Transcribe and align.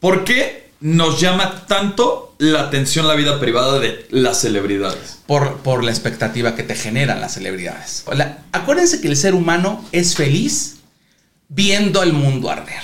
¿Por 0.00 0.24
qué 0.24 0.70
nos 0.80 1.20
llama 1.20 1.66
tanto 1.66 2.34
la 2.38 2.60
atención 2.62 3.06
la 3.06 3.14
vida 3.14 3.38
privada 3.38 3.78
de 3.78 4.06
las 4.10 4.40
celebridades? 4.40 5.18
Por, 5.26 5.58
por 5.58 5.84
la 5.84 5.90
expectativa 5.90 6.54
que 6.54 6.62
te 6.62 6.74
generan 6.74 7.20
las 7.20 7.34
celebridades. 7.34 8.04
La- 8.14 8.38
acuérdense 8.52 9.00
que 9.00 9.08
el 9.08 9.16
ser 9.16 9.34
humano 9.34 9.84
es 9.92 10.14
feliz 10.16 10.76
viendo 11.48 12.02
el 12.02 12.12
mundo 12.12 12.50
arder. 12.50 12.82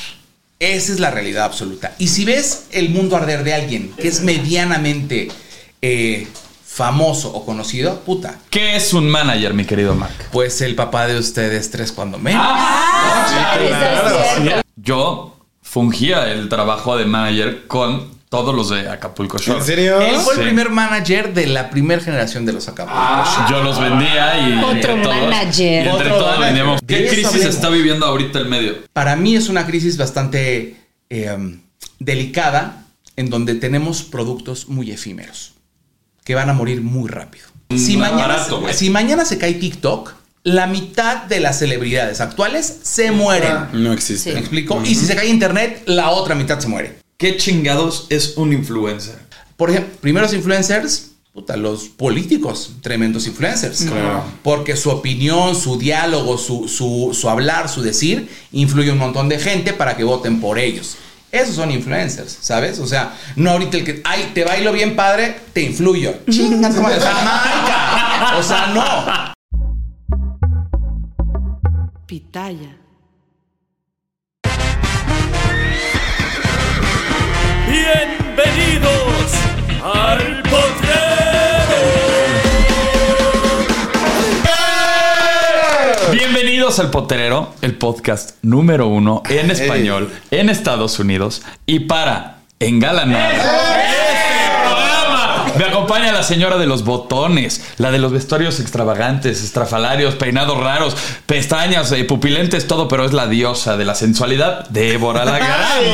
Esa 0.59 0.93
es 0.93 1.01
la 1.01 1.11
realidad 1.11 1.45
absoluta. 1.45 1.95
Y 1.99 2.09
si 2.09 2.25
ves 2.25 2.65
el 2.73 2.91
mundo 2.91 3.17
arder 3.17 3.45
de 3.45 3.55
alguien 3.55 3.93
que 3.97 4.09
es 4.09 4.21
medianamente 4.23 5.29
eh, 5.83 6.27
famoso 6.67 7.31
o 7.33 7.45
conocido, 7.47 8.01
puta, 8.01 8.39
¿Qué 8.51 8.77
es 8.77 8.93
un 8.95 9.09
manager, 9.09 9.53
mi 9.55 9.65
querido 9.65 9.95
Mark? 9.95 10.15
pues 10.33 10.61
el 10.63 10.75
papá 10.75 11.07
de 11.07 11.19
ustedes 11.19 11.71
tres 11.71 11.93
cuando 11.93 12.19
menos. 12.19 12.43
Yo 14.77 15.36
fungía 15.81 16.33
el 16.33 16.49
trabajo 16.49 16.97
de 16.97 17.05
manager 17.05 17.67
con 17.67 18.09
todos 18.31 18.55
los 18.55 18.71
de 18.71 18.89
Acapulco 18.89 19.37
Shore. 19.37 19.59
¿En 19.61 19.65
serio? 19.67 20.01
Él 20.01 20.17
fue 20.17 20.35
Sí. 20.35 20.41
el 20.41 20.47
primer 20.47 20.71
manager 20.71 21.35
de 21.35 21.47
la 21.49 21.69
primera 21.69 22.01
generación 22.03 22.47
de 22.47 22.55
los 22.55 22.67
Acapulco. 22.67 22.99
Yo 23.51 23.63
los 23.63 23.79
vendía 23.79 24.49
y 24.49 24.55
Otro 24.65 24.71
entre 24.73 25.03
todos, 25.03 25.17
manager. 25.29 25.85
y 25.85 25.89
entre 25.91 25.93
Otro 26.13 26.19
todos 26.19 26.39
vendíamos. 26.41 26.81
¿Qué 26.87 27.09
crisis 27.09 27.45
está 27.45 27.69
viviendo 27.69 28.07
ahorita 28.07 28.39
el 28.39 28.47
medio? 28.47 28.73
Para 28.95 29.17
mí 29.17 29.37
es 29.37 29.51
una 29.51 29.67
crisis 29.67 29.99
bastante 29.99 30.77
eh, 31.11 31.59
delicada 31.99 32.85
en 33.17 33.29
donde 33.29 33.55
tenemos 33.55 34.03
productos 34.03 34.69
muy 34.69 34.91
efímeros 34.91 35.53
que 36.25 36.35
van 36.35 36.49
a 36.49 36.55
morir 36.55 36.81
muy 36.81 37.11
rápido. 37.11 37.45
Si, 37.77 37.99
Mm, 37.99 38.01
mañana, 38.01 38.27
barato, 38.29 38.61
güey. 38.63 38.73
si 38.73 38.89
mañana 38.89 39.27
se 39.27 39.37
cae 39.37 39.53
TikTok, 39.53 40.15
la 40.47 40.69
mitad 40.69 41.25
de 41.25 41.41
las 41.41 41.59
celebridades 41.59 42.21
actuales 42.21 42.73
se 42.83 43.11
mueren. 43.11 43.53
No 43.73 43.93
existe. 43.93 44.33
¿Me 44.33 44.39
explico? 44.39 44.81
Y 44.85 44.95
si 44.95 45.05
se 45.05 45.17
cae 45.17 45.27
Internet, 45.27 45.83
la 45.87 46.11
otra 46.11 46.37
mitad 46.37 46.61
se 46.61 46.69
muere. 46.69 47.01
¿Qué 47.17 47.37
chingados 47.37 48.07
es 48.11 48.37
un 48.37 48.53
influencer? 48.53 49.19
Por 49.57 49.71
ejemplo, 49.71 49.97
primeros 50.01 50.33
influencers, 50.35 51.11
puta, 51.33 51.57
los 51.57 51.89
políticos, 51.89 52.75
tremendos 52.81 53.27
influencers. 53.27 53.87
Claro. 53.87 54.23
Porque 54.45 54.77
su 54.77 54.91
opinión, 54.91 55.57
su 55.57 55.79
diálogo, 55.79 56.39
su, 56.39 56.69
su, 56.69 57.11
su 57.13 57.29
hablar, 57.29 57.69
su 57.69 57.83
decir, 57.83 58.29
influye 58.53 58.93
un 58.93 58.99
montón 58.99 59.29
de 59.29 59.41
gente 59.41 59.73
para 59.73 59.97
que 59.97 60.05
voten 60.05 60.41
por 60.41 60.61
ellos. 60.61 60.97
Esos 61.33 61.57
son 61.57 61.73
influencers, 61.73 62.39
¿sabes? 62.41 62.79
O 62.79 62.87
sea, 62.87 63.19
no 63.35 63.51
ahorita 63.51 63.79
el 63.79 63.85
que, 63.85 64.01
ay, 64.05 64.31
te 64.33 64.45
bailo 64.45 64.73
bien 64.73 64.95
padre, 64.95 65.41
te 65.53 65.63
influyo. 65.63 66.15
Chingas, 66.31 66.77
como 66.77 66.89
de 66.89 67.01
Jamaica. 67.01 68.37
O 68.39 68.43
sea, 68.45 68.67
no. 68.69 69.36
Bienvenidos 77.69 79.33
al 79.83 80.43
potrero. 80.43 80.97
Bienvenidos 86.13 86.79
al 86.79 86.91
Poterero, 86.91 87.55
el 87.63 87.77
podcast 87.77 88.37
número 88.43 88.89
uno 88.89 89.23
en 89.29 89.51
español 89.51 90.13
en 90.31 90.49
Estados 90.49 90.99
Unidos 90.99 91.43
y 91.67 91.81
para 91.81 92.39
engalanar. 92.59 93.35
programa. 93.35 94.46
Me 95.59 95.65
acompaña 95.65 96.13
la 96.13 96.23
señora 96.23 96.59
de 96.59 96.67
los 96.67 96.85
botones, 96.85 97.63
la 97.79 97.91
de 97.91 97.99
los 97.99 98.13
vestuarios 98.13 98.61
extravagantes, 98.61 99.43
estrafalarios, 99.43 100.15
peinados 100.15 100.59
raros, 100.59 100.97
pestañas, 101.27 101.91
eh, 101.93 102.05
pupilentes, 102.05 102.67
todo, 102.67 102.89
pero 102.89 103.05
es 103.05 103.13
la 103.13 103.27
diosa 103.27 103.77
de 103.77 103.85
la 103.85 103.95
sensualidad, 103.95 104.69
Débora 104.69 105.25
la 105.25 105.39
Grande. 105.39 105.93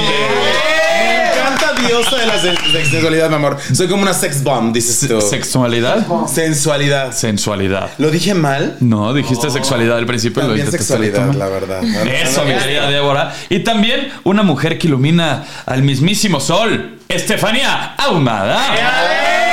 Me 0.99 1.29
encanta 1.33 1.73
diosa 1.87 2.17
de 2.17 2.27
la 2.27 2.41
sensualidad, 2.41 3.29
mi 3.29 3.37
amor. 3.37 3.57
Soy 3.73 3.87
como 3.89 4.03
una 4.03 4.15
sex 4.15 4.43
bomb, 4.43 4.73
dices 4.73 5.09
tú. 5.09 5.21
¿Sexualidad? 5.21 6.07
Sensualidad. 6.27 7.13
Sensualidad. 7.13 7.91
¿Lo 7.99 8.11
dije 8.11 8.35
mal? 8.35 8.77
No, 8.81 9.15
dijiste 9.15 9.49
sexualidad 9.51 9.97
al 9.99 10.07
principio. 10.07 10.41
y 10.43 10.43
lo 10.43 10.49
También 10.49 10.67
dijiste 10.67 10.85
sexualidad, 10.85 11.33
la 11.35 11.49
verdad. 11.49 11.83
Eso, 12.07 12.45
mi 12.45 12.55
querida 12.55 12.89
Débora. 12.91 13.33
Y 13.49 13.61
también 13.61 14.13
una 14.25 14.43
mujer 14.43 14.79
que 14.79 14.89
ilumina 14.89 15.45
al 15.67 15.83
mismísimo 15.83 16.41
sol, 16.41 16.99
Estefanía 17.09 17.95
Ahumada. 17.99 19.52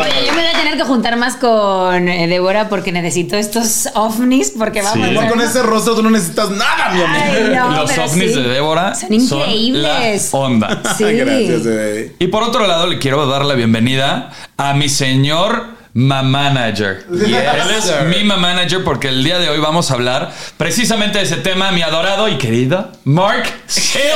Oye, 0.00 0.26
yo 0.26 0.32
me 0.32 0.42
voy 0.42 0.50
a 0.54 0.58
tener 0.58 0.76
que 0.76 0.84
juntar 0.84 1.16
más 1.16 1.36
con 1.36 2.08
eh, 2.08 2.26
Débora 2.28 2.68
porque 2.68 2.92
necesito 2.92 3.36
estos 3.36 3.88
ovnis 3.94 4.52
porque 4.56 4.82
vamos 4.82 5.08
Sí. 5.08 5.16
a 5.16 5.28
con 5.28 5.40
ese 5.40 5.62
rostro 5.62 5.94
tú 5.94 6.02
no 6.02 6.10
necesitas 6.10 6.50
nada, 6.50 6.90
mi. 6.92 7.00
Ay, 7.02 7.50
no, 7.54 7.70
Los 7.70 7.90
pero 7.90 8.04
ovnis 8.04 8.32
sí. 8.34 8.42
de 8.42 8.48
Débora 8.48 8.94
Son 8.94 9.12
increíbles. 9.12 10.30
la 10.32 10.38
onda. 10.38 10.82
Sí. 10.96 11.04
Gracias, 11.04 11.64
bebé. 11.64 12.16
Y 12.18 12.26
por 12.28 12.42
otro 12.42 12.66
lado, 12.66 12.86
le 12.86 12.98
quiero 12.98 13.26
dar 13.26 13.44
la 13.44 13.54
bienvenida 13.54 14.30
a 14.56 14.74
mi 14.74 14.88
señor 14.88 15.74
ma 15.94 16.22
manager. 16.22 17.06
Él 17.10 17.70
es 17.76 17.84
sir. 17.84 18.02
mi 18.06 18.22
ma 18.24 18.36
manager 18.36 18.84
porque 18.84 19.08
el 19.08 19.24
día 19.24 19.38
de 19.38 19.48
hoy 19.48 19.58
vamos 19.58 19.90
a 19.90 19.94
hablar 19.94 20.30
precisamente 20.58 21.18
de 21.18 21.24
ese 21.24 21.36
tema, 21.36 21.70
mi 21.72 21.80
adorado 21.82 22.28
y 22.28 22.36
querido 22.36 22.92
Mark 23.04 23.44
Silver. 23.66 24.06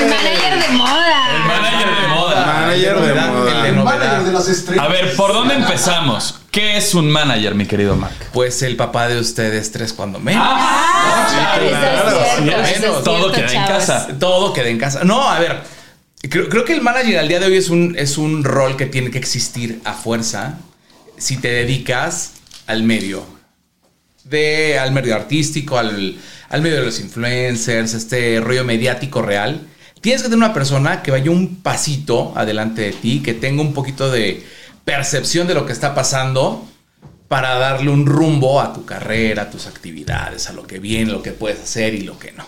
El 0.00 0.08
manager 0.08 0.62
de 0.62 0.68
moda. 0.76 1.30
El 1.34 1.42
manager 1.48 1.88
de 2.00 2.08
moda. 2.08 2.61
Manager 2.72 2.94
de 2.94 3.00
Novedad, 3.00 3.32
moda. 3.32 3.50
el 3.50 3.62
de 3.62 3.72
novedad. 3.72 4.78
A 4.78 4.88
ver, 4.88 5.16
¿por 5.16 5.32
dónde 5.32 5.54
empezamos? 5.54 6.36
¿Qué 6.50 6.76
es 6.76 6.94
un 6.94 7.10
manager, 7.10 7.54
mi 7.54 7.66
querido 7.66 7.96
Mark? 7.96 8.14
Pues 8.32 8.62
el 8.62 8.76
papá 8.76 9.08
de 9.08 9.18
ustedes 9.18 9.72
tres 9.72 9.92
cuando 9.92 10.18
menos. 10.18 10.46
Cierto, 11.30 11.76
eso 11.76 12.62
es 12.62 12.80
Bueno, 12.80 12.98
todo 13.02 13.32
queda 13.32 13.52
en 13.52 13.66
casa. 13.66 14.08
Todo 14.18 14.52
queda 14.52 14.68
en 14.68 14.78
casa. 14.78 15.04
No, 15.04 15.28
a 15.28 15.38
ver. 15.38 15.60
Creo, 16.28 16.48
creo 16.48 16.64
que 16.64 16.72
el 16.74 16.82
manager 16.82 17.18
al 17.18 17.28
día 17.28 17.40
de 17.40 17.46
hoy 17.46 17.56
es 17.56 17.68
un, 17.68 17.96
es 17.98 18.16
un 18.16 18.44
rol 18.44 18.76
que 18.76 18.86
tiene 18.86 19.10
que 19.10 19.18
existir 19.18 19.80
a 19.84 19.92
fuerza 19.94 20.58
si 21.16 21.36
te 21.38 21.48
dedicas 21.48 22.34
al 22.66 22.82
medio. 22.82 23.24
De, 24.24 24.78
al 24.78 24.92
medio 24.92 25.16
artístico, 25.16 25.78
al, 25.78 26.16
al 26.48 26.62
medio 26.62 26.76
de 26.76 26.84
los 26.84 27.00
influencers, 27.00 27.94
este 27.94 28.40
rollo 28.40 28.64
mediático 28.64 29.20
real. 29.22 29.66
Tienes 30.02 30.20
que 30.22 30.28
tener 30.28 30.44
una 30.44 30.52
persona 30.52 31.02
que 31.02 31.10
vaya 31.10 31.30
un 31.30 31.56
pasito 31.62 32.32
adelante 32.36 32.82
de 32.82 32.92
ti, 32.92 33.20
que 33.22 33.32
tenga 33.34 33.62
un 33.62 33.72
poquito 33.72 34.10
de 34.10 34.44
percepción 34.84 35.46
de 35.46 35.54
lo 35.54 35.64
que 35.64 35.72
está 35.72 35.94
pasando 35.94 36.66
para 37.28 37.54
darle 37.54 37.90
un 37.90 38.04
rumbo 38.04 38.60
a 38.60 38.74
tu 38.74 38.84
carrera, 38.84 39.44
a 39.44 39.50
tus 39.50 39.66
actividades, 39.66 40.48
a 40.48 40.52
lo 40.52 40.66
que 40.66 40.78
viene, 40.80 41.10
lo 41.10 41.22
que 41.22 41.32
puedes 41.32 41.60
hacer 41.62 41.94
y 41.94 42.02
lo 42.02 42.18
que 42.18 42.32
no 42.32 42.44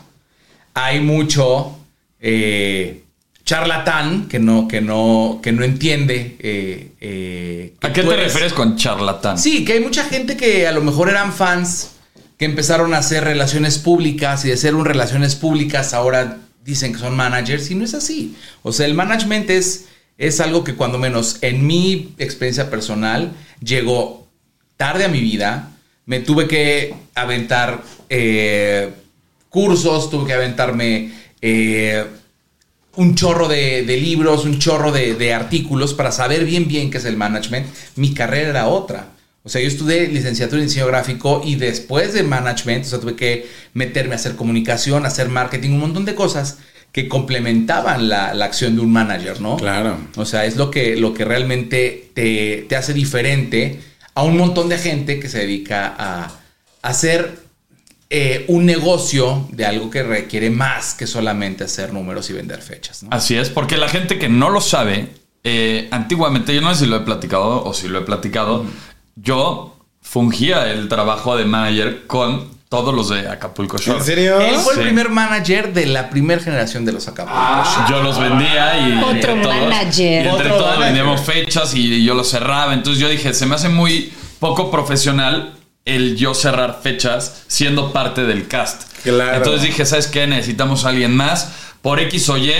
hay 0.76 1.00
mucho 1.00 1.78
eh, 2.20 3.04
charlatán 3.44 4.26
que 4.28 4.40
no, 4.40 4.66
que 4.66 4.80
no, 4.80 5.38
que 5.42 5.52
no 5.52 5.62
entiende. 5.64 6.36
eh, 6.40 6.92
eh, 7.00 7.74
que 7.80 7.86
¿A 7.86 7.92
qué 7.92 8.02
te 8.02 8.08
eres- 8.14 8.24
refieres 8.32 8.52
con 8.52 8.76
charlatán? 8.76 9.38
Sí, 9.38 9.64
que 9.64 9.74
hay 9.74 9.80
mucha 9.80 10.02
gente 10.04 10.36
que 10.36 10.66
a 10.66 10.72
lo 10.72 10.80
mejor 10.82 11.08
eran 11.08 11.32
fans, 11.32 11.90
que 12.38 12.44
empezaron 12.46 12.92
a 12.94 12.98
hacer 12.98 13.22
relaciones 13.22 13.78
públicas 13.78 14.44
y 14.44 14.48
de 14.48 14.56
ser 14.56 14.74
un 14.74 14.84
relaciones 14.84 15.36
públicas 15.36 15.94
ahora 15.94 16.38
dicen 16.64 16.92
que 16.92 16.98
son 16.98 17.14
managers 17.14 17.70
y 17.70 17.74
no 17.74 17.84
es 17.84 17.94
así. 17.94 18.36
O 18.62 18.72
sea, 18.72 18.86
el 18.86 18.94
management 18.94 19.50
es, 19.50 19.86
es 20.16 20.40
algo 20.40 20.64
que 20.64 20.74
cuando 20.74 20.98
menos 20.98 21.38
en 21.42 21.66
mi 21.66 22.14
experiencia 22.18 22.70
personal 22.70 23.32
llegó 23.62 24.26
tarde 24.76 25.04
a 25.04 25.08
mi 25.08 25.20
vida, 25.20 25.70
me 26.06 26.20
tuve 26.20 26.48
que 26.48 26.94
aventar 27.14 27.82
eh, 28.08 28.90
cursos, 29.50 30.10
tuve 30.10 30.26
que 30.26 30.32
aventarme 30.32 31.12
eh, 31.40 32.04
un 32.96 33.14
chorro 33.14 33.48
de, 33.48 33.82
libros, 33.82 34.44
un 34.44 34.58
chorro 34.58 34.90
de 34.90 35.34
artículos 35.34 35.94
para 35.94 36.12
saber 36.12 36.44
bien 36.44 36.66
bien 36.66 36.90
qué 36.90 36.98
es 36.98 37.04
el 37.04 37.16
management. 37.16 37.66
Mi 37.96 38.14
carrera 38.14 38.50
era 38.50 38.66
otra. 38.68 39.08
O 39.44 39.50
sea, 39.50 39.60
yo 39.60 39.68
estudié 39.68 40.08
licenciatura 40.08 40.60
en 40.60 40.68
diseño 40.68 40.86
gráfico 40.86 41.42
y 41.44 41.56
después 41.56 42.14
de 42.14 42.22
management, 42.22 42.86
o 42.86 42.88
sea, 42.88 42.98
tuve 42.98 43.14
que 43.14 43.46
meterme 43.74 44.14
a 44.14 44.16
hacer 44.16 44.36
comunicación, 44.36 45.04
a 45.04 45.08
hacer 45.08 45.28
marketing, 45.28 45.70
un 45.70 45.80
montón 45.80 46.06
de 46.06 46.14
cosas 46.14 46.58
que 46.92 47.08
complementaban 47.08 48.08
la, 48.08 48.32
la 48.34 48.46
acción 48.46 48.74
de 48.74 48.80
un 48.80 48.90
manager, 48.90 49.40
¿no? 49.40 49.56
Claro. 49.56 49.98
O 50.16 50.24
sea, 50.24 50.46
es 50.46 50.56
lo 50.56 50.70
que, 50.70 50.96
lo 50.96 51.12
que 51.12 51.24
realmente 51.24 52.10
te, 52.14 52.64
te 52.68 52.76
hace 52.76 52.94
diferente 52.94 53.80
a 54.14 54.22
un 54.22 54.36
montón 54.38 54.68
de 54.68 54.78
gente 54.78 55.20
que 55.20 55.28
se 55.28 55.40
dedica 55.40 55.94
a, 55.98 56.24
a 56.24 56.88
hacer 56.88 57.44
eh, 58.10 58.44
un 58.46 58.64
negocio 58.64 59.48
de 59.50 59.66
algo 59.66 59.90
que 59.90 60.04
requiere 60.04 60.48
más 60.48 60.94
que 60.94 61.06
solamente 61.06 61.64
hacer 61.64 61.92
números 61.92 62.30
y 62.30 62.32
vender 62.32 62.62
fechas. 62.62 63.02
¿no? 63.02 63.08
Así 63.12 63.34
es, 63.34 63.50
porque 63.50 63.76
la 63.76 63.88
gente 63.88 64.18
que 64.18 64.28
no 64.28 64.50
lo 64.50 64.60
sabe, 64.60 65.08
eh, 65.42 65.88
antiguamente, 65.90 66.54
yo 66.54 66.60
no 66.60 66.72
sé 66.74 66.84
si 66.84 66.90
lo 66.90 66.96
he 66.98 67.00
platicado 67.00 67.64
o 67.64 67.74
si 67.74 67.88
lo 67.88 67.98
he 67.98 68.02
platicado, 68.02 68.66
yo 69.16 69.76
fungía 70.02 70.70
el 70.70 70.88
trabajo 70.88 71.36
de 71.36 71.44
manager 71.44 72.06
con 72.06 72.52
todos 72.68 72.92
los 72.94 73.08
de 73.10 73.28
Acapulco 73.28 73.78
Shore. 73.78 73.98
¿En 74.00 74.04
serio? 74.04 74.40
Él 74.40 74.56
fue 74.56 74.74
Sí. 74.74 74.80
el 74.80 74.86
primer 74.86 75.08
manager 75.08 75.72
de 75.72 75.86
la 75.86 76.10
primera 76.10 76.42
generación 76.42 76.84
de 76.84 76.92
los 76.92 77.06
Acapulco. 77.06 77.38
Yo 77.88 78.02
los 78.02 78.18
vendía 78.18 78.88
y 78.88 78.98
Otro 78.98 79.10
entre 79.12 79.42
todos, 79.42 79.56
manager. 79.68 80.24
y 80.24 80.28
entre 80.28 80.50
Otro 80.50 80.56
todos 80.58 80.78
vendíamos 80.80 81.20
fechas 81.20 81.72
y 81.74 82.04
yo 82.04 82.14
los 82.14 82.28
cerraba. 82.30 82.74
Entonces 82.74 83.00
yo 83.00 83.08
dije, 83.08 83.32
se 83.32 83.46
me 83.46 83.54
hace 83.54 83.68
muy 83.68 84.12
poco 84.40 84.70
profesional 84.72 85.54
el 85.84 86.16
yo 86.16 86.34
cerrar 86.34 86.80
fechas 86.82 87.44
siendo 87.46 87.92
parte 87.92 88.24
del 88.24 88.48
cast. 88.48 88.82
Claro. 89.04 89.36
Entonces 89.36 89.62
dije, 89.62 89.86
¿sabes 89.86 90.08
qué? 90.08 90.26
Necesitamos 90.26 90.84
a 90.84 90.88
alguien 90.88 91.14
más. 91.14 91.52
Por 91.82 92.00
X 92.00 92.28
o 92.30 92.38
Y, 92.38 92.52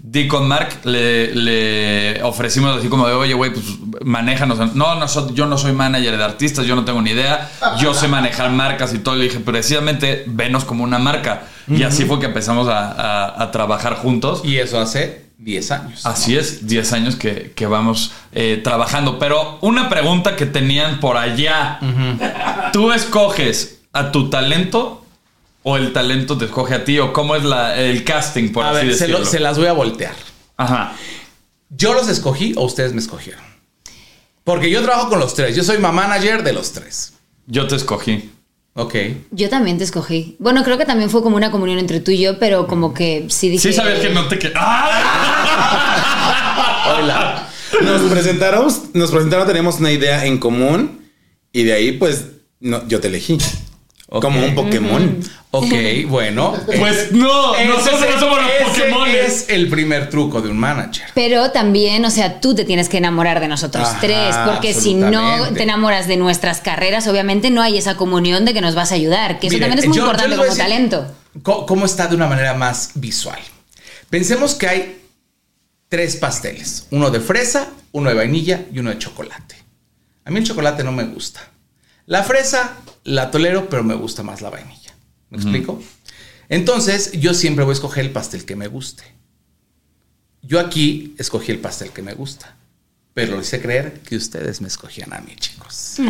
di 0.00 0.28
con 0.28 0.46
Mark, 0.48 0.80
le, 0.84 1.34
le 1.34 2.22
ofrecimos 2.22 2.76
así 2.78 2.88
como 2.88 3.06
de, 3.08 3.14
oye, 3.14 3.34
güey, 3.34 3.52
pues 3.52 3.64
manéjanos. 4.04 4.58
No, 4.74 4.94
no 4.94 5.06
yo 5.34 5.46
no 5.46 5.58
soy 5.58 5.72
manager 5.72 6.16
de 6.16 6.24
artistas, 6.24 6.66
yo 6.66 6.76
no 6.76 6.84
tengo 6.84 7.02
ni 7.02 7.10
idea. 7.10 7.50
Yo 7.78 7.94
sé 7.94 8.08
manejar 8.08 8.50
marcas 8.50 8.94
y 8.94 8.98
todo. 8.98 9.16
Le 9.16 9.24
dije, 9.24 9.40
precisamente, 9.40 10.24
venos 10.26 10.64
como 10.64 10.84
una 10.84 10.98
marca. 10.98 11.42
Y 11.68 11.82
así 11.82 12.04
fue 12.04 12.18
que 12.20 12.26
empezamos 12.26 12.68
a, 12.68 12.90
a- 12.92 13.42
a 13.42 13.50
trabajar 13.50 13.96
juntos. 13.96 14.42
Y 14.44 14.56
eso 14.56 14.80
hace 14.80 15.26
10 15.38 15.70
años. 15.72 16.06
Así 16.06 16.36
es, 16.36 16.66
10 16.66 16.92
años 16.94 17.16
que, 17.16 17.52
que 17.54 17.66
vamos 17.66 18.12
eh, 18.32 18.60
trabajando. 18.64 19.18
Pero 19.18 19.58
una 19.60 19.88
pregunta 19.88 20.34
que 20.36 20.46
tenían 20.46 21.00
por 21.00 21.16
allá. 21.16 21.78
¿Tú 22.72 22.92
escoges 22.92 23.80
a 23.92 24.12
tu 24.12 24.30
talento 24.30 25.04
o 25.62 25.76
el 25.76 25.92
talento 25.92 26.36
te 26.38 26.46
escoge 26.46 26.74
a 26.74 26.84
ti? 26.84 26.98
¿O 26.98 27.12
cómo 27.12 27.36
es 27.36 27.44
la, 27.44 27.76
el 27.78 28.04
casting, 28.04 28.50
por 28.52 28.64
a 28.64 28.70
así 28.70 28.86
ver, 28.86 28.94
se, 28.94 29.00
decirlo? 29.06 29.18
lo- 29.20 29.24
se 29.26 29.40
las 29.40 29.58
voy 29.58 29.66
a 29.66 29.72
voltear. 29.72 30.14
Ajá. 30.56 30.94
¿Yo 31.70 31.92
los 31.94 32.08
escogí 32.08 32.54
o 32.56 32.64
ustedes 32.64 32.92
me 32.92 33.00
escogieron? 33.00 33.42
Porque 34.44 34.70
yo 34.70 34.82
trabajo 34.82 35.10
con 35.10 35.20
los 35.20 35.34
tres. 35.34 35.54
Yo 35.54 35.62
soy 35.62 35.78
ma 35.78 35.92
manager 35.92 36.42
de 36.42 36.52
los 36.54 36.72
tres. 36.72 37.12
Yo 37.46 37.66
te 37.66 37.76
escogí. 37.76 38.30
Ok. 38.74 38.94
Yo 39.32 39.50
también 39.50 39.76
te 39.76 39.84
escogí. 39.84 40.36
Bueno, 40.38 40.64
creo 40.64 40.78
que 40.78 40.86
también 40.86 41.10
fue 41.10 41.22
como 41.22 41.36
una 41.36 41.50
comunión 41.50 41.78
entre 41.78 42.00
tú 42.00 42.10
y 42.12 42.18
yo, 42.20 42.38
pero 42.38 42.66
como 42.66 42.94
que 42.94 43.26
sí 43.28 43.50
dije. 43.50 43.68
Sí 43.70 43.74
sabías 43.74 43.98
que 44.00 44.08
no 44.10 44.26
te... 44.28 44.38
que- 44.38 44.52
¡Ah! 44.54 45.84
Hola. 46.98 47.48
Nos 47.82 48.02
presentaron, 48.10 48.72
nos 48.94 49.10
presentaron, 49.10 49.46
teníamos 49.46 49.78
una 49.80 49.92
idea 49.92 50.24
en 50.24 50.38
común 50.38 51.10
y 51.52 51.64
de 51.64 51.72
ahí 51.74 51.92
pues 51.92 52.24
no, 52.60 52.86
yo 52.88 53.00
te 53.00 53.08
elegí. 53.08 53.36
Como 54.10 54.42
un 54.42 54.54
Pokémon. 54.54 55.20
Ok, 55.50 55.72
bueno. 56.08 56.54
Pues 56.64 57.12
no, 57.12 57.54
Ese 57.54 57.64
nosotros 57.66 58.02
es- 58.02 58.14
no 58.14 58.20
somos 58.20 58.38
los 58.42 58.50
ese 58.50 58.64
Pokémones. 58.64 59.14
es 59.42 59.48
el 59.50 59.68
primer 59.68 60.08
truco 60.08 60.40
de 60.40 60.48
un 60.48 60.58
manager. 60.58 61.04
Pero 61.14 61.50
también, 61.50 62.04
o 62.06 62.10
sea, 62.10 62.40
tú 62.40 62.54
te 62.54 62.64
tienes 62.64 62.88
que 62.88 62.96
enamorar 62.98 63.40
de 63.40 63.48
nosotros 63.48 63.86
Ajá, 63.86 64.00
tres, 64.00 64.34
porque 64.46 64.72
si 64.72 64.94
no 64.94 65.52
te 65.52 65.62
enamoras 65.64 66.06
de 66.08 66.16
nuestras 66.16 66.60
carreras, 66.60 67.06
obviamente 67.06 67.50
no 67.50 67.60
hay 67.62 67.76
esa 67.76 67.96
comunión 67.96 68.44
de 68.46 68.54
que 68.54 68.60
nos 68.62 68.74
vas 68.74 68.92
a 68.92 68.94
ayudar, 68.94 69.38
que 69.40 69.48
eso 69.48 69.58
también 69.58 69.78
es 69.78 69.86
muy 69.86 69.96
yo- 69.96 70.02
yo 70.04 70.06
importante 70.06 70.34
a 70.34 70.36
como 70.38 70.44
decir 70.50 70.62
talento. 70.64 71.06
¿Cómo 71.42 71.84
está 71.84 72.06
de 72.06 72.16
una 72.16 72.26
manera 72.26 72.54
más 72.54 72.92
visual? 72.94 73.38
Pensemos 74.10 74.54
que 74.54 74.68
hay 74.68 75.02
tres 75.90 76.16
pasteles: 76.16 76.86
uno 76.90 77.10
de 77.10 77.20
fresa, 77.20 77.68
uno 77.92 78.08
de 78.08 78.16
vainilla 78.16 78.64
y 78.72 78.78
uno 78.78 78.88
de 78.90 78.98
chocolate. 78.98 79.54
A 80.24 80.30
mí 80.30 80.38
el 80.38 80.44
chocolate 80.44 80.82
no 80.82 80.92
me 80.92 81.04
gusta. 81.04 81.40
La 82.06 82.22
fresa 82.22 82.72
la 83.08 83.30
tolero, 83.30 83.68
pero 83.68 83.82
me 83.82 83.94
gusta 83.94 84.22
más 84.22 84.40
la 84.42 84.50
vainilla. 84.50 84.94
¿Me 85.30 85.38
explico? 85.38 85.82
Entonces, 86.48 87.12
yo 87.12 87.34
siempre 87.34 87.64
voy 87.64 87.72
a 87.72 87.74
escoger 87.74 88.04
el 88.04 88.10
pastel 88.10 88.44
que 88.44 88.56
me 88.56 88.68
guste. 88.68 89.04
Yo 90.42 90.60
aquí 90.60 91.14
escogí 91.18 91.52
el 91.52 91.58
pastel 91.58 91.90
que 91.90 92.02
me 92.02 92.14
gusta. 92.14 92.54
Pero 93.14 93.34
lo 93.34 93.40
hice 93.40 93.60
creer 93.60 94.00
que 94.00 94.16
ustedes 94.16 94.60
me 94.60 94.68
escogían 94.68 95.12
a 95.12 95.20
mí, 95.20 95.34
chicos. 95.36 95.94
¡Qué 95.96 96.04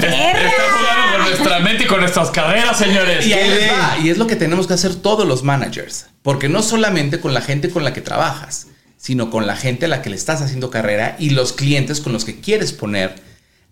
perra! 0.00 0.48
Está 0.48 0.62
jugando 0.70 1.16
con 1.16 1.28
nuestra 1.28 1.58
mente 1.58 1.84
y 1.84 1.86
con 1.86 2.00
nuestras 2.00 2.30
carreras, 2.30 2.78
señores. 2.78 3.26
Y 3.26 3.32
ahí 3.32 3.50
les 3.50 3.72
va. 3.72 3.98
Y 3.98 4.10
es 4.10 4.18
lo 4.18 4.26
que 4.26 4.36
tenemos 4.36 4.66
que 4.66 4.74
hacer 4.74 4.94
todos 4.94 5.26
los 5.26 5.42
managers. 5.42 6.06
Porque 6.22 6.48
no 6.48 6.62
solamente 6.62 7.20
con 7.20 7.34
la 7.34 7.40
gente 7.40 7.70
con 7.70 7.82
la 7.82 7.92
que 7.92 8.02
trabajas, 8.02 8.68
sino 8.96 9.30
con 9.30 9.46
la 9.46 9.56
gente 9.56 9.86
a 9.86 9.88
la 9.88 10.00
que 10.00 10.10
le 10.10 10.16
estás 10.16 10.42
haciendo 10.42 10.70
carrera 10.70 11.16
y 11.18 11.30
los 11.30 11.52
clientes 11.52 12.00
con 12.00 12.12
los 12.12 12.24
que 12.24 12.38
quieres 12.40 12.72
poner 12.72 13.25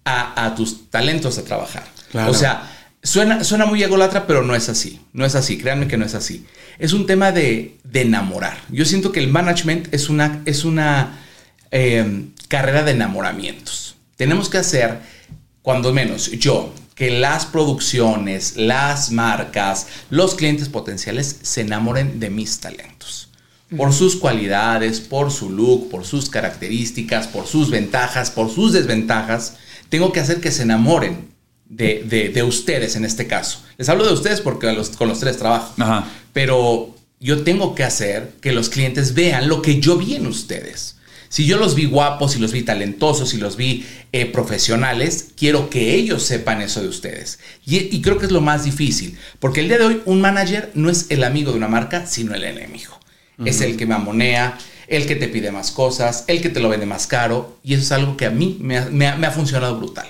a, 0.05 0.45
a 0.47 0.55
tus 0.55 0.91
talentos 0.91 1.39
a 1.39 1.45
trabajar. 1.45 1.85
Claro. 2.11 2.31
O 2.31 2.35
sea, 2.35 2.71
suena, 3.03 3.45
suena 3.45 3.67
muy 3.67 3.83
ególatra, 3.83 4.27
pero 4.27 4.43
no 4.43 4.55
es 4.55 4.69
así. 4.69 5.01
No 5.13 5.25
es 5.25 5.35
así. 5.35 5.59
Créanme 5.59 5.89
que 5.89 5.97
no 5.97 6.05
es 6.05 6.15
así. 6.15 6.47
Es 6.79 6.93
un 6.93 7.07
tema 7.07 7.33
de, 7.33 7.79
de 7.85 8.03
enamorar. 8.03 8.59
Yo 8.71 8.85
siento 8.85 9.13
que 9.13 9.21
el 9.21 9.29
management 9.29 9.93
es 9.93 10.09
una, 10.09 10.43
es 10.45 10.65
una 10.65 11.19
eh, 11.71 12.27
carrera 12.49 12.83
de 12.83 12.93
enamoramientos. 12.93 13.97
Tenemos 14.17 14.49
que 14.49 14.59
hacer, 14.59 15.01
cuando 15.63 15.93
menos 15.93 16.31
yo, 16.33 16.73
que 16.95 17.11
las 17.11 17.47
producciones, 17.47 18.57
las 18.57 19.11
marcas, 19.11 19.89
los 20.11 20.37
clientes 20.37 20.69
potenciales 20.69 21.41
se 21.43 21.63
enamoren 21.63 22.21
de 22.21 22.31
mis 22.31 22.61
talentos. 22.61 23.31
Por 23.77 23.93
sus 23.93 24.15
cualidades, 24.15 25.01
por 25.01 25.33
su 25.33 25.51
look, 25.51 25.91
por 25.91 26.05
sus 26.05 26.31
características, 26.31 27.27
por 27.27 27.49
sus 27.49 27.71
ventajas, 27.71 28.31
por 28.31 28.49
sus 28.49 28.73
desventajas. 28.73 29.57
Tengo 29.95 30.11
que 30.13 30.19
hacer 30.19 30.41
que 30.41 30.51
se 30.51 30.63
enamoren 30.65 31.29
de, 31.69 32.03
de- 32.05 32.29
de 32.31 32.43
ustedes 32.43 32.97
en 32.97 33.05
este 33.05 33.29
caso. 33.29 33.63
Les 33.79 33.89
hablo 33.89 34.05
de 34.05 34.13
ustedes 34.13 34.41
porque 34.41 34.73
los- 34.73 34.91
con 34.91 35.07
los 35.09 35.21
tres 35.21 35.37
trabajo. 35.39 35.73
Ajá. 35.81 36.09
Pero 36.33 36.97
yo 37.21 37.43
tengo 37.45 37.77
que 37.77 37.85
hacer 37.85 38.33
que 38.41 38.51
los 38.53 38.69
clientes 38.71 39.15
vean 39.15 39.49
lo 39.49 39.63
que 39.63 39.79
yo 39.81 39.97
vi 39.97 40.17
en 40.17 40.27
ustedes. 40.27 40.97
Si 41.29 41.47
yo 41.47 41.59
los 41.59 41.77
vi 41.77 41.85
guapos, 41.87 42.33
si 42.33 42.39
los 42.41 42.51
vi 42.53 42.63
talentosos, 42.63 43.31
si 43.31 43.39
los 43.39 43.57
vi 43.57 43.87
eh, 44.13 44.27
profesionales, 44.27 45.29
quiero 45.37 45.71
que 45.71 45.95
ellos 45.95 46.23
sepan 46.25 46.61
eso 46.61 46.81
de 46.83 46.89
ustedes. 46.89 47.39
Y, 47.65 47.77
y 47.97 48.03
creo 48.03 48.19
que 48.19 48.27
es 48.27 48.33
lo 48.33 48.41
más 48.41 48.65
difícil, 48.65 49.17
porque 49.39 49.61
el 49.61 49.69
día 49.69 49.79
de 49.79 49.85
hoy 49.85 50.03
un 50.07 50.21
manager 50.21 50.71
no 50.75 50.91
es 50.91 51.07
el 51.11 51.23
amigo 51.25 51.53
de 51.53 51.59
una 51.59 51.69
marca, 51.69 52.07
sino 52.07 52.35
el 52.35 52.43
enemigo. 52.45 52.99
Es 53.45 53.61
el 53.63 53.77
que 53.77 53.85
mamonea, 53.87 54.59
el 54.89 55.07
que 55.07 55.17
te 55.17 55.29
pide 55.29 55.51
más 55.51 55.71
cosas, 55.71 56.25
el 56.27 56.41
que 56.43 56.49
te 56.51 56.61
lo 56.61 56.69
vende 56.69 56.87
más 56.87 57.07
caro, 57.07 57.57
y 57.63 57.75
eso 57.75 57.83
es 57.83 57.93
algo 57.93 58.17
que 58.17 58.27
a 58.27 58.31
mí 58.31 58.59
me 58.61 58.79
ha, 58.79 58.87
me 58.87 59.07
ha- 59.07 59.31
funcionado 59.31 59.77
brutal. 59.77 60.07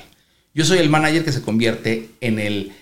Yo 0.54 0.64
soy 0.64 0.78
el 0.78 0.88
manager 0.88 1.24
que 1.24 1.32
se 1.32 1.42
convierte 1.42 2.10
en 2.20 2.38
el 2.38 2.72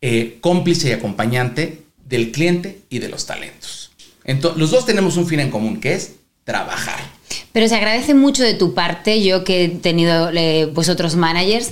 eh, 0.00 0.38
cómplice 0.40 0.88
y 0.88 0.92
acompañante 0.92 1.82
del 2.08 2.30
cliente 2.32 2.80
y 2.88 3.00
de 3.00 3.08
los 3.08 3.26
talentos. 3.26 3.90
Entonces, 4.24 4.58
los 4.58 4.70
dos 4.70 4.86
tenemos 4.86 5.16
un 5.16 5.26
fin 5.26 5.40
en 5.40 5.50
común, 5.50 5.80
que 5.80 5.92
es 5.94 6.14
trabajar. 6.44 6.98
Pero 7.52 7.68
se 7.68 7.74
agradece 7.76 8.14
mucho 8.14 8.42
de 8.42 8.54
tu 8.54 8.72
parte, 8.74 9.22
yo 9.22 9.44
que 9.44 9.64
he 9.64 9.68
tenido 9.68 10.30
eh, 10.32 10.70
pues 10.74 10.88
otros 10.88 11.16
managers, 11.16 11.70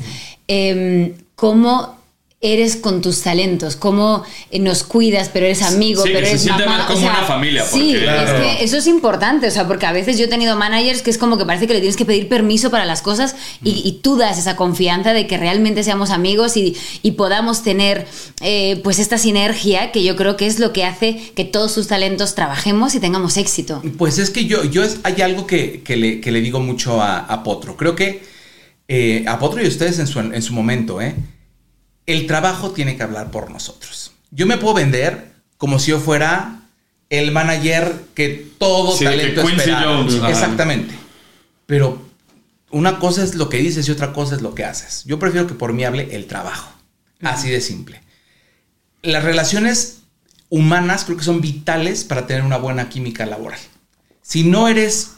eh, 0.48 1.14
cómo 1.34 1.95
eres 2.42 2.76
con 2.76 3.00
tus 3.00 3.22
talentos, 3.22 3.76
cómo 3.76 4.22
eh, 4.50 4.58
nos 4.58 4.82
cuidas, 4.84 5.30
pero 5.32 5.46
eres 5.46 5.62
amigo, 5.62 6.02
Sí, 6.02 6.10
que 6.10 6.14
pero 6.14 6.26
se 6.26 6.32
eres 6.34 6.46
mamá. 6.46 6.66
más 6.66 6.86
como 6.86 7.06
una 7.06 7.22
familia, 7.24 7.64
Sí, 7.64 7.94
porque- 7.96 8.24
es 8.24 8.30
que 8.58 8.64
eso 8.64 8.76
es 8.76 8.86
importante, 8.86 9.46
o 9.48 9.50
sea, 9.50 9.66
porque 9.66 9.86
a 9.86 9.92
veces 9.92 10.18
yo 10.18 10.26
he 10.26 10.28
tenido 10.28 10.54
managers 10.54 11.00
que 11.00 11.08
es 11.10 11.16
como 11.16 11.38
que 11.38 11.46
parece 11.46 11.66
que 11.66 11.72
le 11.72 11.80
tienes 11.80 11.96
que 11.96 12.04
pedir 12.04 12.28
permiso 12.28 12.70
para 12.70 12.84
las 12.84 13.00
cosas 13.00 13.34
y, 13.64 13.80
y 13.88 14.00
tú 14.02 14.16
das 14.18 14.38
esa 14.38 14.54
confianza 14.54 15.14
de 15.14 15.26
que 15.26 15.38
realmente 15.38 15.82
seamos 15.82 16.10
amigos 16.10 16.58
y, 16.58 16.76
y 17.02 17.12
podamos 17.12 17.62
tener 17.62 18.06
eh, 18.42 18.80
pues 18.84 18.98
esta 18.98 19.16
sinergia 19.16 19.90
que 19.90 20.04
yo 20.04 20.14
creo 20.14 20.36
que 20.36 20.46
es 20.46 20.58
lo 20.58 20.74
que 20.74 20.84
hace 20.84 21.16
que 21.34 21.44
todos 21.44 21.72
sus 21.72 21.86
talentos 21.88 22.34
trabajemos 22.34 22.94
y 22.94 23.00
tengamos 23.00 23.38
éxito. 23.38 23.82
Pues 23.96 24.18
es 24.18 24.28
que 24.28 24.44
yo, 24.44 24.62
yo 24.62 24.84
es- 24.84 24.98
hay 25.04 25.22
algo 25.22 25.46
que, 25.46 25.80
que 25.82 25.96
le, 25.96 26.20
que 26.20 26.30
le 26.30 26.42
digo 26.42 26.60
mucho 26.60 27.00
a, 27.00 27.16
a 27.20 27.42
Potro. 27.42 27.78
Creo 27.78 27.96
que 27.96 28.22
eh, 28.88 29.24
a 29.26 29.38
Potro 29.38 29.62
y 29.62 29.64
a 29.64 29.68
ustedes 29.68 29.98
en 29.98 30.06
su, 30.06 30.20
en 30.20 30.42
su 30.42 30.52
momento, 30.52 31.00
¿eh? 31.00 31.14
El 32.06 32.26
trabajo 32.26 32.70
tiene 32.70 32.96
que 32.96 33.02
hablar 33.02 33.30
por 33.30 33.50
nosotros. 33.50 34.12
Yo 34.30 34.46
me 34.46 34.58
puedo 34.58 34.74
vender 34.74 35.32
como 35.58 35.78
si 35.78 35.90
yo 35.90 36.00
fuera 36.00 36.60
el 37.10 37.32
manager 37.32 38.04
que 38.14 38.50
todo 38.58 38.96
Sí, 38.96 39.04
que 39.04 39.10
talento. 39.10 39.42
Jones, 39.42 40.14
ajá. 40.16 40.30
Exactamente. 40.30 40.94
Pero 41.66 42.06
una 42.70 42.98
cosa 42.98 43.22
es 43.22 43.34
lo 43.34 43.48
que 43.48 43.58
dices 43.58 43.88
y 43.88 43.90
otra 43.90 44.12
cosa 44.12 44.36
es 44.36 44.42
lo 44.42 44.54
que 44.54 44.64
haces. 44.64 45.04
Yo 45.04 45.18
prefiero 45.18 45.46
que 45.46 45.54
por 45.54 45.72
mí 45.72 45.84
hable 45.84 46.14
el 46.14 46.26
trabajo. 46.26 46.72
Así 47.22 47.48
de 47.50 47.60
simple. 47.60 48.02
las 49.02 49.24
relaciones 49.24 50.00
humanas 50.48 51.04
creo 51.04 51.16
que 51.16 51.24
son 51.24 51.40
vitales 51.40 52.04
para 52.04 52.26
tener 52.26 52.42
una 52.42 52.56
buena 52.58 52.88
química 52.88 53.24
laboral. 53.26 53.58
Si 54.22 54.44
no 54.44 54.68
eres 54.68 55.12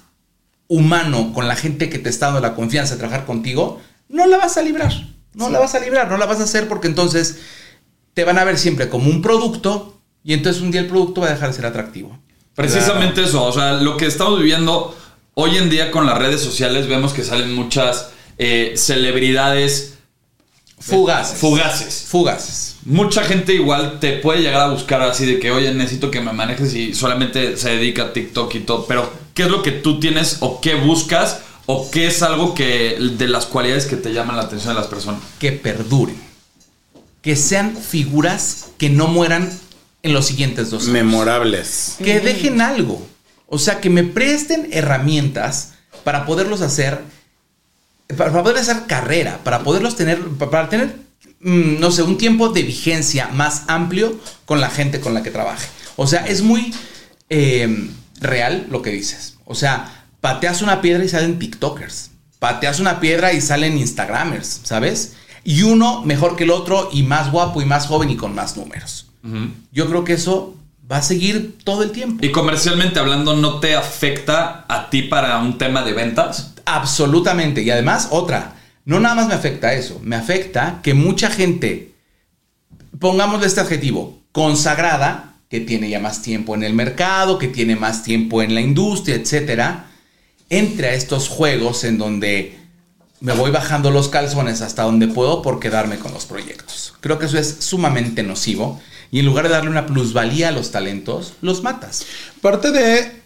humano 0.69 1.33
con 1.33 1.49
la 1.49 1.57
gente 1.57 1.89
que 1.89 1.99
te 1.99 2.11
está 2.11 2.27
dando 2.27 2.41
la 2.41 2.55
confianza 2.55 2.95
de 2.95 3.01
trabajar 3.01 3.27
contigo, 3.27 3.81
no 4.09 4.27
la 4.27 4.37
vas 4.37 4.57
a 4.59 4.63
librar. 4.63 4.93
No 5.35 5.51
la 5.51 5.59
vas 5.59 5.75
a 5.75 5.81
librar, 5.81 6.11
no 6.11 6.17
la 6.17 6.27
vas 6.27 6.41
a 6.41 6.45
hacer 6.45 6.69
porque 6.69 6.89
entonces 6.89 7.39
te 8.15 8.25
van 8.25 8.39
a 8.39 8.45
ver 8.45 8.59
siempre 8.59 8.89
como 8.89 9.11
un 9.11 9.23
producto 9.23 10.01
y 10.25 10.35
entonces 10.35 10.63
un 10.63 10.71
día 10.71 10.81
el 10.81 10.89
producto 10.89 11.21
va 11.21 11.29
a 11.29 11.31
dejar 11.31 11.49
de 11.49 11.55
ser 11.55 11.67
atractivo. 11.67 12.19
Precisamente 12.55 13.23
eso, 13.23 13.45
o 13.45 13.53
sea, 13.53 13.75
lo 13.75 13.97
que 13.97 14.07
estamos 14.07 14.39
viviendo 14.39 14.97
hoy 15.35 15.57
en 15.57 15.71
día 15.71 15.93
con 15.93 16.07
las 16.07 16.19
redes 16.19 16.41
sociales, 16.41 16.89
vemos 16.89 17.13
que 17.13 17.23
salen 17.23 17.55
muchas 17.55 18.11
eh, 18.37 18.75
celebridades 18.77 19.95
Fugaces. 20.81 21.39
fugaces. 21.39 22.05
Fugaces. 22.09 22.77
Mucha 22.85 23.23
gente 23.25 23.55
igual 23.55 23.99
te 24.01 24.15
puede 24.15 24.43
llegar 24.43 24.63
a 24.63 24.69
buscar 24.71 25.03
así 25.03 25.27
de 25.27 25.39
que, 25.39 25.51
oye, 25.51 25.73
necesito 25.75 26.11
que 26.11 26.21
me 26.21 26.33
manejes 26.33 26.75
y 26.75 26.95
solamente 26.95 27.57
se 27.57 27.71
dedica 27.71 28.05
a 28.05 28.13
TikTok 28.13 28.55
y 28.55 28.61
todo. 28.61 28.87
Pero, 28.87 29.13
¿qué 29.35 29.43
es 29.43 29.49
lo 29.49 29.63
que 29.63 29.73
tú 29.73 30.01
tienes 30.01 30.39
o 30.41 30.61
qué 30.61 30.75
buscas 30.77 31.41
o 31.71 31.91
qué 31.91 32.07
es 32.07 32.23
algo 32.23 32.55
que 32.55 32.97
de 33.19 33.29
las 33.29 33.45
cualidades 33.45 33.85
que 33.85 33.97
te 33.97 34.15
llaman 34.15 34.37
la 34.37 34.43
atención 34.45 34.73
de 34.75 34.81
las 34.81 34.89
personas? 34.89 35.21
que 35.39 35.53
perduren. 35.53 36.17
Que 37.21 37.37
sean 37.37 37.77
figuras 37.77 38.69
que 38.79 38.89
no 38.89 39.07
mueran 39.07 39.51
en 40.03 40.15
los 40.15 40.27
siguientes 40.27 40.71
dos 40.71 40.85
años. 40.85 40.93
Memorables. 40.95 41.97
Que 42.03 42.21
dejen 42.21 42.63
algo. 42.63 43.07
O 43.47 43.59
sea, 43.59 43.81
que 43.81 43.91
me 43.91 44.03
presten 44.05 44.69
herramientas 44.73 45.73
para 46.05 46.25
poderlos 46.25 46.63
hacer, 46.63 47.01
para 48.17 48.33
poder 48.43 48.57
hacer 48.57 48.87
carrera, 48.87 49.41
para 49.45 49.63
poderlos 49.63 49.95
tener, 49.97 50.19
pa- 50.39 50.51
para 50.51 50.69
tener, 50.71 50.97
mm, 51.41 51.81
no 51.81 51.91
sé, 51.91 52.03
un 52.03 52.17
tiempo 52.17 52.49
de 52.49 52.63
vigencia 52.63 53.29
más 53.29 53.65
amplio 53.67 54.19
con 54.47 54.61
la 54.61 54.71
gente 54.71 55.01
con 55.01 55.13
la 55.13 55.23
que 55.23 55.31
trabaje. 55.31 55.69
O 55.97 56.07
sea, 56.07 56.27
es 56.27 56.41
muy 56.43 56.73
eh, 57.29 57.91
real 58.21 58.67
lo 58.71 58.81
que 58.81 58.91
dices. 58.91 59.35
O 59.45 59.55
sea, 59.55 59.98
pateas 60.21 60.63
una 60.63 60.81
piedra 60.81 61.05
y 61.05 61.09
salen 61.09 61.39
TikTokers. 61.39 62.11
Pateas 62.39 62.81
una 62.81 63.01
piedra 63.01 63.33
y 63.33 63.41
salen 63.41 63.79
Instagramers, 63.79 64.61
¿sabes? 64.65 65.15
Y 65.45 65.63
uno 65.63 66.03
mejor 66.03 66.37
que 66.37 66.45
el 66.45 66.51
otro 66.51 66.89
y 66.93 67.03
más 67.03 67.33
guapo 67.33 67.63
y 67.63 67.65
más 67.65 67.87
joven 67.87 68.11
y 68.11 68.17
con 68.17 68.35
más 68.35 68.57
números. 68.57 69.07
Yo 69.73 69.89
creo 69.89 70.05
que 70.05 70.15
eso 70.15 70.57
va 70.91 70.99
a 70.99 71.03
seguir 71.03 71.59
todo 71.65 71.83
el 71.83 71.91
tiempo. 71.91 72.25
Y 72.25 72.31
comercialmente 72.31 72.99
hablando, 72.99 73.37
¿no 73.37 73.61
te 73.61 73.75
afecta 73.75 74.65
a 74.69 74.89
ti 74.91 75.03
para 75.03 75.39
un 75.39 75.59
tema 75.59 75.83
de 75.83 75.93
ventas? 75.93 76.55
Absolutamente. 76.65 77.63
Y 77.63 77.71
además, 77.71 78.09
otra, 78.11 78.55
no 78.85 79.01
nada 79.01 79.15
más 79.15 79.29
me 79.29 79.35
afecta 79.35 79.75
eso, 79.75 80.01
me 80.03 80.17
afecta 80.17 80.81
que 80.83 80.95
mucha 80.95 81.31
gente, 81.31 81.93
pongámosle 82.99 83.47
este 83.47 83.61
adjetivo, 83.61 84.19
consagrada, 84.33 85.35
que 85.51 85.61
tiene 85.61 85.89
ya 85.89 86.01
más 86.01 86.23
tiempo 86.23 86.55
en 86.55 86.63
el 86.63 86.75
mercado, 86.75 87.39
que 87.39 87.49
tiene 87.49 87.77
más 87.77 88.03
tiempo 88.03 88.43
en 88.43 88.55
la 88.55 88.61
industria, 88.61 89.17
etcétera, 89.17 89.87
entre 90.51 90.89
a 90.89 90.95
estos 90.95 91.29
juegos 91.29 91.85
en 91.85 91.99
donde 91.99 92.59
me 93.21 93.33
voy 93.33 93.51
bajando 93.51 93.91
los 93.91 94.09
calzones 94.09 94.61
hasta 94.61 94.85
donde 94.85 95.09
puedo 95.09 95.43
por 95.43 95.61
quedarme 95.61 95.99
con 95.99 96.13
los 96.13 96.27
proyectos. 96.27 96.95
Creo 97.01 97.19
que 97.19 97.27
eso 97.27 97.39
es 97.39 97.57
sumamente 97.61 98.23
nocivo 98.23 98.81
y 99.11 99.21
en 99.21 99.27
lugar 99.27 99.49
de 99.49 99.55
darle 99.55 99.71
una 99.71 99.87
plusvalía 99.87 100.49
a 100.49 100.53
los 100.53 100.71
talentos, 100.71 101.35
los 101.41 101.63
matas. 101.63 102.05
Parte 102.41 102.71
de 102.71 103.19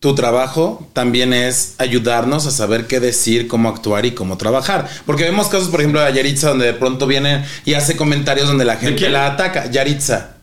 tu 0.00 0.14
trabajo 0.14 0.86
también 0.92 1.32
es 1.32 1.76
ayudarnos 1.78 2.46
a 2.46 2.50
saber 2.50 2.86
qué 2.86 3.00
decir, 3.00 3.48
cómo 3.48 3.70
actuar 3.70 4.04
y 4.04 4.12
cómo 4.12 4.36
trabajar. 4.36 4.86
Porque 5.06 5.24
vemos 5.24 5.48
casos, 5.48 5.68
por 5.68 5.80
ejemplo, 5.80 6.00
de 6.02 6.12
Yaritza, 6.12 6.50
donde 6.50 6.66
de 6.66 6.74
pronto 6.74 7.06
viene 7.06 7.44
y 7.64 7.72
hace 7.72 7.96
comentarios 7.96 8.48
donde 8.48 8.66
la 8.66 8.76
gente 8.76 9.08
la 9.08 9.26
ataca. 9.26 9.70
Yaritza. 9.70 10.33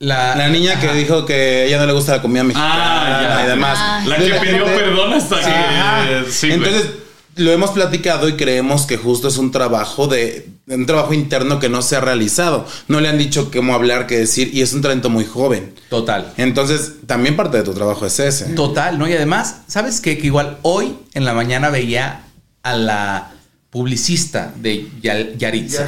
La, 0.00 0.34
La 0.34 0.48
niña 0.48 0.78
que 0.80 0.86
Ajá. 0.88 0.96
dijo 0.96 1.24
que 1.24 1.66
ella 1.66 1.78
no 1.78 1.86
le 1.86 1.92
gusta 1.92 2.16
la 2.16 2.22
comida 2.22 2.44
mexicana 2.44 3.36
Ah, 3.36 3.38
ya. 3.40 3.44
y 3.44 3.48
demás. 3.48 3.78
Ah. 3.80 4.04
La 4.06 4.16
que 4.16 4.22
pidió 4.24 4.40
gente- 4.40 4.64
perdón 4.80 5.12
hasta 5.14 5.40
que... 5.40 5.46
Ajá. 5.46 6.04
sí, 6.30 6.48
güey. 6.48 6.58
Entonces, 6.58 6.90
lo 7.36 7.50
hemos 7.52 7.70
platicado 7.70 8.28
y 8.28 8.34
creemos 8.36 8.86
que 8.86 8.96
justo 8.96 9.26
es 9.28 9.38
un 9.38 9.50
trabajo 9.50 10.06
de 10.06 10.48
un 10.66 10.86
trabajo 10.86 11.12
interno 11.14 11.58
que 11.58 11.68
no 11.68 11.82
se 11.82 11.96
ha 11.96 12.00
realizado. 12.00 12.66
No 12.88 13.00
le 13.00 13.08
han 13.08 13.18
dicho 13.18 13.50
cómo 13.52 13.74
hablar, 13.74 14.06
qué 14.06 14.18
decir 14.18 14.50
y 14.54 14.62
es 14.62 14.72
un 14.72 14.82
talento 14.82 15.10
muy 15.10 15.24
joven. 15.24 15.74
Total. 15.90 16.32
Entonces, 16.36 16.92
también 17.06 17.34
parte 17.36 17.56
de 17.58 17.62
tu 17.64 17.74
trabajo 17.74 18.06
es 18.06 18.18
ese. 18.20 18.46
Total, 18.54 18.98
¿no? 18.98 19.08
Y 19.08 19.12
además, 19.14 19.62
¿sabes 19.68 20.00
qué? 20.00 20.16
Que 20.18 20.26
igual 20.26 20.58
hoy 20.62 20.94
en 21.14 21.24
la 21.24 21.34
mañana 21.34 21.70
veía 21.70 22.22
a 22.62 22.76
la 22.76 23.30
publicista 23.70 24.52
de 24.56 24.86
Yal- 25.02 25.36
Yaritza. 25.36 25.86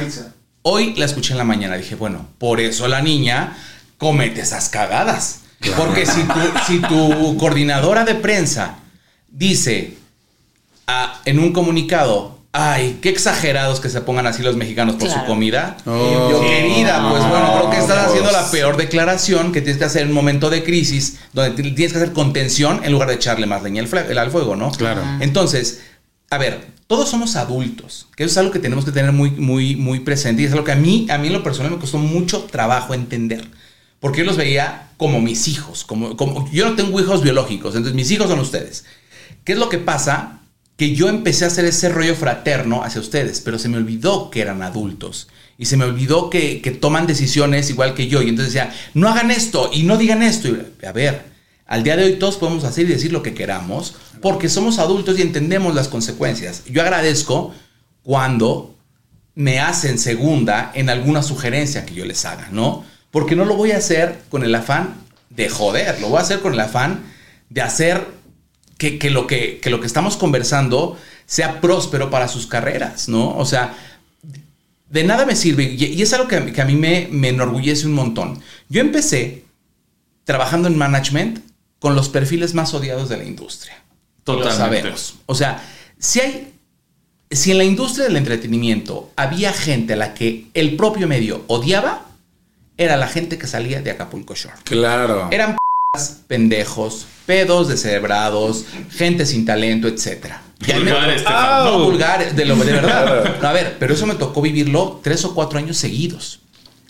Hoy 0.63 0.93
la 0.97 1.05
escuché 1.05 1.31
en 1.31 1.37
la 1.37 1.43
mañana. 1.45 1.77
Dije, 1.77 1.95
bueno, 1.95 2.27
por 2.37 2.59
eso 2.59 2.87
la 2.89 3.01
niña 3.01 3.55
comete 3.97 4.41
esas 4.41 4.69
cagadas. 4.69 5.41
Porque 5.75 6.05
si 6.05 6.21
tu, 6.23 6.39
si 6.67 6.79
tu 6.79 7.35
coordinadora 7.37 8.05
de 8.05 8.15
prensa 8.15 8.75
dice 9.27 9.97
ah, 10.87 11.19
en 11.25 11.39
un 11.39 11.51
comunicado, 11.51 12.37
ay, 12.51 12.99
qué 13.01 13.09
exagerados 13.09 13.79
que 13.79 13.89
se 13.89 14.01
pongan 14.01 14.27
así 14.27 14.43
los 14.43 14.55
mexicanos 14.55 14.95
por 14.95 15.09
su 15.09 15.23
comida. 15.25 15.77
Oh. 15.85 16.29
Yo, 16.31 16.41
querida, 16.41 17.09
pues 17.09 17.23
bueno, 17.27 17.53
creo 17.57 17.69
que 17.71 17.77
estás 17.77 17.97
Pues. 17.97 18.07
haciendo 18.09 18.31
la 18.31 18.49
peor 18.51 18.77
declaración 18.77 19.51
que 19.51 19.61
tienes 19.61 19.77
que 19.79 19.85
hacer 19.85 20.03
en 20.03 20.09
un 20.09 20.13
momento 20.13 20.49
de 20.49 20.63
crisis, 20.63 21.17
donde 21.33 21.51
ti- 21.61 21.71
tienes 21.73 21.91
que 21.93 21.99
hacer 21.99 22.13
contención 22.13 22.81
en 22.83 22.91
lugar 22.91 23.09
de 23.09 23.15
echarle 23.15 23.47
más 23.47 23.63
leña 23.63 23.81
al 23.81 24.31
fuego, 24.31 24.55
¿no? 24.55 24.71
Claro. 24.71 25.01
Entonces, 25.19 25.81
a 26.29 26.37
ver, 26.37 26.67
todos 26.87 27.09
somos 27.09 27.35
adultos, 27.35 28.07
que 28.15 28.23
eso 28.23 28.31
es 28.31 28.37
algo 28.37 28.51
que 28.51 28.59
tenemos 28.59 28.85
que 28.85 28.91
tener 28.91 29.11
muy, 29.11 29.31
muy, 29.31 29.75
muy 29.75 29.99
presente 30.01 30.41
y 30.41 30.45
es 30.45 30.51
algo 30.51 30.63
que 30.63 30.71
a 30.71 30.75
mí, 30.75 31.07
a 31.09 31.17
mí 31.17 31.27
en 31.27 31.33
lo 31.33 31.43
personal 31.43 31.71
me 31.71 31.77
costó 31.79 31.97
mucho 31.97 32.43
trabajo 32.43 32.93
entender. 32.93 33.45
Porque 33.99 34.19
yo 34.19 34.25
los 34.25 34.37
veía 34.37 34.89
como 34.97 35.21
mis 35.21 35.47
hijos, 35.47 35.83
como, 35.83 36.15
como 36.17 36.49
yo 36.51 36.67
no 36.69 36.75
tengo 36.75 36.99
hijos 36.99 37.23
biológicos, 37.23 37.75
entonces 37.75 37.95
mis 37.95 38.11
hijos 38.11 38.27
son 38.27 38.39
ustedes. 38.39 38.85
¿Qué 39.43 39.53
es 39.53 39.59
lo 39.59 39.69
que 39.69 39.77
pasa? 39.77 40.41
Que 40.75 40.93
yo 40.93 41.09
empecé 41.09 41.45
a 41.45 41.47
hacer 41.47 41.65
ese 41.65 41.89
rollo 41.89 42.15
fraterno 42.15 42.83
hacia 42.83 43.01
ustedes, 43.01 43.41
pero 43.41 43.57
se 43.57 43.69
me 43.69 43.77
olvidó 43.77 44.29
que 44.29 44.41
eran 44.41 44.61
adultos. 44.61 45.27
Y 45.57 45.65
se 45.65 45.77
me 45.77 45.85
olvidó 45.85 46.29
que, 46.29 46.61
que 46.61 46.71
toman 46.71 47.07
decisiones 47.07 47.69
igual 47.69 47.95
que 47.95 48.07
yo. 48.07 48.21
Y 48.21 48.29
entonces 48.29 48.53
decía, 48.53 48.75
no 48.93 49.09
hagan 49.09 49.31
esto 49.31 49.71
y 49.73 49.83
no 49.83 49.97
digan 49.97 50.21
esto. 50.21 50.49
Y, 50.49 50.85
a 50.85 50.91
ver, 50.91 51.23
al 51.65 51.83
día 51.83 51.97
de 51.97 52.03
hoy 52.03 52.13
todos 52.19 52.37
podemos 52.37 52.63
hacer 52.63 52.85
y 52.85 52.89
decir 52.89 53.11
lo 53.11 53.23
que 53.23 53.33
queramos 53.33 53.95
porque 54.21 54.49
somos 54.49 54.79
adultos 54.79 55.17
y 55.17 55.21
entendemos 55.21 55.73
las 55.75 55.87
consecuencias. 55.87 56.63
Yo 56.65 56.81
agradezco 56.81 57.53
cuando 58.03 58.75
me 59.35 59.59
hacen 59.59 59.99
segunda 59.99 60.71
en 60.73 60.89
alguna 60.89 61.21
sugerencia 61.21 61.85
que 61.85 61.93
yo 61.93 62.05
les 62.05 62.25
haga, 62.25 62.49
¿no? 62.51 62.83
Porque 63.11 63.35
no 63.35 63.45
lo 63.45 63.55
voy 63.55 63.71
a 63.71 63.77
hacer 63.77 64.19
con 64.29 64.43
el 64.43 64.53
afán 64.55 64.95
de 65.29 65.49
joder, 65.49 65.99
lo 66.01 66.09
voy 66.09 66.17
a 66.19 66.21
hacer 66.21 66.39
con 66.39 66.53
el 66.53 66.59
afán 66.59 67.03
de 67.49 67.61
hacer 67.61 68.05
que, 68.77 68.99
que 68.99 69.09
lo, 69.09 69.27
que, 69.27 69.59
que 69.59 69.69
lo 69.69 69.79
que 69.79 69.87
estamos 69.87 70.17
conversando 70.17 70.97
sea 71.25 71.59
próspero 71.61 72.09
para 72.09 72.27
sus 72.27 72.47
carreras, 72.47 73.09
¿no? 73.09 73.35
O 73.37 73.45
sea, 73.45 73.75
de 74.89 75.03
nada 75.03 75.25
me 75.25 75.35
sirve, 75.35 75.63
y, 75.63 76.01
es 76.01 76.13
algo 76.13 76.27
que, 76.27 76.37
a 76.37 76.39
mí- 76.41 76.51
que 76.51 76.61
a 76.61 76.65
mí 76.65 76.75
me, 76.75 77.07
me 77.11 77.29
enorgullece 77.29 77.85
un 77.85 77.93
montón. 77.93 78.41
Yo 78.69 78.81
empecé 78.81 79.43
trabajando 80.23 80.67
en 80.67 80.77
management 80.77 81.39
con 81.79 81.95
los 81.95 82.09
perfiles 82.09 82.53
más 82.53 82.73
odiados 82.73 83.09
de 83.09 83.17
la 83.17 83.23
industria. 83.23 83.75
Lo 84.25 84.37
Totalmente. 84.39 84.57
sabemos. 84.57 85.15
O 85.25 85.35
sea, 85.35 85.63
si 85.97 86.19
hay. 86.19 86.53
Si 87.29 87.51
en 87.51 87.57
la 87.57 87.65
industria 87.65 88.05
del 88.05 88.15
entretenimiento 88.15 89.11
había 89.17 89.51
gente 89.51 89.93
a 89.93 89.95
la 89.97 90.13
que 90.13 90.47
el 90.53 90.77
propio 90.77 91.07
medio 91.09 91.43
odiaba, 91.47 92.05
era 92.77 92.97
la 92.97 93.07
gente 93.07 93.37
que 93.37 93.47
salía 93.47 93.81
de 93.81 93.91
Acapulco 93.91 94.35
Shore. 94.35 94.55
Claro. 94.63 95.29
Eran 95.31 95.57
pendejos, 96.27 97.07
pedos 97.25 97.67
descerebrados, 97.67 98.65
gente 98.91 99.25
sin 99.25 99.45
talento, 99.45 99.87
etc. 99.87 100.33
Vulgares, 100.59 101.23
te 101.23 101.29
No, 101.29 101.83
vulgares, 101.83 102.35
de, 102.35 102.45
lo, 102.45 102.55
de 102.55 102.71
verdad. 102.71 103.37
No, 103.41 103.47
a 103.47 103.53
ver, 103.53 103.77
pero 103.79 103.93
eso 103.93 104.05
me 104.05 104.15
tocó 104.15 104.41
vivirlo 104.41 104.99
tres 105.03 105.25
o 105.25 105.33
cuatro 105.33 105.59
años 105.59 105.77
seguidos. 105.77 106.39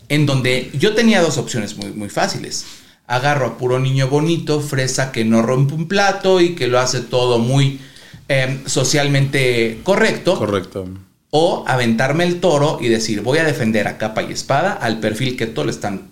En 0.10 0.25
donde 0.25 0.72
yo 0.74 0.94
tenía 0.94 1.22
dos 1.22 1.38
opciones 1.38 1.77
muy, 1.77 1.91
muy 1.91 2.10
fáciles. 2.10 2.65
Agarro 3.08 3.46
a 3.48 3.58
puro 3.58 3.79
niño 3.79 4.08
bonito, 4.10 4.62
fresa 4.62 5.12
que 5.12 5.25
no 5.25 5.41
rompe 5.41 5.74
un 5.74 5.88
plato 5.88 6.41
y 6.41 6.56
que 6.56 6.67
lo 6.67 6.79
hace 6.79 7.01
todo 7.01 7.39
muy 7.39 7.79
eh, 8.27 8.62
socialmente 8.65 9.79
correcto. 9.84 10.38
Correcto. 10.38 10.88
O 11.29 11.65
aventarme 11.67 12.24
el 12.24 12.39
toro 12.39 12.77
y 12.81 12.88
decir, 12.88 13.22
voy 13.22 13.38
a 13.39 13.43
defender 13.43 13.88
a 13.88 13.98
capa 13.98 14.24
y 14.24 14.31
espada 14.31 14.72
al 14.74 15.00
perfil 15.00 15.36
que 15.36 15.46
todos 15.48 15.65
le 15.65 15.72
están 15.72 16.12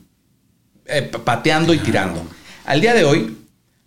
eh, 0.87 1.01
pa- 1.03 1.23
pateando 1.23 1.73
y 1.73 1.79
tirando. 1.79 2.25
Al 2.65 2.81
día 2.81 2.93
de 2.93 3.05
hoy, 3.05 3.37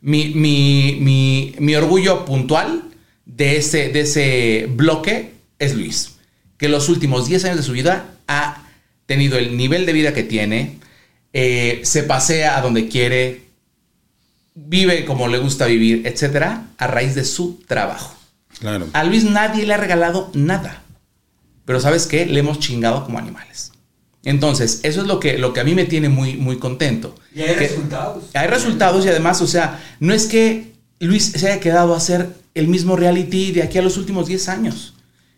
mi, 0.01 0.29
mi- 0.35 0.97
mi- 1.01 1.55
mi 1.59 1.75
orgullo 1.75 2.25
puntual 2.25 2.85
de 3.27 3.57
ese, 3.59 3.91
de 3.91 4.01
ese 4.01 4.67
bloque 4.71 5.35
es 5.59 5.75
Luis, 5.75 6.17
que 6.57 6.69
los 6.69 6.89
últimos 6.89 7.27
10 7.29 7.45
años 7.45 7.57
de 7.59 7.63
su 7.63 7.73
vida 7.73 8.15
ha 8.27 8.65
tenido 9.07 9.37
el 9.39 9.57
nivel 9.57 9.85
de 9.87 9.93
vida 9.93 10.15
que 10.15 10.23
tiene, 10.23 10.79
eh, 11.35 11.81
se 11.85 12.05
pasea 12.05 12.57
a 12.57 12.63
donde 12.63 12.89
quiere, 12.89 13.43
vive 14.55 15.05
como 15.05 15.29
le 15.29 15.39
gusta 15.39 15.67
vivir, 15.67 16.07
etcétera, 16.07 16.69
a 16.79 16.87
raíz 16.87 17.15
de 17.15 17.25
su 17.25 17.61
trabajo. 17.67 18.15
Claro. 18.61 18.89
A 18.93 19.05
Luis 19.05 19.25
nadie 19.25 19.67
le 19.67 19.75
ha 19.75 19.77
regalado 19.77 20.31
nada. 20.35 20.83
Pero 21.69 21.81
¿sabes 21.81 22.07
qué? 22.07 22.25
Le 22.25 22.41
hemos 22.41 22.61
chingado 22.61 23.05
como 23.05 23.19
animales. 23.19 23.73
Entonces, 24.25 24.81
eso 24.85 25.03
es 25.03 25.07
lo 25.07 25.21
que, 25.21 25.37
lo 25.37 25.53
que 25.53 25.61
a 25.61 25.65
mí 25.65 25.75
me 25.75 25.85
tiene 25.85 26.09
muy, 26.09 26.35
muy 26.35 26.59
contento. 26.59 27.15
Y 27.35 27.43
hay 27.43 27.57
Que- 27.57 27.69
resultados. 27.69 28.25
Hay 28.33 28.47
resultados 28.49 29.05
y 29.05 29.11
además, 29.11 29.43
o 29.43 29.47
sea, 29.47 29.79
no 30.01 30.15
es 30.15 30.25
que 30.25 30.73
Luis 30.99 31.25
se 31.25 31.47
haya 31.47 31.61
quedado 31.61 31.93
a 31.93 31.99
hacer 31.99 32.31
el 32.55 32.69
mismo 32.69 32.97
reality 32.97 33.53
de 33.53 33.63
aquí 33.63 33.77
a 33.77 33.83
los 33.83 33.99
últimos 33.99 34.27
10 34.29 34.49
años. 34.49 34.95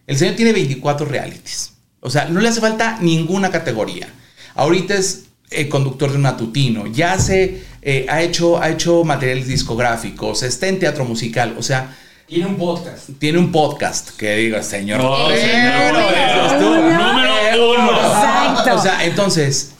El 0.06 0.18
señor 0.18 0.36
tiene 0.36 0.52
24 0.52 1.04
realities. 1.04 1.72
O 1.98 2.10
sea, 2.10 2.26
no 2.26 2.38
le 2.38 2.48
hace 2.48 2.60
falta 2.60 2.98
ninguna 3.00 3.50
categoría. 3.50 4.14
Ahorita 4.54 4.94
es 4.94 5.24
eh, 5.50 5.68
conductor 5.68 6.10
de 6.10 6.16
un 6.16 6.22
matutino, 6.22 6.86
ya 6.86 7.18
se 7.18 7.64
eh, 7.82 8.06
ha, 8.08 8.22
hecho, 8.22 8.62
ha 8.62 8.70
hecho 8.70 9.02
materiales 9.02 9.48
discográficos, 9.48 10.44
está 10.44 10.68
en 10.68 10.78
teatro 10.78 11.04
musical, 11.04 11.56
o 11.58 11.62
sea, 11.64 11.96
Tiene 12.30 12.46
un 12.46 12.56
podcast. 12.56 13.08
tiene 13.18 13.38
un 13.40 13.50
podcast 13.50 14.10
que 14.16 14.36
diga, 14.36 14.62
señor. 14.62 15.02
No, 15.02 15.16
Pero, 15.26 15.40
señor, 15.40 15.96
eso 16.14 16.46
es 16.46 16.58
tú. 16.60 16.74
número 16.74 17.72
uno. 17.72 17.90
Exacto. 17.90 18.74
O 18.76 18.80
sea, 18.82 19.04
entonces, 19.04 19.72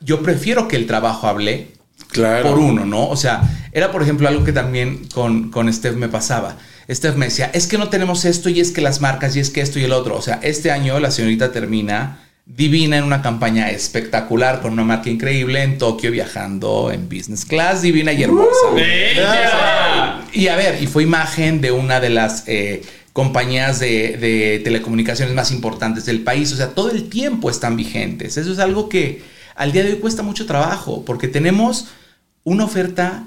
yo 0.00 0.20
prefiero 0.22 0.68
que 0.68 0.76
el 0.76 0.86
trabajo 0.86 1.26
hable 1.28 1.68
Claro. 2.08 2.50
por 2.50 2.58
uno, 2.58 2.84
¿no? 2.84 3.08
O 3.08 3.16
sea, 3.16 3.42
era 3.72 3.90
por 3.90 4.02
ejemplo 4.02 4.28
algo 4.28 4.44
que 4.44 4.52
también 4.52 5.06
con, 5.14 5.50
con 5.50 5.72
Steph 5.72 5.94
me 5.96 6.08
pasaba. 6.08 6.58
Steph 6.90 7.16
me 7.16 7.26
decía, 7.26 7.50
es 7.54 7.66
que 7.66 7.78
no 7.78 7.88
tenemos 7.88 8.26
esto 8.26 8.50
y 8.50 8.60
es 8.60 8.70
que 8.70 8.82
las 8.82 9.00
marcas 9.00 9.34
y 9.36 9.40
es 9.40 9.48
que 9.48 9.62
esto 9.62 9.78
y 9.78 9.84
el 9.84 9.92
otro. 9.92 10.14
O 10.16 10.20
sea, 10.20 10.40
este 10.42 10.70
año 10.70 11.00
la 11.00 11.10
señorita 11.10 11.52
termina 11.52 12.18
divina 12.44 12.98
en 12.98 13.04
una 13.04 13.22
campaña 13.22 13.70
espectacular 13.70 14.60
con 14.60 14.74
una 14.74 14.82
marca 14.84 15.08
increíble 15.08 15.62
en 15.62 15.78
Tokio 15.78 16.10
viajando 16.10 16.90
en 16.92 17.08
business 17.08 17.46
class, 17.46 17.80
divina 17.80 18.12
y 18.12 18.22
hermosa. 18.24 18.50
¡Bella! 18.74 20.11
Y 20.32 20.48
a 20.48 20.56
ver, 20.56 20.82
y 20.82 20.86
fue 20.86 21.02
imagen 21.02 21.60
de 21.60 21.72
una 21.72 22.00
de 22.00 22.10
las 22.10 22.44
eh, 22.46 22.82
compañías 23.12 23.78
de, 23.80 24.16
de 24.16 24.60
telecomunicaciones 24.64 25.34
más 25.34 25.50
importantes 25.50 26.04
del 26.06 26.20
país. 26.22 26.52
O 26.52 26.56
sea, 26.56 26.68
todo 26.68 26.90
el 26.90 27.08
tiempo 27.08 27.50
están 27.50 27.76
vigentes. 27.76 28.36
Eso 28.36 28.52
es 28.52 28.58
algo 28.58 28.88
que 28.88 29.22
al 29.54 29.72
día 29.72 29.84
de 29.84 29.90
hoy 29.92 29.98
cuesta 29.98 30.22
mucho 30.22 30.46
trabajo 30.46 31.04
porque 31.04 31.28
tenemos 31.28 31.86
una 32.44 32.64
oferta 32.64 33.24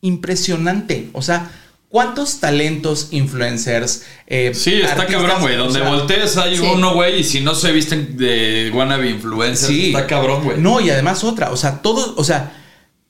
impresionante. 0.00 1.08
O 1.12 1.22
sea, 1.22 1.50
¿cuántos 1.88 2.40
talentos, 2.40 3.08
influencers? 3.10 4.04
eh, 4.26 4.52
Sí, 4.54 4.74
está 4.80 5.06
cabrón, 5.06 5.40
güey. 5.40 5.56
o 5.56 5.64
Donde 5.64 5.80
sea, 5.80 5.88
voltees 5.88 6.36
hay 6.36 6.56
Sí. 6.56 6.62
uno, 6.62 6.94
güey, 6.94 7.20
y 7.20 7.24
si 7.24 7.40
no 7.40 7.54
se 7.54 7.72
visten 7.72 8.16
de 8.16 8.70
wannabe 8.74 9.10
influencers, 9.10 9.66
Sí. 9.72 9.86
está 9.88 10.06
cabrón, 10.06 10.44
güey. 10.44 10.58
No, 10.60 10.80
y 10.80 10.90
además 10.90 11.24
otra. 11.24 11.50
O 11.50 11.56
sea, 11.56 11.82
todos, 11.82 12.14
o 12.16 12.24
sea, 12.24 12.52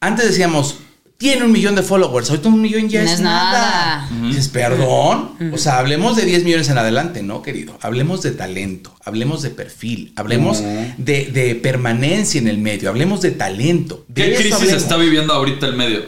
antes 0.00 0.26
decíamos, 0.26 0.78
tiene 1.18 1.44
un 1.44 1.50
millón 1.52 1.74
de 1.74 1.82
followers. 1.82 2.30
Ahorita 2.30 2.48
un 2.48 2.62
millón 2.62 2.88
ya 2.88 3.00
No 3.02 3.06
es, 3.08 3.14
es 3.14 3.20
nada. 3.20 4.08
nada. 4.08 4.26
Dices, 4.28 4.48
perdón. 4.48 5.32
O 5.52 5.58
sea, 5.58 5.78
hablemos 5.78 6.16
de 6.16 6.24
10 6.24 6.44
millones 6.44 6.68
en 6.68 6.78
adelante, 6.78 7.22
¿no, 7.24 7.42
querido? 7.42 7.76
Hablemos 7.82 8.22
de 8.22 8.30
talento, 8.30 8.94
hablemos 9.04 9.42
de 9.42 9.50
perfil, 9.50 10.12
hablemos 10.14 10.62
de, 10.96 11.26
de 11.26 11.54
permanencia 11.56 12.40
en 12.40 12.46
el 12.46 12.58
medio, 12.58 12.88
hablemos 12.88 13.20
de 13.20 13.32
talento. 13.32 14.04
De 14.08 14.30
¿Qué 14.30 14.34
crisis 14.36 14.52
hablemos. 14.54 14.82
está 14.82 14.96
viviendo 14.96 15.34
ahorita 15.34 15.66
el 15.66 15.74
medio? 15.74 16.02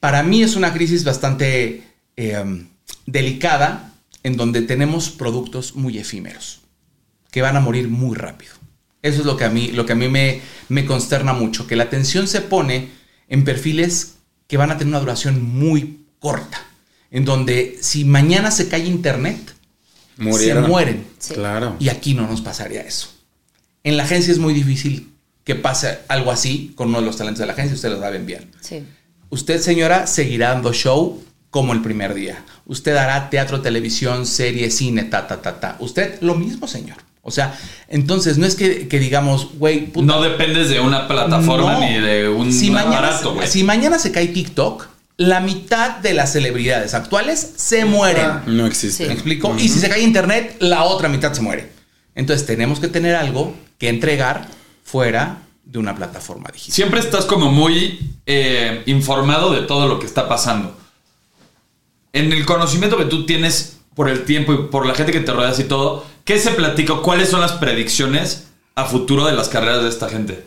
Para 0.00 0.22
mí 0.22 0.42
es 0.42 0.56
una 0.56 0.72
crisis 0.72 1.04
bastante 1.04 1.82
eh, 2.16 2.64
delicada 3.04 3.92
en 4.22 4.36
donde 4.38 4.62
tenemos 4.62 5.10
productos 5.10 5.76
muy 5.76 5.98
efímeros 5.98 6.60
que 7.30 7.42
van 7.42 7.56
a 7.56 7.60
morir 7.60 7.88
muy 7.88 8.16
rápido. 8.16 8.52
Eso 9.02 9.20
es 9.20 9.26
lo 9.26 9.36
que 9.36 9.44
a 9.44 9.50
mí, 9.50 9.68
lo 9.72 9.84
que 9.84 9.92
a 9.92 9.96
mí 9.96 10.08
me, 10.08 10.40
me 10.70 10.86
consterna 10.86 11.34
mucho, 11.34 11.66
que 11.66 11.76
la 11.76 11.84
atención 11.84 12.26
se 12.26 12.40
pone 12.40 12.88
en 13.28 13.44
perfiles 13.44 14.14
que 14.46 14.56
van 14.56 14.70
a 14.70 14.78
tener 14.78 14.88
una 14.88 15.00
duración 15.00 15.42
muy 15.42 16.06
corta, 16.18 16.64
en 17.10 17.24
donde 17.24 17.78
si 17.80 18.04
mañana 18.04 18.50
se 18.50 18.68
cae 18.68 18.84
internet, 18.84 19.38
Murieron. 20.16 20.64
se 20.64 20.68
mueren. 20.68 21.06
Sí. 21.18 21.34
Claro. 21.34 21.76
Y 21.80 21.88
aquí 21.88 22.14
no 22.14 22.26
nos 22.26 22.40
pasaría 22.40 22.82
eso. 22.82 23.08
En 23.82 23.96
la 23.96 24.04
agencia 24.04 24.32
es 24.32 24.38
muy 24.38 24.54
difícil 24.54 25.10
que 25.44 25.54
pase 25.54 25.98
algo 26.08 26.30
así 26.30 26.72
con 26.74 26.88
uno 26.88 27.00
de 27.00 27.06
los 27.06 27.16
talentos 27.16 27.40
de 27.40 27.46
la 27.46 27.52
agencia, 27.52 27.74
ustedes 27.74 27.94
lo 27.94 28.00
saben 28.00 28.24
bien. 28.26 28.50
Sí. 28.60 28.84
Usted, 29.30 29.60
señora, 29.60 30.06
seguirá 30.06 30.50
dando 30.50 30.72
show 30.72 31.22
como 31.50 31.72
el 31.72 31.82
primer 31.82 32.14
día. 32.14 32.44
Usted 32.66 32.96
hará 32.96 33.28
teatro, 33.30 33.60
televisión, 33.60 34.26
serie, 34.26 34.70
cine, 34.70 35.04
ta, 35.04 35.26
ta, 35.26 35.42
ta, 35.42 35.60
ta. 35.60 35.76
Usted 35.80 36.20
lo 36.22 36.34
mismo, 36.34 36.66
señor. 36.66 36.96
O 37.26 37.30
sea, 37.30 37.58
entonces 37.88 38.36
no 38.36 38.46
es 38.46 38.54
que, 38.54 38.86
que 38.86 38.98
digamos, 38.98 39.54
güey, 39.58 39.90
No 39.96 40.20
dependes 40.22 40.68
de 40.68 40.78
una 40.80 41.08
plataforma 41.08 41.72
no. 41.72 41.80
ni 41.80 41.98
de 41.98 42.28
un 42.28 42.52
si 42.52 42.68
aparato, 42.74 43.34
güey. 43.34 43.48
si 43.48 43.64
mañana 43.64 43.98
se 43.98 44.12
cae 44.12 44.28
TikTok, 44.28 44.86
la 45.16 45.40
mitad 45.40 45.98
de 45.98 46.12
las 46.12 46.32
celebridades 46.32 46.92
actuales 46.92 47.54
se 47.56 47.86
mueren. 47.86 48.28
No 48.46 48.66
existe. 48.66 49.06
¿Me 49.06 49.14
explico? 49.14 49.54
Y 49.58 49.68
si 49.68 49.78
se 49.78 49.88
cae 49.88 50.02
internet, 50.02 50.56
la 50.60 50.84
otra 50.84 51.08
mitad 51.08 51.32
se 51.32 51.40
muere. 51.40 51.72
Entonces 52.14 52.46
tenemos 52.46 52.78
que 52.78 52.88
tener 52.88 53.16
algo 53.16 53.54
que 53.78 53.88
entregar 53.88 54.46
fuera 54.84 55.38
de 55.64 55.78
una 55.78 55.94
plataforma 55.96 56.50
digital. 56.52 56.74
Siempre 56.74 57.00
estás 57.00 57.24
como 57.24 57.50
muy 57.50 57.98
eh, 58.26 58.82
informado 58.86 59.52
de 59.52 59.62
todo 59.62 59.88
lo 59.88 59.98
que 59.98 60.04
está 60.06 60.28
pasando. 60.28 60.76
En 62.12 62.32
el 62.32 62.44
conocimiento 62.44 62.96
que 62.98 63.06
tú 63.06 63.24
tienes 63.24 63.78
por 63.94 64.08
el 64.08 64.24
tiempo 64.24 64.52
y 64.52 64.68
por 64.68 64.86
la 64.86 64.94
gente 64.94 65.12
que 65.12 65.20
te 65.20 65.32
rodeas 65.32 65.58
y 65.60 65.64
todo, 65.64 66.04
¿qué 66.24 66.38
se 66.38 66.50
platica? 66.50 66.94
¿Cuáles 67.02 67.28
son 67.28 67.40
las 67.40 67.52
predicciones 67.52 68.48
a 68.74 68.84
futuro 68.84 69.26
de 69.26 69.32
las 69.32 69.48
carreras 69.48 69.82
de 69.82 69.88
esta 69.88 70.08
gente? 70.08 70.44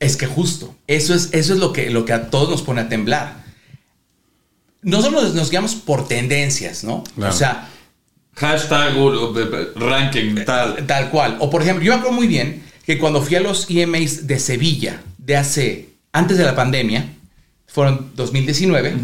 Es 0.00 0.16
que 0.16 0.26
justo, 0.26 0.74
eso 0.86 1.14
es, 1.14 1.30
eso 1.32 1.52
es 1.52 1.58
lo, 1.58 1.72
que, 1.72 1.90
lo 1.90 2.04
que 2.04 2.12
a 2.12 2.30
todos 2.30 2.48
nos 2.48 2.62
pone 2.62 2.80
a 2.82 2.88
temblar. 2.88 3.44
Nosotros 4.82 5.34
nos 5.34 5.50
guiamos 5.50 5.74
por 5.74 6.06
tendencias, 6.06 6.84
¿no? 6.84 7.02
Claro. 7.16 7.34
O 7.34 7.36
sea, 7.36 7.68
Hashtag 8.38 8.96
uh, 8.96 9.08
uh, 9.08 9.80
ranking 9.80 10.44
tal. 10.44 10.86
tal 10.86 11.10
cual. 11.10 11.36
O 11.40 11.50
por 11.50 11.62
ejemplo, 11.62 11.84
yo 11.84 11.92
me 11.92 11.98
acuerdo 11.98 12.16
muy 12.16 12.28
bien 12.28 12.62
que 12.86 12.98
cuando 12.98 13.20
fui 13.20 13.34
a 13.34 13.40
los 13.40 13.66
EMAs 13.68 14.26
de 14.26 14.38
Sevilla, 14.38 15.02
de 15.18 15.36
hace, 15.36 15.88
antes 16.12 16.38
de 16.38 16.44
la 16.44 16.54
pandemia, 16.54 17.12
fueron 17.66 18.12
2019, 18.14 18.94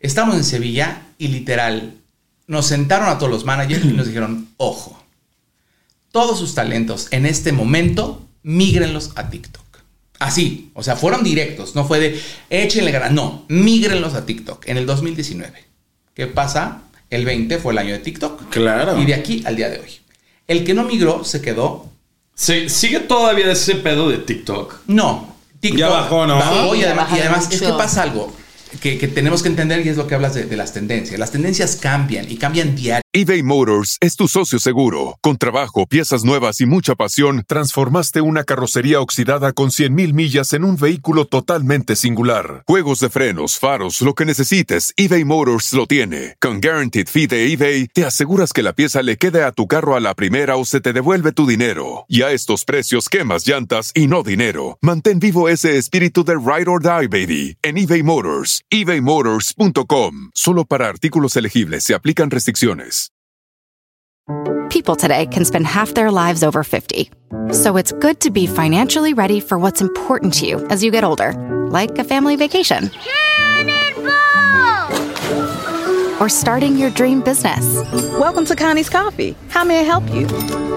estábamos 0.00 0.36
en 0.36 0.44
Sevilla 0.44 1.02
y 1.18 1.28
literal 1.28 1.99
nos 2.50 2.66
sentaron 2.66 3.08
a 3.08 3.16
todos 3.16 3.30
los 3.30 3.44
managers 3.44 3.84
y 3.84 3.92
nos 3.92 4.06
dijeron, 4.08 4.48
ojo, 4.56 5.00
todos 6.10 6.36
sus 6.36 6.54
talentos 6.54 7.06
en 7.12 7.24
este 7.24 7.52
momento, 7.52 8.26
mígrenlos 8.42 9.12
a 9.14 9.30
TikTok. 9.30 9.64
Así, 10.18 10.72
o 10.74 10.82
sea, 10.82 10.96
fueron 10.96 11.22
directos, 11.22 11.76
no 11.76 11.86
fue 11.86 12.00
de 12.00 12.20
échenle 12.50 12.90
ganas, 12.90 13.12
no, 13.12 13.44
mígrenlos 13.48 14.14
a 14.14 14.26
TikTok 14.26 14.68
en 14.68 14.78
el 14.78 14.84
2019. 14.84 15.64
¿Qué 16.12 16.26
pasa? 16.26 16.82
El 17.08 17.24
20 17.24 17.58
fue 17.58 17.72
el 17.72 17.78
año 17.78 17.92
de 17.92 18.00
TikTok. 18.00 18.50
Claro. 18.50 19.00
Y 19.00 19.06
de 19.06 19.14
aquí 19.14 19.44
al 19.46 19.54
día 19.54 19.70
de 19.70 19.78
hoy. 19.78 20.00
El 20.48 20.64
que 20.64 20.74
no 20.74 20.82
migró 20.82 21.24
se 21.24 21.40
quedó. 21.40 21.88
Sí, 22.34 22.68
¿Sigue 22.68 22.98
todavía 22.98 23.50
ese 23.52 23.76
pedo 23.76 24.10
de 24.10 24.18
TikTok? 24.18 24.80
No. 24.88 25.36
TikTok 25.60 25.78
Ya 25.78 25.88
bajó, 25.88 26.26
¿no? 26.26 26.36
bajó 26.36 26.74
y 26.74 26.82
además, 26.82 27.10
y 27.16 27.20
además 27.20 27.48
es 27.50 27.60
que 27.60 27.68
pasa 27.68 28.02
algo 28.02 28.39
que, 28.78 28.96
tenemos 29.08 29.42
que 29.42 29.48
entender 29.48 29.84
y 29.84 29.88
es 29.88 29.96
lo 29.96 30.06
que 30.06 30.14
hablas 30.14 30.34
de, 30.34 30.44
de 30.44 30.56
las 30.56 30.72
tendencias. 30.72 31.18
Las 31.18 31.32
tendencias 31.32 31.76
cambian 31.76 32.30
y 32.30 32.36
cambian 32.36 32.74
diario. 32.74 33.02
eBay 33.12 33.42
Motors 33.42 33.96
es 34.00 34.16
tu 34.16 34.28
socio 34.28 34.58
seguro. 34.58 35.18
Con 35.20 35.36
trabajo, 35.36 35.86
piezas 35.86 36.24
nuevas 36.24 36.60
y 36.60 36.66
mucha 36.66 36.94
pasión, 36.94 37.44
transformaste 37.46 38.20
una 38.20 38.44
carrocería 38.44 39.00
oxidada 39.00 39.52
con 39.52 39.70
100.000 39.70 40.12
millas 40.12 40.52
en 40.52 40.64
un 40.64 40.76
vehículo 40.76 41.24
totalmente 41.24 41.96
singular. 41.96 42.62
Juegos 42.66 43.00
de 43.00 43.10
frenos, 43.10 43.58
faros, 43.58 44.00
lo 44.00 44.14
que 44.14 44.24
necesites, 44.24 44.94
eBay 44.96 45.24
Motors 45.24 45.72
lo 45.72 45.86
tiene. 45.86 46.36
Con 46.40 46.60
Guaranteed 46.60 47.08
Fee 47.08 47.26
de 47.26 47.52
eBay, 47.52 47.88
te 47.88 48.04
aseguras 48.04 48.52
que 48.52 48.62
la 48.62 48.72
pieza 48.72 49.02
le 49.02 49.16
quede 49.16 49.42
a 49.42 49.52
tu 49.52 49.66
carro 49.66 49.96
a 49.96 50.00
la 50.00 50.14
primera 50.14 50.56
o 50.56 50.64
se 50.64 50.80
te 50.80 50.92
devuelve 50.92 51.32
tu 51.32 51.46
dinero. 51.46 52.04
Y 52.08 52.22
a 52.22 52.30
estos 52.30 52.64
precios, 52.64 53.08
quemas 53.08 53.46
llantas 53.46 53.90
y 53.94 54.06
no 54.06 54.22
dinero. 54.22 54.78
Mantén 54.80 55.18
vivo 55.18 55.48
ese 55.48 55.78
espíritu 55.78 56.24
de 56.24 56.34
Ride 56.34 56.70
or 56.70 56.82
Die, 56.82 57.08
baby, 57.08 57.56
en 57.62 57.78
eBay 57.78 58.02
Motors. 58.02 58.59
ebaymotors.com. 58.70 60.30
Solo 60.34 60.64
para 60.64 60.88
artículos 60.88 61.36
elegibles 61.36 61.84
se 61.84 61.94
aplican 61.94 62.30
restricciones. 62.30 63.10
People 64.70 64.94
today 64.94 65.26
can 65.26 65.44
spend 65.44 65.66
half 65.66 65.94
their 65.94 66.10
lives 66.10 66.44
over 66.44 66.62
50. 66.62 67.10
So 67.52 67.76
it's 67.76 67.92
good 68.00 68.20
to 68.20 68.30
be 68.30 68.46
financially 68.46 69.12
ready 69.12 69.40
for 69.40 69.58
what's 69.58 69.80
important 69.80 70.34
to 70.34 70.46
you 70.46 70.64
as 70.70 70.84
you 70.84 70.92
get 70.92 71.02
older, 71.02 71.34
like 71.70 71.98
a 71.98 72.04
family 72.04 72.36
vacation 72.36 72.90
or 76.20 76.28
starting 76.28 76.76
your 76.76 76.90
dream 76.90 77.20
business. 77.20 77.64
Welcome 78.18 78.44
to 78.46 78.54
Connie's 78.54 78.88
Coffee. 78.88 79.34
How 79.48 79.64
may 79.64 79.80
I 79.80 79.82
help 79.82 80.04
you? 80.14 80.26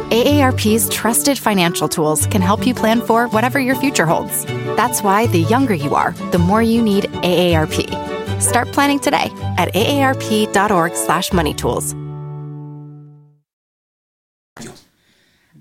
AARP's 0.09 0.89
trusted 0.89 1.37
financial 1.37 1.87
tools 1.87 2.25
can 2.27 2.41
help 2.41 2.65
you 2.65 2.73
plan 2.73 3.01
for 3.01 3.27
whatever 3.27 3.59
your 3.59 3.75
future 3.75 4.05
holds. 4.05 4.45
That's 4.75 5.03
why 5.03 5.27
the 5.27 5.41
younger 5.41 5.73
you 5.73 5.95
are, 5.95 6.11
the 6.31 6.39
more 6.39 6.61
you 6.61 6.81
need 6.81 7.05
AARP. 7.21 8.41
Start 8.41 8.71
planning 8.71 8.99
today 8.99 9.29
at 9.57 9.73
aarp.org/moneytools. 9.73 11.95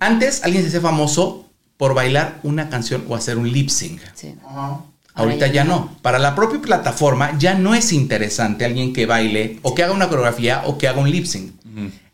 Antes 0.00 0.42
alguien 0.42 0.62
se 0.62 0.68
hacía 0.68 0.80
famoso 0.80 1.44
por 1.76 1.94
bailar 1.94 2.40
una 2.42 2.68
canción 2.68 3.04
o 3.08 3.14
hacer 3.14 3.38
un 3.38 3.50
lip 3.50 3.68
sync. 3.68 4.00
Sí. 4.14 4.34
Ahorita 5.14 5.46
ya 5.46 5.64
no. 5.64 5.96
Para 6.02 6.18
la 6.18 6.34
propia 6.34 6.60
plataforma 6.60 7.36
ya 7.38 7.54
no 7.54 7.74
es 7.74 7.92
interesante 7.92 8.64
alguien 8.64 8.92
que 8.92 9.06
baile 9.06 9.58
o 9.62 9.74
que 9.74 9.82
haga 9.82 9.92
una 9.92 10.08
coreografía 10.08 10.62
o 10.66 10.78
que 10.78 10.88
haga 10.88 11.00
un 11.00 11.10
lip 11.10 11.26
sync. 11.26 11.52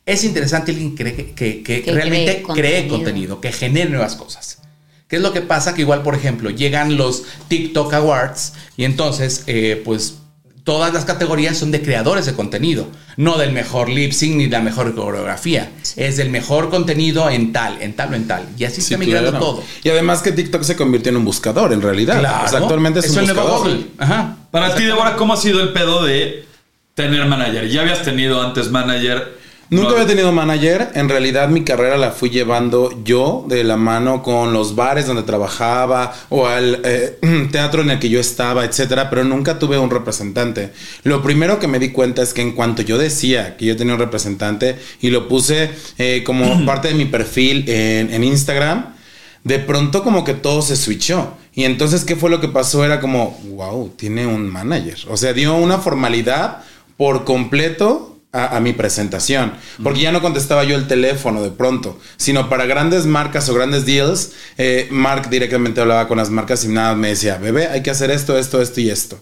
Es 0.06 0.24
interesante 0.24 0.72
alguien 0.72 0.94
que, 0.96 1.04
cree- 1.04 1.34
que, 1.34 1.62
que 1.62 1.82
Que 1.82 1.92
realmente 1.92 2.42
cree 2.54 2.88
contenido, 2.88 3.40
que 3.40 3.52
genere 3.52 3.90
nuevas 3.90 4.16
cosas. 4.16 4.58
¿Qué 5.06 5.16
es 5.16 5.22
lo 5.22 5.32
que 5.32 5.40
pasa? 5.40 5.74
Que 5.74 5.82
igual, 5.82 6.02
por 6.02 6.14
ejemplo, 6.14 6.50
llegan 6.50 6.96
los 6.96 7.24
TikTok 7.48 7.92
Awards 7.94 8.52
y 8.76 8.84
entonces, 8.84 9.44
eh, 9.46 9.80
pues 9.84 10.17
todas 10.68 10.92
las 10.92 11.06
categorías 11.06 11.56
son 11.56 11.70
de 11.70 11.80
creadores 11.80 12.26
de 12.26 12.34
contenido, 12.34 12.88
no 13.16 13.38
del 13.38 13.52
mejor 13.52 13.88
lip 13.88 14.12
sync 14.12 14.36
ni 14.36 14.44
de 14.44 14.50
la 14.50 14.60
mejor 14.60 14.94
coreografía. 14.94 15.70
Es 15.96 16.18
del 16.18 16.28
mejor 16.28 16.68
contenido 16.68 17.30
en 17.30 17.54
tal, 17.54 17.80
en 17.80 17.94
tal 17.96 18.12
o 18.12 18.16
en 18.16 18.28
tal. 18.28 18.44
Y 18.58 18.64
así 18.64 18.82
Sí, 18.82 18.92
está 18.92 18.98
migrando 18.98 19.30
claro. 19.30 19.46
todo. 19.46 19.64
Y 19.82 19.88
además 19.88 20.20
que 20.20 20.30
TikTok 20.30 20.62
se 20.64 20.76
convirtió 20.76 21.08
en 21.08 21.16
un 21.16 21.24
buscador, 21.24 21.72
en 21.72 21.80
realidad. 21.80 22.18
O 22.18 22.48
sea, 22.50 22.58
actualmente 22.58 22.98
es, 22.98 23.08
un 23.12 23.20
el 23.20 23.24
nuevo 23.28 23.40
buscador. 23.48 23.66
Google. 23.66 23.86
Ajá. 23.96 24.36
Para 24.50 24.74
ti, 24.74 24.84
Débora, 24.84 25.16
¿cómo 25.16 25.32
ha 25.32 25.38
sido 25.38 25.62
el 25.62 25.72
pedo 25.72 26.04
de 26.04 26.44
tener 26.92 27.24
manager? 27.24 27.66
¿Ya 27.70 27.80
habías 27.80 28.02
tenido 28.02 28.42
antes 28.42 28.70
manager? 28.70 29.37
Nunca 29.70 29.88
No. 29.90 29.94
había 29.96 30.06
tenido 30.06 30.32
manager. 30.32 30.88
En 30.94 31.08
realidad 31.10 31.48
mi 31.50 31.62
carrera 31.62 31.98
la 31.98 32.10
fui 32.10 32.30
llevando 32.30 32.90
yo 33.04 33.44
de 33.48 33.64
la 33.64 33.76
mano 33.76 34.22
con 34.22 34.52
los 34.54 34.74
bares 34.74 35.06
donde 35.06 35.24
trabajaba 35.24 36.14
o 36.30 36.46
al 36.46 36.80
eh, 36.84 37.18
teatro 37.52 37.82
en 37.82 37.90
el 37.90 37.98
que 37.98 38.08
yo 38.08 38.18
estaba, 38.18 38.64
etcétera, 38.64 39.10
pero 39.10 39.24
nunca 39.24 39.58
tuve 39.58 39.78
un 39.78 39.90
representante. 39.90 40.72
Lo 41.04 41.22
primero 41.22 41.58
que 41.58 41.68
me 41.68 41.78
di 41.78 41.90
cuenta 41.90 42.22
es 42.22 42.32
que 42.32 42.40
en 42.40 42.52
cuanto 42.52 42.80
yo 42.82 42.96
decía 42.96 43.56
que 43.58 43.66
yo 43.66 43.76
tenía 43.76 43.92
un 43.94 44.00
representante 44.00 44.78
y 45.02 45.10
lo 45.10 45.28
puse 45.28 45.70
eh, 45.98 46.22
como 46.24 46.64
parte 46.66 46.88
de 46.88 46.94
mi 46.94 47.04
perfil 47.04 47.68
en, 47.68 48.12
en 48.12 48.24
Instagram, 48.24 48.94
de 49.44 49.58
pronto 49.58 50.02
como 50.02 50.24
que 50.24 50.32
todo 50.34 50.62
se 50.62 50.76
switchó. 50.76 51.34
Y 51.54 51.64
entonces, 51.64 52.04
¿qué 52.04 52.16
fue 52.16 52.30
lo 52.30 52.40
que 52.40 52.48
pasó? 52.48 52.84
Era 52.84 53.00
como, 53.00 53.38
wow, 53.50 53.90
tiene 53.96 54.26
un 54.26 54.48
manager. 54.48 54.96
O 55.10 55.16
sea, 55.16 55.32
dio 55.32 55.56
una 55.56 55.78
formalidad 55.78 56.62
por 56.96 57.24
completo 57.24 58.07
a, 58.32 58.56
a 58.56 58.60
mi 58.60 58.72
presentación. 58.72 59.52
Porque 59.82 60.00
ya 60.00 60.12
no 60.12 60.20
contestaba 60.20 60.64
yo 60.64 60.76
el 60.76 60.86
teléfono 60.86 61.42
de 61.42 61.50
pronto, 61.50 61.98
sino 62.16 62.48
para 62.48 62.66
grandes 62.66 63.06
marcas 63.06 63.48
o 63.48 63.54
grandes 63.54 63.86
deals, 63.86 64.32
eh, 64.58 64.86
Mark 64.90 65.30
directamente 65.30 65.80
hablaba 65.80 66.08
con 66.08 66.18
las 66.18 66.30
marcas 66.30 66.64
y 66.64 66.68
nada, 66.68 66.94
me 66.94 67.08
decía, 67.08 67.38
bebé, 67.38 67.68
hay 67.68 67.82
que 67.82 67.90
hacer 67.90 68.10
esto, 68.10 68.36
esto, 68.38 68.60
esto 68.60 68.80
y 68.80 68.90
esto. 68.90 69.18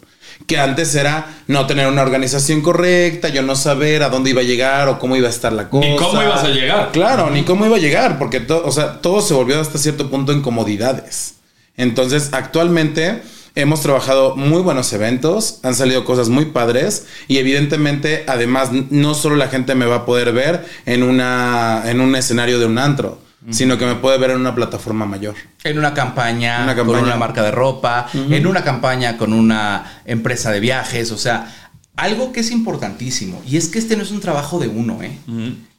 Que 0.46 0.58
antes 0.58 0.94
era 0.94 1.34
no 1.46 1.66
tener 1.66 1.86
una 1.88 2.02
organización 2.02 2.60
correcta, 2.60 3.28
yo 3.30 3.40
no 3.42 3.56
saber 3.56 4.02
a 4.02 4.10
dónde 4.10 4.30
iba 4.30 4.42
a 4.42 4.44
llegar 4.44 4.88
o 4.88 4.98
cómo 4.98 5.16
iba 5.16 5.28
a 5.28 5.30
estar 5.30 5.52
la 5.52 5.70
cosa. 5.70 5.88
Ni 5.88 5.96
cómo 5.96 6.22
ibas 6.22 6.44
a 6.44 6.48
llegar. 6.48 6.90
Claro, 6.92 7.30
ni 7.30 7.42
cómo 7.42 7.64
iba 7.64 7.76
a 7.76 7.80
llegar, 7.80 8.18
porque 8.18 8.40
to- 8.40 8.62
o 8.66 8.70
sea, 8.70 9.00
todo 9.00 9.22
se 9.22 9.32
volvió 9.32 9.58
hasta 9.60 9.78
cierto 9.78 10.10
punto 10.10 10.32
en 10.32 10.42
comodidades. 10.42 11.36
Entonces, 11.78 12.30
actualmente 12.32 13.22
hemos 13.56 13.80
trabajado 13.80 14.36
muy 14.36 14.62
buenos 14.62 14.92
eventos, 14.92 15.58
han 15.62 15.74
salido 15.74 16.04
cosas 16.04 16.28
muy 16.28 16.46
padres 16.46 17.06
y 17.26 17.38
evidentemente, 17.38 18.24
además, 18.28 18.70
no 18.90 19.14
solo 19.14 19.34
la 19.34 19.48
gente 19.48 19.74
me 19.74 19.86
va 19.86 19.96
a 19.96 20.04
poder 20.04 20.32
ver 20.32 20.64
en, 20.84 21.02
una, 21.02 21.82
en 21.86 22.00
un 22.00 22.14
escenario 22.14 22.60
de 22.60 22.66
un 22.66 22.78
antro, 22.78 23.20
sino 23.50 23.78
que 23.78 23.86
me 23.86 23.94
puede 23.94 24.18
ver 24.18 24.30
en 24.30 24.40
una 24.40 24.54
plataforma 24.54 25.06
mayor. 25.06 25.34
En 25.64 25.78
una 25.78 25.94
campaña, 25.94 26.62
Una 26.64 26.76
con 26.76 26.88
una 26.90 27.16
marca 27.16 27.42
de 27.42 27.50
ropa, 27.50 28.08
en 28.12 28.46
una 28.46 28.62
campaña 28.62 29.16
con 29.16 29.32
una 29.32 30.02
empresa 30.04 30.52
de 30.52 30.60
viajes, 30.60 31.10
o 31.10 31.18
sea, 31.18 31.70
algo 31.96 32.32
que 32.32 32.40
es 32.40 32.50
importantísimo. 32.50 33.42
Y 33.46 33.56
es 33.56 33.68
que 33.68 33.78
este 33.78 33.96
no 33.96 34.02
es 34.02 34.10
un 34.10 34.20
trabajo 34.20 34.58
de 34.58 34.68
uno, 34.68 35.02
¿eh? 35.02 35.18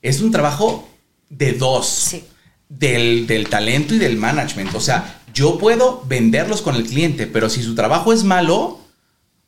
Es 0.02 0.22
un 0.22 0.32
trabajo 0.32 0.90
de 1.30 1.54
dos. 1.54 1.88
Sí. 1.88 2.24
Del, 2.70 3.28
del 3.28 3.48
talento 3.48 3.96
y 3.96 3.98
del 3.98 4.18
management. 4.18 4.76
O 4.76 4.82
sea, 4.82 5.17
yo 5.34 5.58
puedo 5.58 6.04
venderlos 6.08 6.62
con 6.62 6.76
el 6.76 6.84
cliente, 6.86 7.28
pero 7.28 7.50
si 7.50 7.62
su 7.64 7.76
trabajo 7.76 8.14
es 8.14 8.24
malo, 8.24 8.80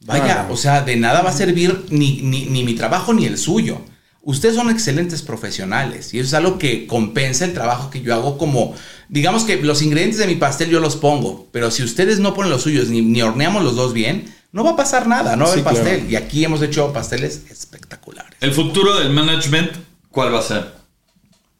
vaya, 0.05 0.41
Ah. 0.47 0.51
o 0.51 0.57
sea, 0.57 0.81
de 0.81 0.95
nada 0.95 1.21
va 1.21 1.29
a 1.29 1.33
servir 1.33 1.85
ni, 1.89 2.21
ni, 2.21 2.45
ni 2.45 2.63
mi 2.63 2.73
trabajo 2.75 3.13
ni 3.13 3.25
el 3.25 3.37
suyo. 3.37 3.81
Ustedes 4.21 4.55
son 4.55 4.69
excelentes 4.69 5.21
profesionales 5.21 6.13
y 6.13 6.19
eso 6.19 6.27
es 6.27 6.33
algo 6.33 6.57
que 6.59 6.85
compensa 6.87 7.45
el 7.45 7.53
trabajo 7.53 7.89
que 7.89 8.01
yo 8.01 8.13
hago 8.13 8.37
como, 8.37 8.75
digamos 9.07 9.43
que 9.45 9.57
los 9.61 9.81
ingredientes 9.81 10.19
de 10.19 10.27
mi 10.27 10.35
pastel 10.35 10.69
yo 10.69 10.79
los 10.81 10.97
pongo, 10.97 11.47
pero 11.51 11.71
si 11.71 11.83
ustedes 11.83 12.19
no 12.19 12.33
ponen 12.33 12.51
los 12.51 12.61
suyos 12.63 12.89
ni, 12.89 13.01
ni 13.01 13.21
horneamos 13.21 13.63
los 13.63 13.75
dos 13.75 13.93
bien, 13.93 14.31
no 14.51 14.63
va 14.63 14.71
a 14.71 14.75
pasar 14.75 15.07
nada, 15.07 15.35
no 15.35 15.45
va 15.45 15.51
a 15.51 15.53
haber 15.53 15.63
Sí, 15.63 15.69
claro. 15.69 15.85
pastel. 15.85 16.11
Y 16.11 16.15
aquí 16.17 16.43
hemos 16.43 16.61
hecho 16.61 16.91
pasteles 16.91 17.43
espectaculares. 17.49 18.33
El 18.41 18.51
futuro 18.53 18.99
del 18.99 19.09
management, 19.11 19.71
¿cuál 20.11 20.33
va 20.33 20.39
a 20.39 20.43
ser? 20.43 20.73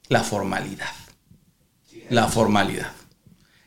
La 0.09 0.23
formalidad. 0.23 0.89
La 2.09 2.27
formalidad. 2.27 2.91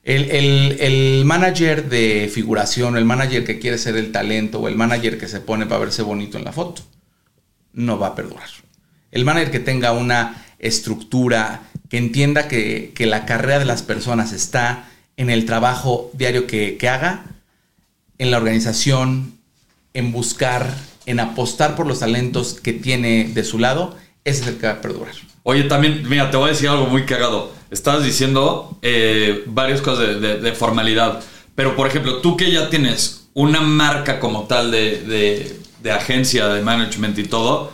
El, 0.03 0.31
el- 0.31 0.77
el 0.81 1.25
manager 1.25 1.88
de 1.88 2.31
figuración, 2.33 2.97
el 2.97 3.05
manager 3.05 3.45
que 3.45 3.59
quiere 3.59 3.79
ser 3.79 3.97
el 3.97 4.11
talento 4.11 4.59
o 4.61 4.69
el 4.69 4.75
manager 4.77 5.19
que 5.19 5.29
se 5.29 5.41
pone 5.41 5.67
para 5.67 5.81
verse 5.81 6.03
bonito 6.03 6.38
en 6.38 6.45
la 6.45 6.53
foto, 6.53 6.83
no 7.73 7.99
va 7.99 8.09
a 8.09 8.15
perdurar. 8.15 8.49
El 9.12 9.25
manager 9.25 9.51
que 9.51 9.61
tenga 9.61 9.93
una 9.93 10.45
estructura, 10.59 11.62
que 11.88 11.99
entienda 11.99 12.49
que, 12.49 12.93
que 12.95 13.07
la 13.07 13.27
carrera 13.27 13.59
de 13.59 13.65
las 13.65 13.83
personas 13.83 14.33
está 14.33 14.88
en 15.17 15.31
el 15.31 15.45
trabajo 15.47 16.11
diario 16.15 16.47
que, 16.47 16.77
que 16.79 16.88
haga, 16.88 17.25
en 18.19 18.31
la 18.31 18.38
organización, 18.38 19.35
en 19.95 20.11
buscar, 20.12 20.75
en 21.07 21.21
apostar 21.21 21.77
por 21.77 21.87
los 21.87 22.01
talentos 22.01 22.55
que 22.61 22.73
tiene 22.73 23.31
de 23.33 23.45
su 23.45 23.59
lado, 23.59 23.97
ese 24.25 24.43
es 24.43 24.47
el 24.49 24.59
que 24.59 24.67
va 24.67 24.75
a 24.75 24.81
perdurar. 24.81 25.15
Oye, 25.45 25.65
también, 25.65 26.03
mira, 26.09 26.31
te 26.31 26.37
voy 26.37 26.47
a 26.49 26.53
decir 26.53 26.69
algo 26.69 26.87
muy 26.87 27.05
cagado. 27.05 27.53
Estabas 27.71 28.05
diciendo 28.05 28.79
eh, 28.83 29.43
varias 29.47 29.81
cosas 29.81 30.07
de, 30.07 30.21
de- 30.21 30.39
de 30.41 30.53
formalidad. 30.53 31.21
Pero, 31.55 31.75
por 31.77 31.87
ejemplo, 31.89 32.19
tú 32.19 32.37
que 32.37 32.51
ya 32.53 32.71
tienes 32.71 33.29
una 33.35 33.61
marca 33.61 34.21
como 34.21 34.45
tal 34.45 34.71
de, 34.71 35.03
de- 35.03 35.57
de 35.83 35.91
agencia, 35.91 36.47
de 36.49 36.63
management 36.63 37.19
y 37.19 37.25
todo, 37.25 37.73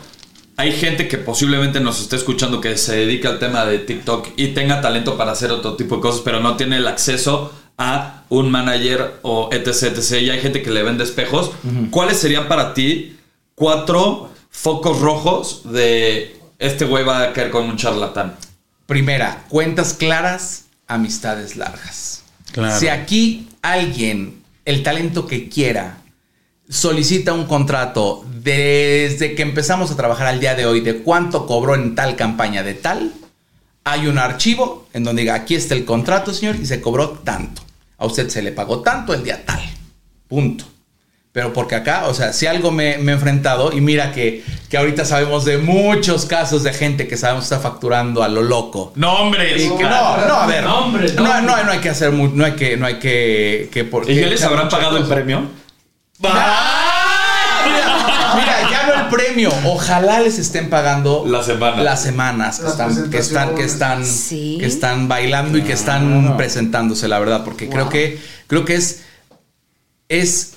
hay 0.57 0.73
gente 0.73 1.07
que 1.09 1.19
posiblemente 1.19 1.79
nos 1.81 2.01
esté 2.01 2.17
escuchando 2.17 2.61
que 2.61 2.77
se 2.79 2.97
dedica 2.97 3.29
al 3.29 3.39
tema 3.39 3.65
de 3.67 3.79
TikTok 3.79 4.29
y 4.37 4.49
tenga 4.49 4.81
talento 4.81 5.17
para 5.19 5.33
hacer 5.33 5.51
otro 5.53 5.75
tipo 5.77 5.97
de 5.97 6.01
cosas, 6.03 6.23
pero 6.25 6.41
no 6.41 6.57
tiene 6.57 6.79
el 6.79 6.89
acceso 6.89 7.53
a 7.77 8.25
un 8.31 8.51
manager 8.51 9.19
o 9.23 9.51
etc, 9.53 9.69
etc. 9.97 10.23
Y 10.23 10.31
hay 10.31 10.41
gente 10.41 10.63
que 10.63 10.71
le 10.71 10.83
vende 10.83 11.05
espejos. 11.05 11.51
¿Cuáles 11.91 12.19
serían 12.19 12.49
para 12.49 12.73
ti 12.75 13.17
cuatro 13.55 14.31
focos 14.51 15.01
rojos 15.01 15.63
de 15.73 16.38
este 16.59 16.85
güey 16.85 17.05
va 17.05 17.23
a 17.23 17.33
caer 17.33 17.51
con 17.51 17.65
un 17.65 17.77
charlatán? 17.77 18.37
Primera, 18.87 19.45
cuentas 19.49 19.95
claras, 19.95 20.65
amistades 20.87 21.57
largas. 21.57 22.23
Claro. 22.53 22.79
Si 22.79 22.89
aquí 22.89 23.49
alguien, 23.63 24.43
el 24.65 24.83
talento 24.83 25.27
que 25.27 25.49
quiera, 25.49 25.99
solicita 26.69 27.33
un 27.33 27.47
contrato 27.47 28.25
desde 28.43 29.35
que 29.35 29.43
empezamos 29.43 29.91
a 29.91 29.97
trabajar 29.97 30.27
al 30.27 30.41
día 30.41 30.55
de 30.55 30.67
hoy 30.67 30.81
de 30.81 31.03
cuánto 31.03 31.47
cobró 31.47 31.75
en 31.75 31.95
tal 31.95 32.17
campaña 32.17 32.63
de 32.63 32.75
tal, 32.75 33.13
hay 33.85 34.07
un 34.07 34.19
archivo 34.19 34.87
en 34.93 35.05
donde 35.05 35.23
diga, 35.23 35.35
aquí 35.35 35.55
está 35.55 35.75
el 35.75 35.85
contrato, 35.85 36.35
señor, 36.35 36.57
y 36.57 36.67
se 36.67 36.81
cobró 36.81 37.11
tanto. 37.11 37.63
A 37.97 38.07
usted 38.07 38.29
se 38.29 38.43
le 38.43 38.53
pagó 38.53 38.81
tanto 38.81 39.15
el 39.15 39.25
día 39.25 39.45
tal. 39.45 39.61
Punto. 40.29 40.65
Pero 41.39 41.53
porque 41.53 41.77
acá, 41.77 42.07
o 42.09 42.15
sea, 42.15 42.33
si 42.33 42.49
algo 42.49 42.73
me, 42.73 42.99
me 42.99 43.13
he 43.13 43.15
enfrentado, 43.15 43.73
y 43.73 43.81
mira 43.81 44.11
que, 44.11 44.43
que 44.69 44.77
ahorita 44.77 45.05
sabemos 45.05 45.45
de 45.45 45.57
muchos 45.59 46.27
casos 46.27 46.65
de 46.65 46.73
gente 46.73 47.07
que 47.07 47.17
sabemos 47.17 47.45
está 47.45 47.61
facturando 47.61 48.25
a 48.25 48.29
lo 48.29 48.43
loco. 48.43 48.91
¡Nombres! 48.97 49.63
Y 49.63 49.69
que 49.77 49.85
no, 49.85 50.17
no, 50.27 50.35
a 50.35 50.47
ver. 50.49 50.65
Nombres, 50.65 51.15
no, 51.15 51.23
nombres. 51.23 51.45
no, 51.45 51.63
no 51.63 51.71
hay 51.71 51.79
que 51.79 51.91
hacer 51.91 52.11
mu- 52.11 52.33
no 52.35 52.45
hay 52.45 52.55
que, 52.57 52.77
no 52.77 52.87
hay 52.87 52.99
que, 52.99 53.69
que 53.73 53.85
por- 53.85 54.11
¿Y 54.11 54.17
ya 54.17 54.27
les 54.27 54.43
habrán 54.43 54.69
pagado 54.69 54.97
el 54.97 55.05
premio? 55.05 55.43
Mira, 56.19 56.35
mira, 58.35 58.69
ya 58.69 58.87
no 58.89 58.95
el 59.03 59.07
premio. 59.09 59.53
Ojalá 59.65 60.19
les 60.19 60.41
estén 60.41 60.71
pagando 60.71 61.25
La 61.25 61.45
semana. 61.45 61.85
Las 61.85 62.03
semanas 62.03 62.59
que 62.59 62.65
Las 62.65 62.73
están, 62.73 63.11
que 63.13 63.19
están, 63.19 63.55
que 63.55 63.63
están, 63.65 64.05
Sí. 64.05 64.57
que 64.59 64.67
están 64.67 65.07
bailando 65.07 65.57
y 65.57 65.63
que 65.63 65.75
están 65.75 66.37
presentándose, 66.37 67.07
la 67.07 67.21
verdad, 67.21 67.45
porque 67.45 67.69
creo 67.69 67.89
que, 67.89 68.19
creo 68.49 68.65
que 68.65 68.75
es, 68.75 69.03
es 70.09 70.55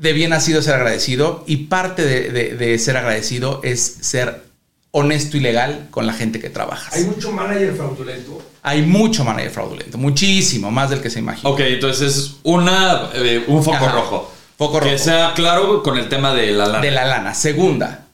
de 0.00 0.12
bien 0.12 0.30
nacido 0.30 0.62
ser 0.62 0.74
agradecido 0.74 1.44
y 1.46 1.56
parte 1.66 2.04
de, 2.04 2.30
de- 2.30 2.54
de 2.56 2.78
ser 2.78 2.96
agradecido 2.96 3.60
es 3.62 3.80
ser 4.00 4.42
honesto 4.92 5.36
y 5.36 5.40
legal 5.40 5.88
con 5.90 6.06
la 6.06 6.12
gente 6.14 6.40
que 6.40 6.50
trabajas. 6.50 6.94
Hay 6.94 7.04
mucho 7.04 7.30
manager 7.32 7.74
fraudulento. 7.76 8.42
Hay 8.62 8.82
mucho 8.82 9.24
manager 9.24 9.50
fraudulento, 9.50 9.98
muchísimo, 9.98 10.70
más 10.70 10.90
del 10.90 11.00
que 11.00 11.10
se 11.10 11.18
imagina. 11.20 11.48
Ok, 11.50 11.60
entonces 11.60 12.16
es 12.16 12.30
una, 12.42 13.10
eh, 13.14 13.44
un 13.46 13.62
foco 13.62 13.76
Ajá. 13.76 13.92
rojo. 13.92 14.32
Foco 14.58 14.80
Que 14.80 14.92
rojo. 14.92 14.98
sea 15.04 15.32
claro 15.34 15.82
con 15.82 15.96
el 15.98 16.08
tema 16.08 16.34
de 16.34 16.50
la 16.52 16.66
lana. 16.66 16.80
de 16.80 16.90
la 16.90 17.04
lana. 17.04 17.34
Segunda, 17.34 18.06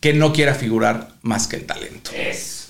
que 0.00 0.12
no 0.12 0.32
quiera 0.32 0.54
figurar 0.54 1.08
más 1.22 1.46
que 1.46 1.56
el 1.56 1.64
talento. 1.66 2.10
Es. 2.14 2.68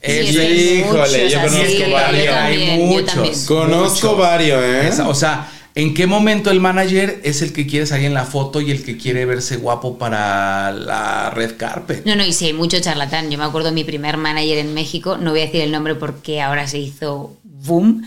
Es- 0.00 0.28
Sí, 0.28 0.36
híjole, 0.80 1.24
muchos 1.24 1.32
yo 1.32 1.40
conozco 1.40 1.90
varios. 1.90 2.34
Hay 2.36 2.78
muchos. 2.78 3.44
Conozco 3.46 4.16
varios, 4.16 4.62
¿eh? 4.62 4.88
Esa- 4.88 5.08
o 5.08 5.14
sea, 5.14 5.50
¿en 5.74 5.94
qué 5.94 6.06
momento 6.06 6.50
el 6.50 6.60
manager 6.60 7.20
es 7.24 7.42
el 7.42 7.52
que 7.52 7.66
quiere 7.66 7.86
salir 7.86 8.06
en 8.06 8.14
la 8.14 8.24
foto 8.24 8.60
y 8.60 8.70
el 8.70 8.84
que 8.84 8.96
quiere 8.96 9.24
verse 9.26 9.56
guapo 9.56 9.98
para 9.98 10.70
la 10.72 11.30
red 11.30 11.56
carpet? 11.56 12.04
No, 12.06 12.14
no, 12.16 12.24
y 12.24 12.32
sí, 12.32 12.46
hay 12.46 12.52
mucho 12.52 12.78
charlatán. 12.80 13.30
Yo 13.30 13.38
me 13.38 13.44
acuerdo 13.44 13.72
mi 13.72 13.84
primer 13.84 14.16
manager 14.16 14.58
en 14.58 14.74
México, 14.74 15.16
no 15.18 15.30
voy 15.32 15.40
a 15.40 15.46
decir 15.46 15.60
el 15.62 15.72
nombre 15.72 15.94
porque 15.94 16.40
ahora 16.40 16.66
se 16.68 16.78
hizo 16.78 17.36
boom. 17.42 18.06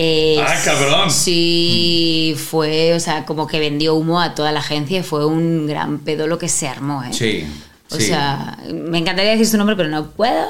Eh, 0.00 0.36
¡Ah, 0.40 0.54
cabrón! 0.64 1.10
Sí, 1.10 2.36
fue, 2.36 2.94
o 2.94 3.00
sea, 3.00 3.24
como 3.26 3.48
que 3.48 3.58
vendió 3.58 3.94
humo 3.96 4.20
a 4.20 4.34
toda 4.36 4.52
la 4.52 4.60
agencia 4.60 5.00
y 5.00 5.02
fue 5.02 5.26
un 5.26 5.66
gran 5.66 5.98
pedo 5.98 6.28
lo 6.28 6.38
que 6.38 6.48
se 6.48 6.68
armó, 6.68 7.02
¿eh? 7.02 7.08
Sí. 7.12 7.44
O 7.90 7.96
Sí. 7.96 8.02
sea, 8.06 8.58
me 8.72 8.98
encantaría 8.98 9.32
decir 9.32 9.46
su 9.48 9.56
nombre, 9.56 9.74
pero 9.74 9.88
no 9.88 10.10
puedo. 10.12 10.46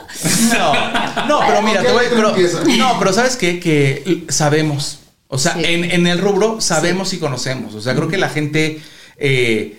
No, 0.58 1.26
no, 1.28 1.40
pero 1.46 1.62
mira, 1.62 1.82
te 1.82 1.92
voy, 1.92 2.04
pero, 2.10 2.34
no, 2.76 2.98
pero 2.98 3.12
sabes 3.14 3.36
qué? 3.36 3.58
que 3.60 4.24
sabemos. 4.28 4.98
O 5.28 5.38
sea, 5.38 5.54
Sí. 5.54 5.64
en, 5.64 5.84
en 5.84 6.06
el 6.06 6.18
rubro 6.18 6.60
sabemos 6.60 7.12
y 7.12 7.18
conocemos. 7.18 7.74
O 7.74 7.80
sea, 7.80 7.94
creo 7.94 8.08
que 8.08 8.16
la 8.18 8.28
gente, 8.30 8.80
eh, 9.18 9.78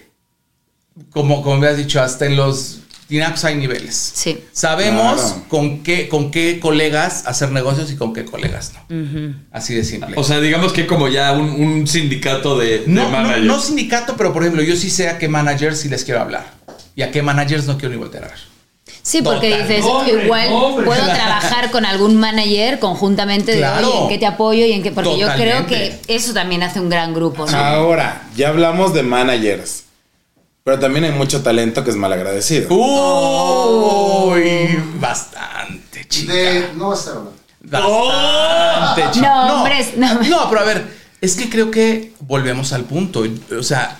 como, 1.11 1.41
como 1.41 1.57
me 1.57 1.67
has 1.67 1.77
dicho, 1.77 2.01
hasta 2.01 2.25
en 2.25 2.35
los 2.35 2.81
TINAPs 3.07 3.43
hay 3.45 3.55
niveles. 3.55 3.95
Sí. 4.13 4.43
Sabemos 4.51 5.19
Claro. 5.19 5.43
con 5.47 5.81
qué, 5.83 6.07
con 6.07 6.29
qué 6.29 6.59
colegas 6.59 7.23
hacer 7.25 7.51
negocios 7.51 7.91
y 7.91 7.95
con 7.95 8.13
qué 8.13 8.25
colegas 8.25 8.73
no. 8.89 9.35
Así 9.51 9.73
de 9.73 9.83
simple. 9.83 10.13
O 10.17 10.23
sea, 10.23 10.39
digamos 10.39 10.71
que 10.73 10.85
como 10.85 11.07
ya 11.07 11.31
un, 11.31 11.49
un 11.49 11.87
sindicato 11.87 12.57
de, 12.57 12.79
de 12.79 12.83
no, 12.87 13.05
no, 13.05 13.09
managers. 13.09 13.45
no 13.45 13.59
sindicato, 13.59 14.15
pero 14.15 14.31
por 14.31 14.43
ejemplo, 14.43 14.61
yo 14.61 14.75
sí 14.75 14.91
sé 14.91 15.09
a 15.09 15.17
qué 15.17 15.27
managers 15.27 15.79
sí 15.79 15.89
les 15.89 16.03
quiero 16.05 16.19
hablar. 16.21 16.53
Y 16.95 17.01
a 17.01 17.09
qué 17.11 17.23
managers 17.23 17.65
no 17.65 17.77
quiero 17.79 17.93
ni 17.95 17.99
voltear 17.99 18.25
a 18.25 18.27
ver. 18.27 18.39
Sí, 19.09 19.23
porque 19.23 19.49
Total. 19.49 19.67
dices, 19.67 19.85
Hombre, 19.85 20.23
igual 20.23 20.49
hombre. 20.53 20.85
puedo 20.85 21.01
trabajar 21.13 21.71
con 21.71 21.83
algún 21.83 22.15
manager 22.17 22.77
conjuntamente 22.77 23.53
de 23.53 23.57
Claro. 23.57 23.87
oye, 23.89 24.01
en 24.03 24.07
qué 24.09 24.17
te 24.19 24.25
apoyo 24.27 24.65
y 24.67 24.71
en 24.73 24.83
qué. 24.83 24.91
Porque 24.91 25.17
yo 25.17 25.27
creo 25.33 25.65
que 25.65 25.99
eso 26.07 26.31
también 26.33 26.61
hace 26.61 26.79
un 26.79 26.89
gran 26.89 27.15
grupo, 27.15 27.47
¿no? 27.47 27.57
Ahora, 27.57 28.21
ya 28.35 28.49
hablamos 28.49 28.93
de 28.93 29.01
managers. 29.01 29.85
Pero 30.63 30.77
también 30.77 31.05
hay 31.05 31.11
mucho 31.11 31.41
talento 31.41 31.83
que 31.83 31.89
es 31.89 31.95
malagradecido. 31.95 32.67
Uy, 34.29 34.77
bastante, 34.99 36.07
chica. 36.07 36.31
De, 36.33 36.69
no 36.75 36.89
va 36.89 36.93
a 36.95 36.97
estar. 36.99 37.15
Bastante, 37.61 39.11
chica. 39.11 39.27
No, 39.27 39.55
hombres, 39.55 39.97
no. 39.97 40.13
No, 40.23 40.49
pero 40.49 40.61
a 40.61 40.65
ver, 40.65 40.85
es 41.19 41.35
que 41.35 41.49
creo 41.49 41.71
que 41.71 42.13
volvemos 42.19 42.73
al 42.73 42.83
punto. 42.83 43.23
O 43.57 43.63
sea, 43.63 43.97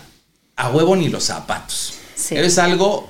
a 0.56 0.70
huevo 0.70 0.96
ni 0.96 1.10
los 1.10 1.24
zapatos. 1.24 1.96
Sí. 2.16 2.36
Es 2.36 2.60
algo 2.60 3.10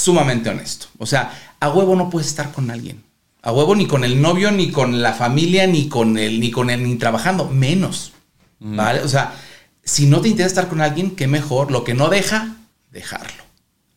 sumamente 0.00 0.50
honesto. 0.50 0.86
O 0.98 1.06
sea, 1.06 1.56
a 1.60 1.68
huevo 1.70 1.94
no 1.96 2.10
puedes 2.10 2.28
estar 2.28 2.52
con 2.52 2.70
alguien. 2.70 3.02
A 3.42 3.52
huevo 3.52 3.74
ni 3.74 3.86
con 3.86 4.04
el 4.04 4.20
novio, 4.20 4.50
ni 4.50 4.70
con 4.70 5.02
la 5.02 5.12
familia, 5.12 5.66
ni 5.66 5.88
con 5.88 6.18
él, 6.18 6.40
ni 6.40 6.50
con 6.50 6.70
él, 6.70 6.82
ni 6.82 6.96
trabajando. 6.96 7.48
Menos. 7.48 8.12
¿Vale? 8.58 9.00
O 9.00 9.08
sea, 9.08 9.32
si 9.82 10.06
no 10.06 10.20
te 10.20 10.28
interesa 10.28 10.48
estar 10.48 10.68
con 10.68 10.80
alguien, 10.80 11.16
qué 11.16 11.26
mejor. 11.26 11.70
Lo 11.70 11.84
que 11.84 11.94
no 11.94 12.08
deja, 12.08 12.56
dejarlo. 12.90 13.42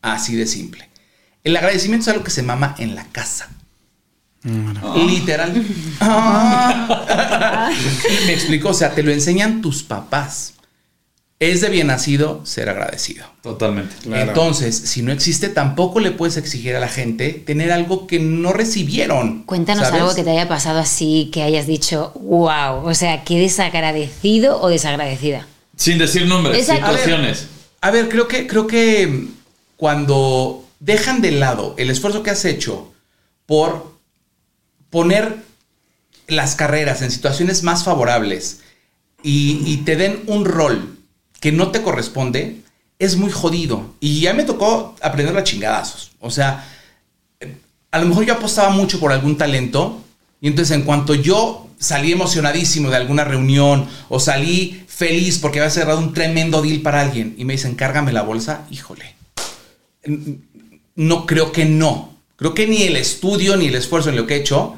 Así 0.00 0.34
de 0.34 0.46
simple. 0.46 0.88
El 1.42 1.56
agradecimiento 1.56 2.04
es 2.04 2.08
algo 2.08 2.24
que 2.24 2.30
se 2.30 2.42
mama 2.42 2.74
en 2.78 2.94
la 2.94 3.04
casa. 3.04 3.48
Literal. 4.42 5.64
Ah. 6.00 7.70
Me 8.26 8.32
explico, 8.32 8.70
o 8.70 8.74
sea, 8.74 8.94
te 8.94 9.02
lo 9.02 9.10
enseñan 9.10 9.62
tus 9.62 9.82
papás. 9.82 10.53
Es 11.40 11.60
de 11.60 11.68
bien 11.68 11.88
nacido 11.88 12.40
ser 12.46 12.68
agradecido. 12.68 13.26
Totalmente. 13.42 13.94
Claro. 14.02 14.30
Entonces, 14.30 14.76
si 14.76 15.02
no 15.02 15.12
existe, 15.12 15.48
tampoco 15.48 15.98
le 15.98 16.12
puedes 16.12 16.36
exigir 16.36 16.76
a 16.76 16.80
la 16.80 16.88
gente 16.88 17.32
tener 17.32 17.72
algo 17.72 18.06
que 18.06 18.20
no 18.20 18.52
recibieron. 18.52 19.42
Cuéntanos 19.42 19.84
¿sabes? 19.84 20.00
algo 20.00 20.14
que 20.14 20.22
te 20.22 20.30
haya 20.30 20.48
pasado 20.48 20.78
así, 20.78 21.30
que 21.32 21.42
hayas 21.42 21.66
dicho, 21.66 22.12
wow, 22.14 22.86
o 22.86 22.94
sea, 22.94 23.24
qué 23.24 23.38
desagradecido 23.38 24.60
o 24.60 24.68
desagradecida. 24.68 25.46
Sin 25.76 25.98
decir 25.98 26.26
nombres, 26.26 26.56
Exacto. 26.56 26.86
situaciones. 26.86 27.48
A 27.80 27.90
ver, 27.90 28.08
creo 28.08 28.28
que, 28.28 28.46
creo 28.46 28.68
que 28.68 29.26
cuando 29.76 30.64
dejan 30.78 31.20
de 31.20 31.32
lado 31.32 31.74
el 31.78 31.90
esfuerzo 31.90 32.22
que 32.22 32.30
has 32.30 32.44
hecho 32.44 32.92
por 33.46 33.92
poner 34.88 35.36
las 36.28 36.54
carreras 36.54 37.02
en 37.02 37.10
situaciones 37.10 37.64
más 37.64 37.82
favorables 37.82 38.60
y, 39.22 39.60
y 39.66 39.78
te 39.78 39.96
den 39.96 40.22
un 40.26 40.44
rol 40.44 40.93
que 41.44 41.52
no 41.52 41.70
te 41.70 41.82
corresponde, 41.82 42.62
es 42.98 43.18
muy 43.18 43.30
jodido. 43.30 43.92
Y 44.00 44.20
ya 44.20 44.32
me 44.32 44.44
tocó 44.44 44.96
aprender 45.02 45.36
a 45.36 45.44
chingadazos. 45.44 46.12
O 46.18 46.30
sea, 46.30 46.66
a 47.90 47.98
lo 47.98 48.06
mejor 48.06 48.24
yo 48.24 48.32
apostaba 48.32 48.70
mucho 48.70 48.98
por 48.98 49.12
algún 49.12 49.36
talento 49.36 50.00
y 50.40 50.48
entonces 50.48 50.74
en 50.74 50.84
cuanto 50.84 51.14
yo 51.14 51.68
salí 51.78 52.12
emocionadísimo 52.12 52.88
de 52.88 52.96
alguna 52.96 53.24
reunión 53.24 53.86
o 54.08 54.20
salí 54.20 54.84
feliz 54.88 55.38
porque 55.38 55.60
había 55.60 55.68
cerrado 55.68 55.98
un 55.98 56.14
tremendo 56.14 56.62
deal 56.62 56.80
para 56.80 57.02
alguien 57.02 57.34
y 57.36 57.44
me 57.44 57.52
dicen, 57.52 57.74
cárgame 57.74 58.10
la 58.10 58.22
bolsa, 58.22 58.66
híjole. 58.70 59.14
No 60.94 61.26
creo 61.26 61.52
que 61.52 61.66
no. 61.66 62.16
Creo 62.36 62.54
que 62.54 62.66
ni 62.66 62.84
el 62.84 62.96
estudio 62.96 63.58
ni 63.58 63.66
el 63.66 63.74
esfuerzo 63.74 64.08
en 64.08 64.16
lo 64.16 64.26
que 64.26 64.36
he 64.36 64.40
hecho 64.40 64.76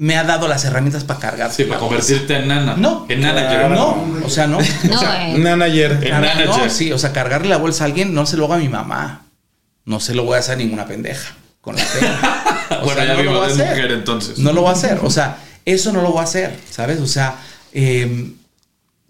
me 0.00 0.16
ha 0.16 0.24
dado 0.24 0.46
las 0.48 0.64
herramientas 0.64 1.04
para 1.04 1.18
cargar. 1.20 1.52
Sí, 1.52 1.64
para 1.64 1.80
convertirte 1.80 2.36
en 2.36 2.48
nana. 2.48 2.76
No. 2.76 3.04
En 3.08 3.20
nana. 3.20 3.48
Claro. 3.48 3.74
No, 3.74 4.26
o 4.26 4.30
sea, 4.30 4.46
no. 4.46 4.58
No, 4.84 4.96
O 4.96 4.98
sea, 4.98 5.28
eh, 5.30 5.36
Manager. 5.38 5.98
En 6.02 6.12
manager. 6.12 6.46
no, 6.46 6.70
sí, 6.70 6.92
o 6.92 6.98
sea, 6.98 7.12
cargarle 7.12 7.48
la 7.48 7.56
bolsa 7.58 7.84
a 7.84 7.86
alguien 7.86 8.14
no 8.14 8.24
se 8.24 8.36
lo 8.36 8.44
hago 8.44 8.54
a 8.54 8.58
mi 8.58 8.68
mamá. 8.68 9.24
No 9.84 10.00
se 10.00 10.14
lo 10.14 10.24
voy 10.24 10.36
a 10.36 10.38
hacer 10.38 10.54
a 10.54 10.58
ninguna 10.58 10.86
pendeja. 10.86 11.34
Con 11.60 11.76
la 11.76 11.82
pena. 11.84 12.44
Bueno, 12.84 13.00
sea, 13.00 13.04
ya 13.06 13.12
no 13.14 13.16
lo 13.16 13.22
vimos, 13.22 13.38
voy 13.38 13.44
a 13.44 13.46
es 13.48 13.52
hacer. 13.54 13.68
mujer, 13.76 13.90
entonces. 13.92 14.38
No 14.38 14.52
lo 14.52 14.60
voy 14.60 14.68
a 14.70 14.72
hacer. 14.74 15.00
O 15.02 15.10
sea, 15.10 15.38
eso 15.64 15.90
no 15.92 16.02
lo 16.02 16.10
voy 16.12 16.20
a 16.20 16.24
hacer, 16.24 16.54
¿sabes? 16.70 17.00
O 17.00 17.06
sea, 17.06 17.36
eh, 17.72 18.30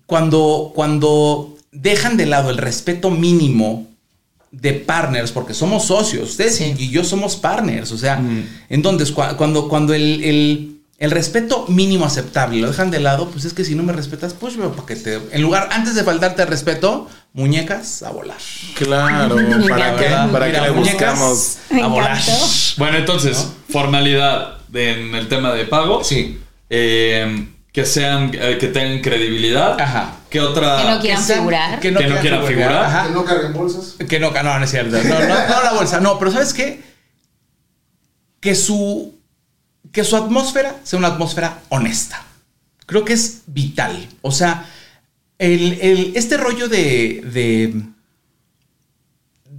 cuando, 0.06 0.72
cuando 0.74 1.56
dejan 1.72 2.16
de 2.16 2.26
lado 2.26 2.50
el 2.50 2.56
respeto 2.56 3.10
mínimo 3.10 3.86
de 4.50 4.72
partners, 4.74 5.32
porque 5.32 5.54
somos 5.54 5.84
socios, 5.86 6.30
ustedes 6.30 6.60
y- 6.60 6.74
y 6.78 6.88
yo 6.90 7.04
somos 7.04 7.36
partners, 7.36 7.92
o 7.92 7.98
sea, 7.98 8.20
entonces 8.70 9.14
cua- 9.14 9.36
cuando, 9.36 9.68
cuando 9.68 9.92
el, 9.92 10.22
el- 10.24 10.77
el 10.98 11.12
respeto 11.12 11.64
mínimo 11.68 12.04
aceptable 12.04 12.60
lo 12.60 12.66
dejan 12.68 12.90
de 12.90 12.98
lado, 12.98 13.30
pues 13.30 13.44
es 13.44 13.52
que 13.54 13.64
si 13.64 13.76
no 13.76 13.84
me 13.84 13.92
respetas, 13.92 14.34
pues 14.34 14.56
veo 14.56 14.72
para 14.72 14.86
que 14.86 14.96
te... 14.96 15.20
En 15.30 15.42
lugar, 15.42 15.68
antes 15.70 15.94
de 15.94 16.02
faltarte 16.02 16.42
el 16.42 16.48
respeto, 16.48 17.08
muñecas 17.32 18.02
a 18.02 18.10
volar. 18.10 18.36
Claro. 18.74 19.36
¿Para 19.68 19.96
qué? 19.96 20.08
¿Para 20.32 20.46
Mira, 20.46 20.62
le 20.62 20.72
muñecas 20.72 21.16
buscamos? 21.16 21.58
A 21.82 21.86
volar. 21.86 22.18
Bueno, 22.78 22.98
entonces, 22.98 23.48
formalidad 23.70 24.58
de- 24.68 25.00
en 25.08 25.14
el 25.14 25.28
tema 25.28 25.52
de 25.52 25.66
pago. 25.66 26.02
Sí. 26.02 26.40
Eh, 26.68 27.48
que 27.72 27.86
sean, 27.86 28.32
eh, 28.34 28.58
que 28.58 28.66
tengan 28.66 29.00
credibilidad. 29.00 29.80
Ajá. 29.80 30.16
¿Qué 30.28 30.40
otra? 30.40 30.78
Que 30.82 30.90
no 30.90 31.00
quieran 31.00 31.22
figurar. 31.22 31.80
Que 31.80 31.90
no 31.92 32.00
quieran 32.00 32.44
figurar. 32.44 32.84
Ajá. 32.84 33.06
Que 33.06 33.12
no 33.12 33.24
carguen 33.24 33.52
bolsas. 33.52 33.94
Que 34.08 34.18
no, 34.18 34.32
no, 34.32 34.58
no 34.58 34.64
es 34.64 34.70
cierto. 34.70 34.96
No, 35.00 35.20
no, 35.20 35.26
no 35.28 35.62
la 35.62 35.72
bolsa. 35.74 36.00
No, 36.00 36.18
pero 36.18 36.32
¿sabes 36.32 36.52
qué? 36.52 36.82
Que 38.40 38.56
su, 38.56 39.17
que 39.92 40.04
su 40.04 40.16
atmósfera 40.16 40.76
sea 40.84 40.98
una 40.98 41.08
atmósfera 41.08 41.60
honesta. 41.70 42.22
Creo 42.86 43.04
que 43.04 43.12
es 43.14 43.42
vital. 43.46 44.08
O 44.22 44.32
sea, 44.32 44.66
el, 45.38 45.78
el- 45.80 46.12
este 46.16 46.36
rollo 46.36 46.68
de, 46.68 47.22
de, 47.32 47.82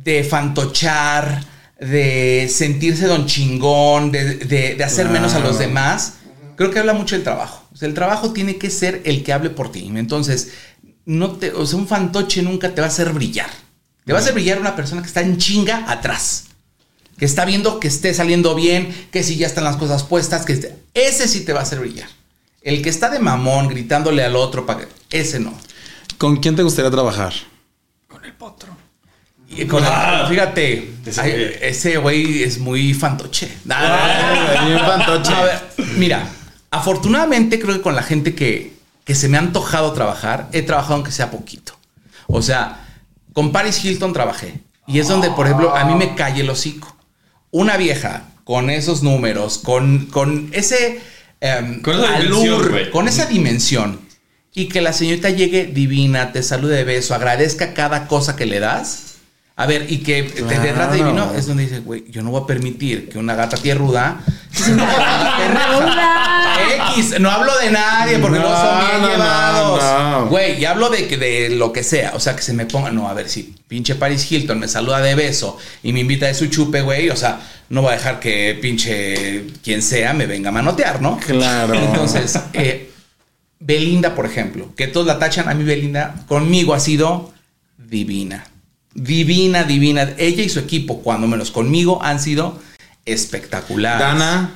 de 0.03 0.23
fantochar, 0.23 1.43
de 1.79 2.49
sentirse 2.53 3.05
don 3.07 3.25
chingón, 3.25 4.11
de, 4.11 4.35
de- 4.35 4.75
de 4.75 4.83
hacer 4.83 5.09
menos 5.09 5.33
a 5.33 5.39
los 5.39 5.59
demás, 5.59 6.13
creo 6.55 6.71
que 6.71 6.79
habla 6.79 6.93
mucho 6.93 7.15
del 7.15 7.23
trabajo. 7.23 7.67
O 7.71 7.75
sea, 7.75 7.87
el 7.87 7.93
trabajo 7.93 8.33
tiene 8.33 8.57
que 8.57 8.69
ser 8.69 9.01
el 9.05 9.23
que 9.23 9.31
hable 9.33 9.49
por 9.49 9.71
ti. 9.71 9.89
Entonces, 9.95 10.51
no 11.05 11.31
te, 11.33 11.51
o 11.53 11.65
sea, 11.65 11.79
un 11.79 11.87
fantoche 11.87 12.41
nunca 12.41 12.73
te 12.75 12.81
va 12.81 12.87
a 12.87 12.89
hacer 12.89 13.13
brillar. 13.13 13.49
Te 14.05 14.11
va 14.13 14.19
a 14.19 14.21
hacer 14.21 14.33
brillar 14.33 14.59
una 14.59 14.75
persona 14.75 15.01
que 15.01 15.07
está 15.07 15.21
en 15.21 15.37
chinga 15.37 15.89
atrás. 15.89 16.45
Que 17.19 17.25
está 17.25 17.45
viendo 17.45 17.79
que 17.79 17.87
esté 17.89 18.13
saliendo 18.13 18.55
bien, 18.55 18.95
que 19.11 19.23
si 19.23 19.35
ya 19.35 19.45
están 19.47 19.65
las 19.65 19.75
cosas 19.75 20.03
puestas, 20.03 20.45
que 20.45 20.53
esté- 20.53 20.75
ese 20.93 21.27
sí 21.27 21.41
te 21.41 21.53
va 21.53 21.59
a 21.59 21.63
hacer 21.63 21.79
brillar. 21.79 22.07
El 22.61 22.81
que 22.81 22.89
está 22.89 23.09
de 23.09 23.19
mamón 23.19 23.67
gritándole 23.67 24.23
al 24.23 24.35
otro 24.35 24.65
para 24.65 24.79
que 24.81 24.87
ese 25.09 25.39
no. 25.39 25.53
¿Con 26.17 26.37
quién 26.37 26.55
te 26.55 26.63
gustaría 26.63 26.89
trabajar? 26.91 27.33
Y 29.51 29.65
con 29.65 29.83
Ah. 29.83 30.27
fíjate, 30.29 30.93
Ese 31.05 31.21
ay, 31.21 31.31
güey. 31.31 31.53
ese 31.61 31.97
güey 31.97 32.43
es 32.43 32.59
muy 32.59 32.93
fantoche. 32.93 33.49
Ay, 33.69 34.67
bien 34.67 34.79
fantoche. 34.79 35.33
A 35.33 35.43
ver, 35.43 35.59
mira, 35.97 36.27
afortunadamente 36.69 37.59
creo 37.59 37.73
que 37.75 37.81
con 37.81 37.95
la 37.95 38.03
gente 38.03 38.35
que, 38.35 38.73
que 39.03 39.15
se 39.15 39.27
me 39.27 39.37
ha 39.37 39.39
antojado 39.41 39.91
trabajar, 39.93 40.49
he 40.51 40.61
trabajado 40.61 40.95
aunque 40.95 41.11
sea 41.11 41.31
poquito. 41.31 41.73
O 42.27 42.41
sea, 42.43 42.85
con 43.33 43.51
Paris 43.51 43.83
Hilton 43.83 44.13
trabajé. 44.13 44.61
Y 44.85 44.99
es 44.99 45.07
donde, 45.07 45.31
por 45.31 45.45
ejemplo, 45.47 45.75
a 45.75 45.83
mí 45.85 45.95
me 45.95 46.13
cae 46.15 46.41
el 46.41 46.49
hocico. 46.49 46.95
Una 47.51 47.77
vieja 47.77 48.23
con 48.43 48.69
esos 48.69 49.03
números, 49.03 49.59
con, 49.59 50.05
con 50.07 50.49
ese... 50.53 51.01
Con 51.81 51.95
esa 51.95 52.19
dimensión, 52.19 52.69
güey. 52.69 52.91
con 52.91 53.07
esa 53.07 53.25
dimensión. 53.25 53.99
Y 54.53 54.67
que 54.67 54.81
la 54.81 54.91
señorita 54.91 55.29
llegue 55.29 55.65
divina, 55.65 56.31
te 56.33 56.43
salude 56.43 56.75
de 56.75 56.83
beso, 56.83 57.15
agradezca 57.15 57.73
cada 57.73 58.07
cosa 58.07 58.35
que 58.35 58.45
le 58.45 58.59
das. 58.59 59.08
A 59.61 59.65
ver, 59.65 59.87
y 59.91 59.97
que 59.97 60.23
te 60.23 60.41
Claro. 60.43 60.61
detrás 60.63 60.91
de 60.91 60.97
divino 60.99 61.33
es 61.35 61.45
donde 61.45 61.63
dice, 61.63 61.79
güey, 61.81 62.05
yo 62.09 62.21
no 62.21 62.31
voy 62.31 62.43
a 62.43 62.45
permitir 62.47 63.09
que 63.09 63.17
una 63.17 63.35
gata 63.35 63.57
tierruda 63.57 64.21
X, 66.95 67.19
no 67.19 67.29
hablo 67.29 67.51
de 67.57 67.71
nadie 67.71 68.19
porque 68.19 68.39
no, 68.39 68.49
No, 68.49 68.55
son 68.55 68.79
bien 68.79 69.01
no, 69.01 69.07
no, 69.07 69.13
llevados. 69.13 69.83
no. 69.83 70.27
Güey, 70.27 70.59
y 70.61 70.65
hablo 70.65 70.89
de, 70.89 71.07
que- 71.07 71.17
de 71.17 71.49
lo 71.51 71.71
que 71.73 71.83
sea. 71.83 72.11
O 72.15 72.19
sea, 72.19 72.35
que 72.35 72.41
se 72.41 72.53
me 72.53 72.65
ponga. 72.65 72.91
No, 72.91 73.09
a 73.09 73.13
ver 73.13 73.29
si 73.29 73.55
pinche 73.67 73.95
Paris 73.95 74.29
Hilton 74.31 74.59
me 74.59 74.67
saluda 74.67 74.99
de 75.01 75.15
beso 75.15 75.57
y 75.83 75.93
me 75.93 76.01
invita 76.01 76.27
de 76.27 76.33
su 76.33 76.47
chupe, 76.47 76.81
güey. 76.81 77.09
O 77.09 77.15
sea, 77.15 77.39
no 77.69 77.81
voy 77.81 77.91
a 77.93 77.97
dejar 77.97 78.19
que 78.19 78.57
pinche 78.61 79.47
quien 79.63 79.81
sea 79.81 80.13
me 80.13 80.25
venga 80.25 80.49
a 80.49 80.53
manotear, 80.53 81.01
¿no? 81.01 81.17
Claro. 81.17 81.73
Entonces, 81.73 82.37
eh, 82.53 82.91
Belinda, 83.59 84.15
por 84.15 84.25
ejemplo, 84.25 84.73
que 84.75 84.87
todos 84.87 85.05
la 85.07 85.19
tachan, 85.19 85.49
a 85.49 85.53
mí 85.53 85.63
Belinda 85.63 86.15
conmigo 86.27 86.73
ha 86.73 86.79
sido 86.79 87.33
divina. 87.77 88.45
Divina, 88.99 89.63
divina. 89.63 90.13
Ella 90.17 90.43
y 90.43 90.49
su 90.49 90.59
equipo, 90.59 91.01
cuando 91.01 91.27
menos 91.27 91.51
conmigo, 91.51 92.03
han 92.03 92.19
sido 92.19 92.59
espectaculares. 93.05 93.99
Dana. 93.99 94.51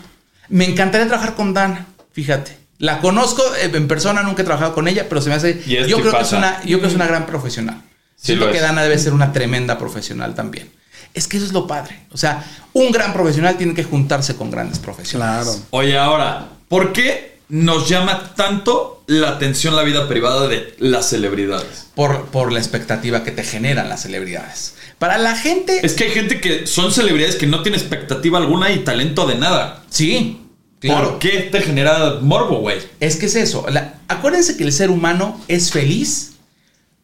Me 0.50 0.66
encantaría 0.66 1.08
trabajar 1.08 1.36
con 1.36 1.54
Dana, 1.54 1.88
fíjate. 2.12 2.58
La 2.80 3.00
conozco 3.00 3.42
eh, 3.56 3.72
en 3.74 3.88
persona, 3.88 4.24
nunca 4.24 4.42
he 4.42 4.46
trabajado 4.46 4.74
con 4.74 4.88
ella, 4.88 5.08
pero 5.08 5.22
se 5.22 5.30
me 5.30 5.36
hace. 5.36 5.64
Yo 5.66 6.00
creo 6.00 6.12
que 6.12 6.22
es 6.22 6.34
una, 6.34 6.62
yo 6.62 6.78
creo 6.78 6.82
que 6.82 6.88
es 6.88 6.96
una 6.96 7.08
gran 7.08 7.26
profesional. 7.26 7.82
Sí 8.16 8.28
Siento 8.28 8.52
que 8.52 8.58
es. 8.58 8.62
Dana 8.62 8.84
debe 8.84 8.98
ser 9.00 9.14
una 9.14 9.32
tremenda 9.32 9.78
profesional 9.78 10.36
también. 10.36 10.70
Es 11.14 11.28
que 11.28 11.38
eso 11.38 11.46
es 11.46 11.54
lo 11.54 11.68
padre. 11.68 12.00
O 12.12 12.18
sea, 12.18 12.44
un 12.74 12.92
gran 12.92 13.14
profesional 13.14 13.56
tiene 13.58 13.74
que 13.74 13.84
juntarse 13.84 14.36
con 14.36 14.52
grandes 14.52 14.80
profesionales. 14.80 15.46
Claro. 15.46 15.68
Oye, 15.70 15.98
ahora, 15.98 16.50
¿por 16.68 16.92
qué 16.92 17.33
nos 17.54 17.88
llama 17.88 18.34
tanto 18.36 19.04
la 19.06 19.30
atención 19.30 19.76
la 19.76 19.84
vida 19.84 20.08
privada 20.08 20.48
de 20.48 20.74
las 20.80 21.10
celebridades? 21.10 21.86
Por, 21.94 22.26
por 22.28 22.52
la 22.52 22.58
expectativa 22.58 23.24
que 23.24 23.30
te 23.30 23.44
generan 23.44 23.90
las 23.90 24.02
celebridades. 24.02 24.74
Para 24.98 25.20
la 25.20 25.36
gente. 25.36 25.86
Es 25.86 25.94
que 25.94 26.06
hay 26.06 26.10
gente 26.12 26.42
que 26.42 26.66
son 26.66 26.92
celebridades 26.92 27.36
que 27.36 27.46
no 27.46 27.62
tiene 27.62 27.78
expectativa 27.78 28.40
alguna 28.40 28.72
y 28.72 28.80
talento 28.80 29.28
de 29.28 29.36
nada. 29.36 29.84
sí, 29.90 30.40
claro. 30.80 31.12
¿Por 31.12 31.20
qué 31.20 31.50
te 31.52 31.62
genera 31.62 32.18
morbo, 32.22 32.58
güey? 32.62 32.80
Es 33.00 33.18
que 33.18 33.28
es 33.28 33.36
eso. 33.36 33.66
La- 33.70 34.00
acuérdense 34.08 34.58
que 34.58 34.64
el 34.64 34.72
ser 34.74 34.90
humano 34.90 35.40
es 35.48 35.72
feliz 35.72 36.32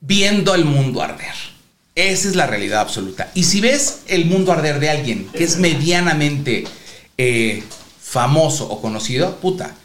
viendo 0.02 0.56
el 0.56 0.66
mundo 0.66 1.04
arder. 1.04 1.36
Esa 1.94 2.28
es 2.28 2.36
la 2.36 2.48
realidad 2.48 2.80
absoluta. 2.82 3.30
Y 3.36 3.44
si 3.44 3.62
ves 3.62 4.00
el 4.08 4.26
mundo 4.26 4.52
arder 4.52 4.80
de 4.80 4.90
alguien 4.90 5.28
que 5.32 5.44
es 5.44 5.58
medianamente 5.58 6.64
eh, 7.20 7.64
famoso 8.02 8.68
o 8.68 8.82
conocido, 8.82 9.36
puta, 9.36 9.76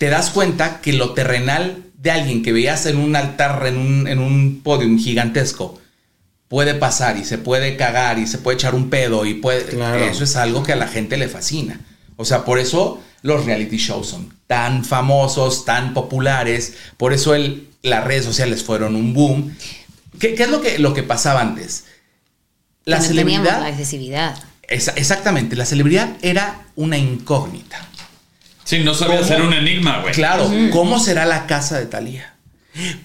te 0.00 0.08
das 0.08 0.30
cuenta 0.30 0.80
que 0.80 0.94
lo 0.94 1.12
terrenal 1.12 1.84
de 1.98 2.10
alguien 2.10 2.42
que 2.42 2.54
veías 2.54 2.86
en 2.86 2.96
un 2.96 3.14
altar, 3.16 3.66
en 3.66 3.76
un, 3.76 4.08
en 4.08 4.18
un 4.18 4.62
podium 4.64 4.98
gigantesco, 4.98 5.78
puede 6.48 6.72
pasar 6.74 7.18
y 7.18 7.26
se 7.26 7.36
puede 7.36 7.76
cagar 7.76 8.18
y 8.18 8.26
se 8.26 8.38
puede 8.38 8.54
echar 8.54 8.74
un 8.74 8.88
pedo 8.88 9.26
y 9.26 9.34
puede... 9.34 9.66
Claro. 9.66 10.02
Eso 10.02 10.24
es 10.24 10.36
algo 10.36 10.62
que 10.62 10.72
a 10.72 10.76
la 10.76 10.88
gente 10.88 11.18
le 11.18 11.28
fascina. 11.28 11.80
O 12.16 12.24
sea, 12.24 12.46
por 12.46 12.58
eso 12.58 13.02
los 13.20 13.44
reality 13.44 13.76
shows 13.76 14.06
son 14.08 14.34
tan 14.46 14.86
famosos, 14.86 15.66
tan 15.66 15.92
populares, 15.92 16.72
por 16.96 17.12
eso 17.12 17.34
el- 17.34 17.68
las 17.82 18.02
redes 18.02 18.24
sociales 18.24 18.64
fueron 18.64 18.96
un 18.96 19.12
boom. 19.12 19.54
¿Qué, 20.18 20.34
qué 20.34 20.44
es 20.44 20.50
lo 20.50 20.62
que, 20.62 20.78
lo 20.78 20.94
que 20.94 21.02
pasaba 21.02 21.42
antes? 21.42 21.84
La 22.86 23.02
celebridad... 23.02 23.60
la 23.60 23.66
accesibilidad. 23.66 24.42
Esa- 24.66 24.92
exactamente, 24.92 25.56
la 25.56 25.66
celebridad 25.66 26.16
era 26.22 26.62
una 26.74 26.96
incógnita. 26.96 27.86
Sí, 28.64 28.80
no 28.80 28.94
sabía 28.94 29.16
¿Cómo? 29.16 29.28
ser 29.28 29.42
un 29.42 29.52
enigma, 29.52 30.00
güey. 30.00 30.14
Claro, 30.14 30.50
¿cómo 30.72 30.98
será 31.00 31.24
la 31.26 31.46
casa 31.46 31.78
de 31.78 31.86
Talía? 31.86 32.34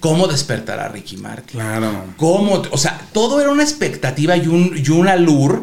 ¿Cómo 0.00 0.28
despertará 0.28 0.88
Ricky 0.88 1.16
Martin? 1.16 1.58
Claro. 1.58 2.04
¿Cómo? 2.16 2.62
O 2.70 2.78
sea, 2.78 3.00
todo 3.12 3.40
era 3.40 3.50
una 3.50 3.64
expectativa 3.64 4.36
y 4.36 4.46
un, 4.46 4.72
y 4.76 4.90
un 4.90 5.08
allure 5.08 5.62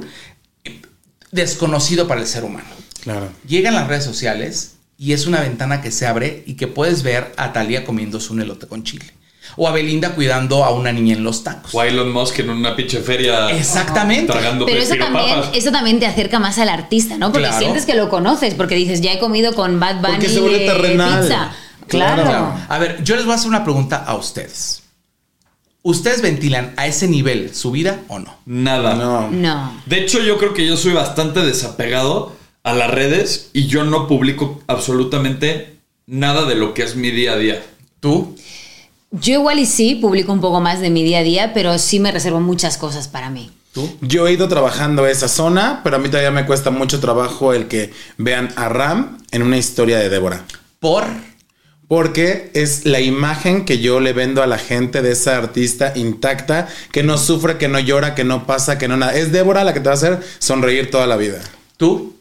desconocido 1.32 2.08
para 2.08 2.22
el 2.22 2.28
ser 2.28 2.44
humano. 2.44 2.68
Claro. 3.02 3.30
Llegan 3.48 3.76
las 3.76 3.88
redes 3.88 4.04
sociales 4.04 4.76
y 4.98 5.14
es 5.14 5.26
una 5.26 5.42
ventana 5.42 5.82
que 5.82 5.92
se 5.92 6.06
abre 6.06 6.44
y 6.46 6.56
que 6.56 6.68
puedes 6.68 7.04
ver 7.04 7.34
a 7.38 7.54
Talía 7.54 7.86
comiéndose 7.86 8.32
un 8.32 8.42
elote 8.42 8.68
con 8.68 8.84
chile. 8.84 9.06
O 9.56 9.68
a 9.68 9.72
Belinda 9.72 10.16
cuidando 10.16 10.64
a 10.64 10.72
una 10.72 10.92
niña 10.92 11.16
en 11.16 11.24
los 11.24 11.44
tacos. 11.44 11.74
O 11.76 11.82
a 11.82 11.88
Elon 11.88 12.12
Musk 12.12 12.40
en 12.40 12.50
una 12.50 12.76
pinche 12.76 13.00
feria 13.02 13.50
Exactamente. 13.52 14.32
tragando 14.32 14.66
Pero 14.66 14.80
eso 14.82 14.96
también, 14.96 15.40
eso 15.54 15.72
también 15.72 16.00
te 16.00 16.06
acerca 16.08 16.40
más 16.40 16.58
al 16.58 16.70
artista, 16.70 17.18
¿no? 17.18 17.32
Porque 17.32 17.48
Claro. 17.48 17.60
sientes 17.60 17.86
que 17.86 17.94
lo 17.96 18.10
conoces, 18.10 18.54
porque 18.56 18.76
dices, 18.76 19.02
ya 19.02 19.14
he 19.14 19.20
comido 19.20 19.54
con 19.54 19.80
Bad 19.80 19.98
Bunny 20.02 20.14
Porque 20.14 20.30
se 20.30 20.40
vuelve 20.40 20.60
de 20.60 20.66
terrenal. 20.66 21.22
pizza. 21.22 21.52
Claro. 21.88 22.24
Claro. 22.24 22.54
A 22.70 22.80
ver, 22.80 23.04
yo 23.04 23.16
les 23.16 23.26
voy 23.26 23.34
a 23.34 23.36
hacer 23.36 23.50
una 23.50 23.64
pregunta 23.64 23.98
a 24.06 24.16
ustedes. 24.16 24.84
¿Ustedes 25.86 26.22
ventilan 26.22 26.74
a 26.78 26.88
ese 26.88 27.08
nivel 27.10 27.54
su 27.54 27.72
vida 27.72 28.00
o 28.08 28.18
no? 28.20 28.34
Nada. 28.46 28.94
No. 28.96 29.30
No. 29.30 29.82
De 29.86 30.00
hecho, 30.00 30.22
yo 30.24 30.38
creo 30.38 30.54
que 30.54 30.66
yo 30.66 30.78
soy 30.78 30.94
bastante 30.94 31.42
desapegado 31.42 32.32
a 32.64 32.74
las 32.74 32.90
redes 32.90 33.50
y 33.52 33.68
yo 33.68 33.84
no 33.84 34.08
publico 34.08 34.62
absolutamente 34.68 35.76
nada 36.08 36.46
de 36.46 36.56
lo 36.56 36.74
que 36.74 36.84
es 36.84 36.96
mi 36.96 37.12
día 37.12 37.34
a 37.34 37.38
día. 37.38 37.62
¿Tú? 38.00 38.33
Yo 39.16 39.34
igual 39.34 39.60
y 39.60 39.68
sí 39.68 39.94
publico 39.94 40.34
un 40.34 40.42
poco 40.42 40.60
más 40.60 40.82
de 40.82 40.90
mi 40.90 41.04
día 41.04 41.20
a 41.20 41.24
día, 41.24 41.54
pero 41.54 41.78
sí 41.78 42.00
me 42.00 42.12
reservo 42.12 42.40
muchas 42.40 42.78
cosas 42.78 43.08
para 43.08 43.30
mí. 43.30 43.52
¿Tú? 43.72 43.88
Yo 44.02 44.28
he 44.28 44.34
ido 44.34 44.48
trabajando 44.48 45.06
esa 45.06 45.28
zona, 45.28 45.82
pero 45.84 45.98
a 45.98 46.00
mí 46.00 46.10
todavía 46.10 46.32
me 46.32 46.48
cuesta 46.48 46.72
mucho 46.72 47.00
trabajo 47.00 47.54
el 47.54 47.68
que 47.68 47.94
vean 48.18 48.52
a 48.56 48.70
Ram 48.70 49.20
en 49.30 49.44
una 49.44 49.58
historia 49.58 50.00
de 50.00 50.10
Débora. 50.10 50.44
Por... 50.80 51.06
Porque 51.88 52.50
es 52.56 52.86
la 52.86 53.02
imagen 53.02 53.66
que 53.66 53.78
yo 53.78 54.00
le 54.00 54.14
vendo 54.14 54.42
a 54.42 54.48
la 54.48 54.58
gente 54.58 55.04
de 55.04 55.12
esa 55.12 55.38
artista 55.38 55.94
intacta, 55.96 56.68
que 56.92 57.04
no 57.04 57.20
sufre, 57.20 57.60
que 57.60 57.68
no 57.68 57.78
llora, 57.78 58.16
que 58.16 58.24
no 58.24 58.48
pasa, 58.48 58.80
que 58.80 58.88
no 58.88 58.98
nada. 58.98 59.14
Es 59.14 59.32
Débora 59.32 59.64
la 59.64 59.76
que 59.76 59.80
te 59.80 59.90
va 59.90 59.92
a 59.92 59.96
hacer 59.96 60.20
sonreír 60.40 60.90
toda 60.90 61.06
la 61.06 61.18
vida. 61.18 61.40
¿Tú? 61.78 62.16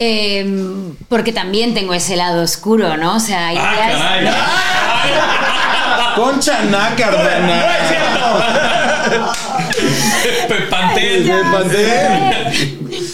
Eh, 0.00 0.44
porque 1.08 1.32
también 1.32 1.74
tengo 1.74 1.94
ese 1.94 2.16
lado 2.16 2.42
oscuro, 2.42 2.96
¿no? 2.96 3.16
O 3.16 3.20
sea, 3.20 3.48
hay 3.48 3.56
¡Ah, 3.60 3.74
caray! 3.76 5.44
Concha 6.18 6.64
nácar, 6.64 7.14
Pepantel. 10.48 11.22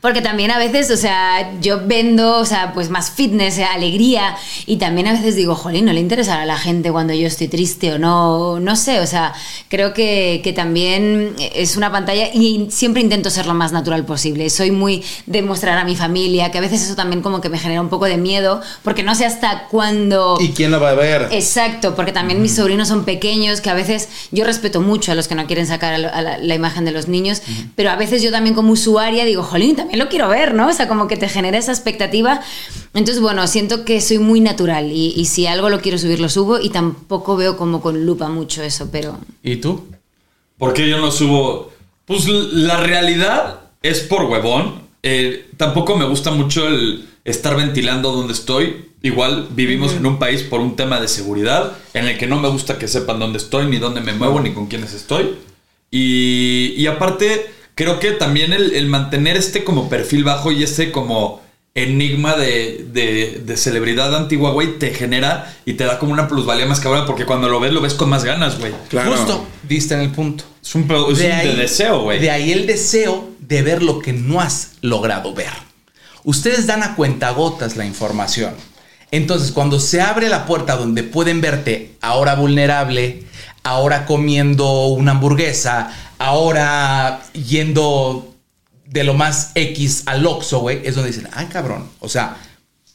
Porque 0.00 0.22
también 0.22 0.50
a 0.50 0.58
veces, 0.58 0.90
o 0.90 0.96
sea, 0.96 1.52
yo 1.60 1.80
vendo, 1.86 2.38
o 2.38 2.46
sea, 2.46 2.72
pues 2.72 2.88
más 2.88 3.10
fitness, 3.10 3.58
alegría, 3.58 4.34
y 4.64 4.76
también 4.78 5.06
a 5.06 5.12
veces 5.12 5.36
digo, 5.36 5.54
jolín, 5.54 5.84
no 5.84 5.92
le 5.92 6.00
interesará 6.00 6.42
a 6.42 6.46
la 6.46 6.56
gente 6.56 6.90
cuando 6.90 7.12
yo 7.12 7.26
estoy 7.26 7.48
triste 7.48 7.92
o 7.92 7.98
no, 7.98 8.60
no 8.60 8.76
sé, 8.76 9.00
o 9.00 9.06
sea, 9.06 9.34
creo 9.68 9.92
que, 9.92 10.40
que 10.42 10.54
también 10.54 11.34
es 11.54 11.76
una 11.76 11.92
pantalla 11.92 12.28
y 12.32 12.68
siempre 12.70 13.02
intento 13.02 13.28
ser 13.28 13.44
lo 13.44 13.52
más 13.52 13.72
natural 13.72 14.06
posible. 14.06 14.48
Soy 14.48 14.70
muy 14.70 15.04
de 15.26 15.42
mostrar 15.42 15.76
a 15.76 15.84
mi 15.84 15.96
familia, 15.96 16.50
que 16.50 16.56
a 16.56 16.62
veces 16.62 16.80
eso 16.82 16.94
también 16.96 17.20
como 17.20 17.42
que 17.42 17.50
me 17.50 17.58
genera 17.58 17.82
un 17.82 17.90
poco 17.90 18.06
de 18.06 18.16
miedo, 18.16 18.62
porque 18.82 19.02
no 19.02 19.14
sé 19.14 19.26
hasta 19.26 19.66
cuándo... 19.68 20.38
¿Y 20.40 20.48
quién 20.52 20.70
lo 20.70 20.80
va 20.80 20.90
a 20.90 20.94
ver? 20.94 21.28
Exacto, 21.30 21.94
porque 21.94 22.12
también 22.12 22.40
mis 22.40 22.54
sobrinos 22.56 22.88
son 22.88 23.04
pequeños, 23.04 23.60
que 23.60 23.68
a 23.68 23.74
veces 23.74 24.08
yo 24.30 24.44
respeto 24.44 24.80
mucho 24.80 25.12
a 25.12 25.14
los 25.14 25.28
que 25.28 25.34
no 25.34 25.46
quieren 25.46 25.66
sacar 25.66 25.92
a 25.92 25.98
lo- 25.98 26.14
a 26.14 26.22
la, 26.22 26.38
la 26.38 26.54
imagen 26.54 26.86
de 26.86 26.92
los 26.92 27.06
niños, 27.06 27.42
pero 27.76 27.90
a 27.90 27.96
veces 27.96 28.22
yo 28.22 28.30
también 28.30 28.54
como 28.54 28.72
usuaria 28.72 29.26
digo, 29.26 29.42
jolín, 29.42 29.76
también 29.76 29.89
lo 29.94 30.08
quiero 30.08 30.28
ver, 30.28 30.54
¿no? 30.54 30.68
O 30.68 30.72
sea, 30.72 30.88
como 30.88 31.08
que 31.08 31.16
te 31.16 31.28
genera 31.28 31.58
esa 31.58 31.72
expectativa. 31.72 32.40
Entonces, 32.94 33.20
bueno, 33.20 33.46
siento 33.46 33.84
que 33.84 34.00
soy 34.00 34.18
muy 34.18 34.40
natural 34.40 34.90
y, 34.92 35.12
y 35.16 35.26
si 35.26 35.46
algo 35.46 35.68
lo 35.68 35.80
quiero 35.80 35.98
subir, 35.98 36.20
lo 36.20 36.28
subo 36.28 36.60
y 36.60 36.70
tampoco 36.70 37.36
veo 37.36 37.56
como 37.56 37.80
con 37.80 38.04
lupa 38.04 38.28
mucho 38.28 38.62
eso, 38.62 38.88
pero... 38.90 39.18
¿Y 39.42 39.56
tú? 39.56 39.86
¿Por 40.58 40.74
qué 40.74 40.88
yo 40.88 40.98
no 40.98 41.10
subo? 41.10 41.72
Pues 42.04 42.26
la 42.26 42.76
realidad 42.76 43.60
es 43.82 44.00
por 44.00 44.24
huevón. 44.24 44.82
Eh, 45.02 45.48
tampoco 45.56 45.96
me 45.96 46.04
gusta 46.04 46.30
mucho 46.30 46.68
el 46.68 47.08
estar 47.24 47.56
ventilando 47.56 48.12
donde 48.12 48.32
estoy. 48.32 48.86
Igual 49.02 49.48
vivimos 49.50 49.94
en 49.94 50.04
un 50.04 50.18
país 50.18 50.42
por 50.42 50.60
un 50.60 50.76
tema 50.76 51.00
de 51.00 51.08
seguridad 51.08 51.72
en 51.94 52.06
el 52.06 52.18
que 52.18 52.26
no 52.26 52.38
me 52.38 52.48
gusta 52.48 52.78
que 52.78 52.88
sepan 52.88 53.18
dónde 53.18 53.38
estoy, 53.38 53.66
ni 53.66 53.78
dónde 53.78 54.02
me 54.02 54.12
muevo, 54.12 54.40
ni 54.40 54.52
con 54.52 54.66
quiénes 54.66 54.92
estoy. 54.92 55.36
Y, 55.90 56.74
y 56.76 56.86
aparte, 56.86 57.50
creo 57.74 57.98
que 57.98 58.12
también 58.12 58.52
el, 58.52 58.74
el 58.74 58.86
mantener 58.86 59.36
este 59.36 59.64
como 59.64 59.88
perfil 59.88 60.24
bajo 60.24 60.52
y 60.52 60.62
este 60.62 60.90
como 60.92 61.40
enigma 61.74 62.34
de, 62.36 62.84
de- 62.92 63.42
de 63.44 63.56
celebridad 63.56 64.14
antigua, 64.14 64.50
güey, 64.50 64.78
te 64.78 64.92
genera 64.92 65.54
y 65.64 65.74
te 65.74 65.84
da 65.84 65.98
como 65.98 66.12
una 66.12 66.26
plusvalía 66.28 66.66
más 66.66 66.80
cabrón 66.80 67.04
porque 67.06 67.24
cuando 67.24 67.48
lo 67.48 67.60
ves, 67.60 67.72
lo 67.72 67.80
ves 67.80 67.94
con 67.94 68.08
más 68.10 68.24
ganas, 68.24 68.58
güey. 68.58 68.72
Claro. 68.88 69.12
Justo, 69.16 69.46
diste 69.68 69.94
en 69.94 70.00
el 70.00 70.10
punto. 70.10 70.44
Es 70.62 70.74
un, 70.74 70.82
es 70.82 70.90
un 70.90 71.14
de 71.16 71.54
deseo, 71.56 72.02
güey. 72.02 72.18
De 72.18 72.30
ahí 72.30 72.50
el 72.52 72.66
deseo 72.66 73.30
de 73.38 73.62
ver 73.62 73.82
lo 73.82 74.00
que 74.00 74.12
no 74.12 74.40
has 74.40 74.72
logrado 74.80 75.32
ver. 75.32 75.52
Ustedes 76.24 76.66
dan 76.66 76.82
a 76.82 76.96
cuentagotas 76.96 77.76
la 77.76 77.86
información. 77.86 78.52
Entonces, 79.12 79.50
cuando 79.52 79.80
se 79.80 80.00
abre 80.00 80.28
la 80.28 80.46
puerta 80.46 80.76
donde 80.76 81.02
pueden 81.02 81.40
verte 81.40 81.92
ahora 82.00 82.34
vulnerable, 82.34 83.24
ahora 83.64 84.06
comiendo 84.06 84.86
una 84.88 85.12
hamburguesa, 85.12 85.92
ahora 86.20 87.22
yendo 87.32 88.34
de 88.84 89.04
lo 89.04 89.14
más 89.14 89.52
X 89.54 90.04
al 90.06 90.24
Oxxo, 90.26 90.60
güey, 90.60 90.82
es 90.84 90.94
donde 90.94 91.10
dicen, 91.10 91.28
ay, 91.32 91.46
cabrón. 91.46 91.88
O 91.98 92.08
sea, 92.08 92.36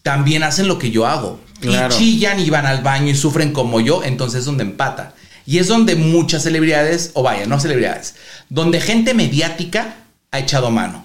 también 0.04 0.44
hacen 0.44 0.68
lo 0.68 0.78
que 0.78 0.92
yo 0.92 1.08
hago. 1.08 1.40
Claro. 1.60 1.94
Y 1.94 1.98
chillan 1.98 2.40
y 2.40 2.50
van 2.50 2.66
al 2.66 2.84
baño 2.84 3.10
y 3.10 3.16
sufren 3.16 3.52
como 3.52 3.82
yo, 3.82 4.04
entonces 4.04 4.42
es 4.42 4.46
donde 4.46 4.64
empata. 4.64 5.14
Y 5.46 5.58
es 5.58 5.68
donde 5.68 5.96
muchas 5.96 6.44
celebridades, 6.44 7.12
o 7.14 7.24
vaya, 7.24 7.46
no 7.48 7.60
celebridades, 7.60 8.16
donde 8.50 8.80
gente 8.80 9.14
mediática 9.14 9.96
ha 10.32 10.40
echado 10.40 10.70
mano, 10.70 11.05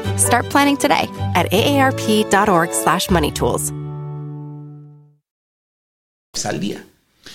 Start 0.17 0.49
planning 0.49 0.77
today 0.77 1.09
at 1.35 1.47
aarp.org/moneytools. 1.51 3.73
al 6.45 6.59
día. 6.59 6.83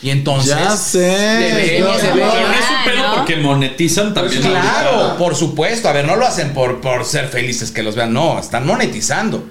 Y 0.03 0.11
entonces. 0.11 0.51
Ya 0.51 0.77
sé. 0.77 0.99
Debemos 0.99 2.03
de 2.03 2.13
ver- 2.13 2.15
Pero 2.15 2.49
no 2.49 2.55
es 2.55 2.71
un 2.71 2.85
pedo 2.85 3.09
¿no? 3.09 3.15
porque 3.17 3.37
monetizan 3.37 4.13
también. 4.15 4.43
Pues 4.43 4.53
claro, 4.53 5.17
por 5.17 5.37
supuesto. 5.37 5.89
A 5.89 5.93
ver, 5.93 6.05
no 6.07 6.17
lo 6.17 6.27
hacen 6.27 6.53
por, 6.53 6.81
por 6.81 7.05
ser 7.05 7.29
felices 7.29 7.71
que 7.71 7.85
los 7.85 7.95
vean. 7.95 8.13
No, 8.13 8.39
están 8.41 8.67
monetizando. 8.67 9.45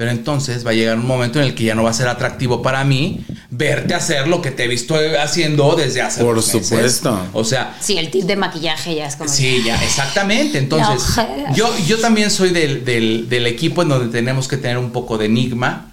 Pero 0.00 0.12
entonces 0.12 0.64
va 0.66 0.70
a 0.70 0.72
llegar 0.72 0.96
un 0.96 1.06
momento 1.06 1.40
en 1.40 1.44
el 1.44 1.54
que 1.54 1.64
ya 1.64 1.74
no 1.74 1.82
va 1.82 1.90
a 1.90 1.92
ser 1.92 2.08
atractivo 2.08 2.62
para 2.62 2.84
mí 2.84 3.20
verte 3.50 3.92
hacer 3.92 4.28
lo 4.28 4.40
que 4.40 4.50
te 4.50 4.64
he 4.64 4.66
visto 4.66 4.94
haciendo 5.22 5.76
desde 5.76 6.00
hace 6.00 6.24
Por 6.24 6.36
meses. 6.36 6.52
supuesto. 6.66 7.20
O 7.34 7.44
sea, 7.44 7.76
Sí, 7.82 7.98
el 7.98 8.10
tip 8.10 8.22
de 8.24 8.34
maquillaje 8.34 8.94
ya 8.94 9.04
es 9.06 9.16
como. 9.16 9.28
Sí, 9.28 9.60
ya, 9.62 9.74
exactamente. 9.84 10.56
Entonces, 10.56 11.22
yo, 11.54 11.68
yo 11.86 11.98
también 11.98 12.30
soy 12.30 12.48
del, 12.48 12.82
del- 12.82 13.28
del 13.28 13.46
equipo 13.46 13.82
en 13.82 13.90
donde 13.90 14.08
tenemos 14.10 14.48
que 14.48 14.56
tener 14.56 14.78
un 14.78 14.90
poco 14.90 15.18
de 15.18 15.26
enigma 15.26 15.89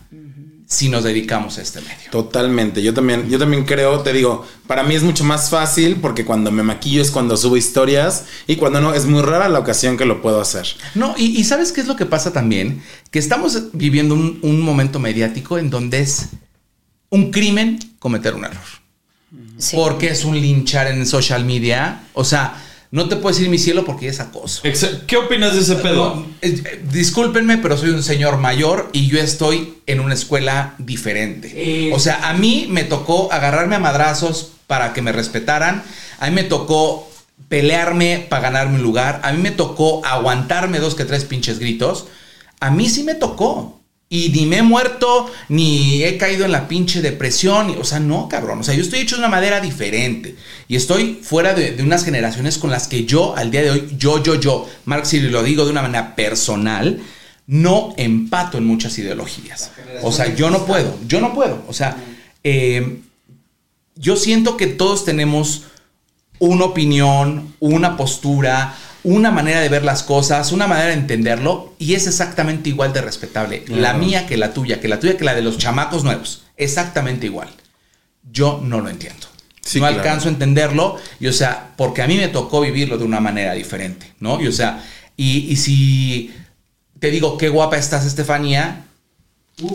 si 0.69 0.89
nos 0.89 1.05
dedicamos 1.05 1.57
a 1.57 1.61
este 1.61 1.79
medio. 1.79 2.11
Totalmente. 2.11 2.83
Yo 2.83 2.93
también, 2.93 3.29
yo 3.29 3.39
también 3.39 3.63
creo, 3.63 4.01
te 4.01 4.11
digo, 4.11 4.45
para 4.67 4.83
mí 4.83 4.95
es 4.95 5.01
mucho 5.01 5.23
más 5.23 5.49
fácil 5.49 5.95
porque 6.01 6.25
cuando 6.25 6.51
me 6.51 6.61
maquillo 6.61 7.01
es 7.01 7.09
cuando 7.09 7.37
subo 7.37 7.55
historias 7.55 8.25
y 8.47 8.57
cuando 8.57 8.81
no, 8.81 8.93
es 8.93 9.05
muy 9.05 9.21
rara 9.21 9.47
la 9.47 9.59
ocasión 9.59 9.95
que 9.95 10.03
lo 10.03 10.21
puedo 10.21 10.41
hacer. 10.41 10.67
No, 10.93 11.15
y, 11.17 11.39
y 11.39 11.45
¿sabes 11.45 11.71
qué 11.71 11.79
es 11.79 11.87
lo 11.87 11.95
que 11.95 12.05
pasa 12.05 12.33
también? 12.33 12.83
Que 13.11 13.19
estamos 13.19 13.71
viviendo 13.71 14.13
un, 14.13 14.39
un 14.41 14.59
momento 14.59 14.99
mediático 14.99 15.57
en 15.57 15.69
donde 15.69 16.01
es 16.01 16.27
un 17.09 17.31
crimen 17.31 17.79
cometer 17.99 18.35
un 18.35 18.43
error. 18.43 18.57
Sí. 19.57 19.77
Porque 19.77 20.09
es 20.09 20.25
un 20.25 20.39
linchar 20.39 20.87
en 20.87 21.05
social 21.05 21.45
media. 21.45 22.03
O 22.13 22.25
sea, 22.25 22.61
no 22.91 23.09
te 23.09 23.17
puedes 23.17 23.39
ir 23.39 23.49
mi 23.49 23.57
cielo 23.57 23.83
porque 23.85 24.07
es 24.07 24.19
acoso. 24.19 24.61
¿Qué 25.07 25.17
opinas 25.17 25.53
de 25.53 25.61
ese 25.61 25.75
pedo? 25.75 26.25
Discúlpenme, 26.91 27.57
pero 27.57 27.77
soy 27.77 27.89
un 27.89 28.03
señor 28.03 28.37
mayor 28.37 28.89
y 28.93 29.07
yo 29.07 29.19
estoy 29.19 29.75
en 29.87 29.99
una 29.99 30.13
escuela 30.13 30.75
diferente. 30.77 31.91
O 31.93 31.99
sea, 31.99 32.29
a 32.29 32.33
mí 32.33 32.67
me 32.69 32.83
tocó 32.83 33.31
agarrarme 33.31 33.75
a 33.75 33.79
madrazos 33.79 34.51
para 34.67 34.93
que 34.93 35.01
me 35.01 35.11
respetaran. 35.11 35.83
A 36.19 36.27
mí 36.27 36.35
me 36.35 36.43
tocó 36.43 37.09
pelearme 37.49 38.25
para 38.29 38.43
ganarme 38.43 38.75
un 38.75 38.83
lugar. 38.83 39.21
A 39.23 39.31
mí 39.31 39.41
me 39.41 39.51
tocó 39.51 40.05
aguantarme 40.05 40.79
dos 40.79 40.95
que 40.95 41.05
tres 41.05 41.25
pinches 41.25 41.59
gritos. 41.59 42.07
A 42.59 42.71
mí 42.71 42.89
sí 42.89 43.03
me 43.03 43.15
tocó. 43.15 43.79
Y 44.09 44.29
ni 44.29 44.45
me 44.45 44.59
he 44.59 44.61
muerto, 44.61 45.29
ni 45.49 46.03
he 46.03 46.17
caído 46.17 46.45
en 46.45 46.53
la 46.53 46.67
pinche 46.69 47.01
depresión. 47.01 47.75
O 47.79 47.83
sea, 47.83 47.99
no, 47.99 48.29
cabrón. 48.29 48.59
O 48.59 48.63
sea, 48.63 48.73
yo 48.73 48.81
estoy 48.81 48.99
hecho 48.99 49.15
de 49.15 49.21
una 49.21 49.29
manera 49.29 49.59
diferente. 49.59 50.35
Y 50.69 50.77
estoy 50.77 51.19
fuera 51.21 51.53
de, 51.53 51.71
de 51.71 51.83
unas 51.83 52.05
generaciones 52.05 52.57
con 52.57 52.71
las 52.71 52.87
que 52.87 53.05
yo, 53.05 53.35
al 53.35 53.51
día 53.51 53.63
de 53.63 53.71
hoy, 53.71 53.95
yo, 53.97 54.23
yo, 54.23 54.35
yo, 54.35 54.69
Marx, 54.85 55.09
si 55.09 55.19
lo 55.19 55.43
digo 55.43 55.65
de 55.65 55.71
una 55.71 55.81
manera 55.81 56.15
personal, 56.15 57.01
no 57.47 57.93
empato 57.97 58.57
en 58.57 58.65
muchas 58.65 58.97
ideologías. 58.99 59.71
O 60.03 60.11
sea, 60.11 60.35
yo 60.35 60.49
no 60.49 60.65
puedo. 60.65 60.97
Yo 61.07 61.21
no 61.21 61.33
puedo. 61.33 61.63
O 61.67 61.73
sea, 61.73 61.97
eh, 62.43 62.99
yo 63.95 64.15
siento 64.15 64.57
que 64.57 64.67
todos 64.67 65.05
tenemos 65.05 65.63
una 66.39 66.65
opinión, 66.65 67.55
una 67.59 67.97
postura, 67.97 68.75
una 69.07 69.31
manera 69.31 69.61
de 69.61 69.69
ver 69.69 69.85
las 69.85 70.03
cosas, 70.03 70.51
una 70.51 70.67
manera 70.67 70.89
de 70.89 70.95
entenderlo 70.95 71.73
y 71.79 71.93
es 71.93 72.07
exactamente 72.07 72.67
igual 72.67 72.91
de 72.91 73.01
respetable. 73.01 73.63
La 73.67 73.93
mía 73.93 74.27
que 74.27 74.35
la 74.35 74.53
tuya, 74.53 74.81
que 74.81 74.89
la 74.89 74.99
tuya 74.99 75.15
que 75.15 75.23
la 75.23 75.33
de 75.33 75.41
los 75.41 75.57
chamacos 75.57 76.03
nuevos. 76.03 76.43
Exactamente 76.57 77.25
igual. 77.25 77.47
Yo 78.29 78.59
no 78.61 78.81
lo 78.81 78.89
entiendo. 78.89 79.27
Sí, 79.61 79.79
no 79.79 79.87
claro. 79.87 80.01
alcanzo 80.01 80.27
a 80.27 80.31
entenderlo 80.31 80.97
y 81.21 81.27
o 81.27 81.33
sea, 81.33 81.71
porque 81.77 82.01
a 82.01 82.07
mí 82.07 82.17
me 82.17 82.27
tocó 82.27 82.59
vivirlo 82.59 82.97
de 82.97 83.05
una 83.05 83.21
manera 83.21 83.53
diferente, 83.53 84.13
¿no? 84.19 84.41
Y 84.41 84.47
o 84.47 84.51
sea, 84.51 84.83
y, 85.15 85.51
y 85.51 85.55
si 85.55 86.33
te 86.99 87.09
digo 87.09 87.37
qué 87.37 87.47
guapa 87.47 87.77
estás, 87.77 88.05
Estefanía, 88.05 88.87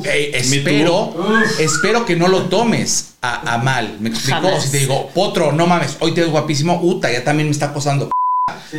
eh, 0.04 0.32
espero, 0.34 1.16
espero 1.58 2.04
que 2.04 2.16
no 2.16 2.28
lo 2.28 2.42
tomes 2.44 3.14
a, 3.22 3.54
a 3.54 3.58
mal. 3.58 3.96
¿Me 3.98 4.10
explico? 4.10 4.42
Jamás. 4.42 4.64
Si 4.64 4.70
te 4.70 4.78
digo, 4.78 5.08
Potro, 5.14 5.52
no 5.52 5.66
mames, 5.66 5.96
hoy 6.00 6.12
te 6.12 6.20
ves 6.20 6.30
guapísimo, 6.30 6.80
Uta, 6.82 7.10
ya 7.10 7.24
también 7.24 7.48
me 7.48 7.52
está 7.52 7.66
acosando. 7.66 8.11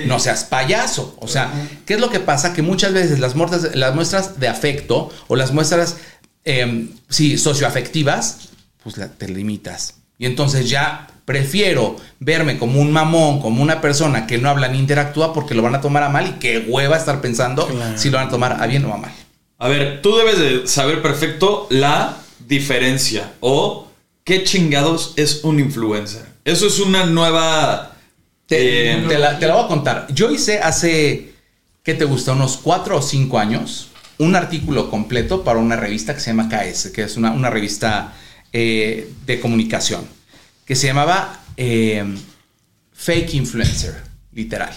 No 0.06 0.20
seas 0.20 0.44
payaso. 0.44 1.16
O 1.20 1.28
sea, 1.28 1.52
¿qué 1.86 1.94
es 1.96 2.00
lo 2.00 2.10
que 2.10 2.20
pasa? 2.20 2.54
Que 2.54 2.62
muchas 2.62 2.94
veces 2.94 3.20
las 3.20 3.36
muestras, 3.36 3.76
las 3.76 3.94
muestras 3.96 4.40
de 4.40 4.48
afecto 4.48 5.12
o 5.28 5.36
las 5.36 5.52
muestras, 5.54 5.98
eh, 6.46 6.90
sí, 7.10 7.38
socioafectivas, 7.38 8.50
pues 8.84 8.98
la- 8.98 9.08
te 9.10 9.28
limitas. 9.30 9.96
Y 10.18 10.26
entonces 10.26 10.70
ya 10.70 11.08
prefiero 11.26 11.96
verme 12.20 12.58
como 12.60 12.80
un 12.82 12.92
mamón, 12.92 13.42
como 13.42 13.62
una 13.64 13.80
persona 13.82 14.28
que 14.28 14.38
no 14.38 14.50
habla 14.50 14.68
ni 14.68 14.78
interactúa 14.80 15.34
porque 15.34 15.56
lo 15.56 15.62
van 15.62 15.76
a 15.76 15.82
tomar 15.82 16.04
a 16.04 16.10
mal 16.10 16.28
y 16.28 16.32
qué 16.34 16.60
hueva 16.68 16.98
estar 16.98 17.22
pensando 17.22 17.68
si 17.96 18.10
lo 18.10 18.18
van 18.18 18.28
a 18.28 18.30
tomar 18.32 18.62
a 18.62 18.68
bien 18.68 18.84
o 18.86 18.94
a 18.94 18.98
mal. 18.98 19.12
A 19.58 19.68
ver, 19.70 20.02
tú 20.02 20.16
debes 20.18 20.38
de 20.40 20.68
saber 20.68 21.02
perfecto 21.02 21.68
la 21.70 22.18
diferencia 22.46 23.32
o 23.40 23.88
qué 24.26 24.44
chingados 24.44 25.14
es 25.16 25.44
un 25.44 25.60
influencer. 25.60 26.26
Eso 26.46 26.68
es 26.68 26.80
una 26.80 27.06
nueva... 27.06 27.93
Te, 28.48 28.92
eh, 28.92 29.06
te 29.08 29.18
la, 29.18 29.40
te 29.40 29.48
la 29.48 29.56
voy 29.56 29.66
a 29.66 29.68
contar. 29.68 30.08
Yo 30.14 30.32
hice 30.32 30.60
hace, 30.60 31.34
¿qué 31.84 31.94
te 31.94 32.06
gusta? 32.06 32.34
Unos 32.34 32.58
cuatro 32.58 32.98
o 32.98 33.02
cinco 33.02 33.40
años 33.40 33.88
un 34.18 34.36
artículo 34.36 34.90
completo 34.90 35.44
para 35.44 35.60
una 35.60 35.76
revista 35.76 36.14
que 36.14 36.20
se 36.20 36.32
llama 36.32 36.50
KS, 36.50 36.92
que 36.92 37.04
es 37.04 37.18
una, 37.18 37.32
una 37.32 37.50
revista 37.50 38.14
eh, 38.52 39.12
de 39.26 39.40
comunicación, 39.40 40.08
que 40.66 40.76
se 40.76 40.88
llamaba 40.88 41.40
eh, 41.58 42.04
Fake 42.94 43.34
Influencer, 43.34 43.96
literal. 44.32 44.72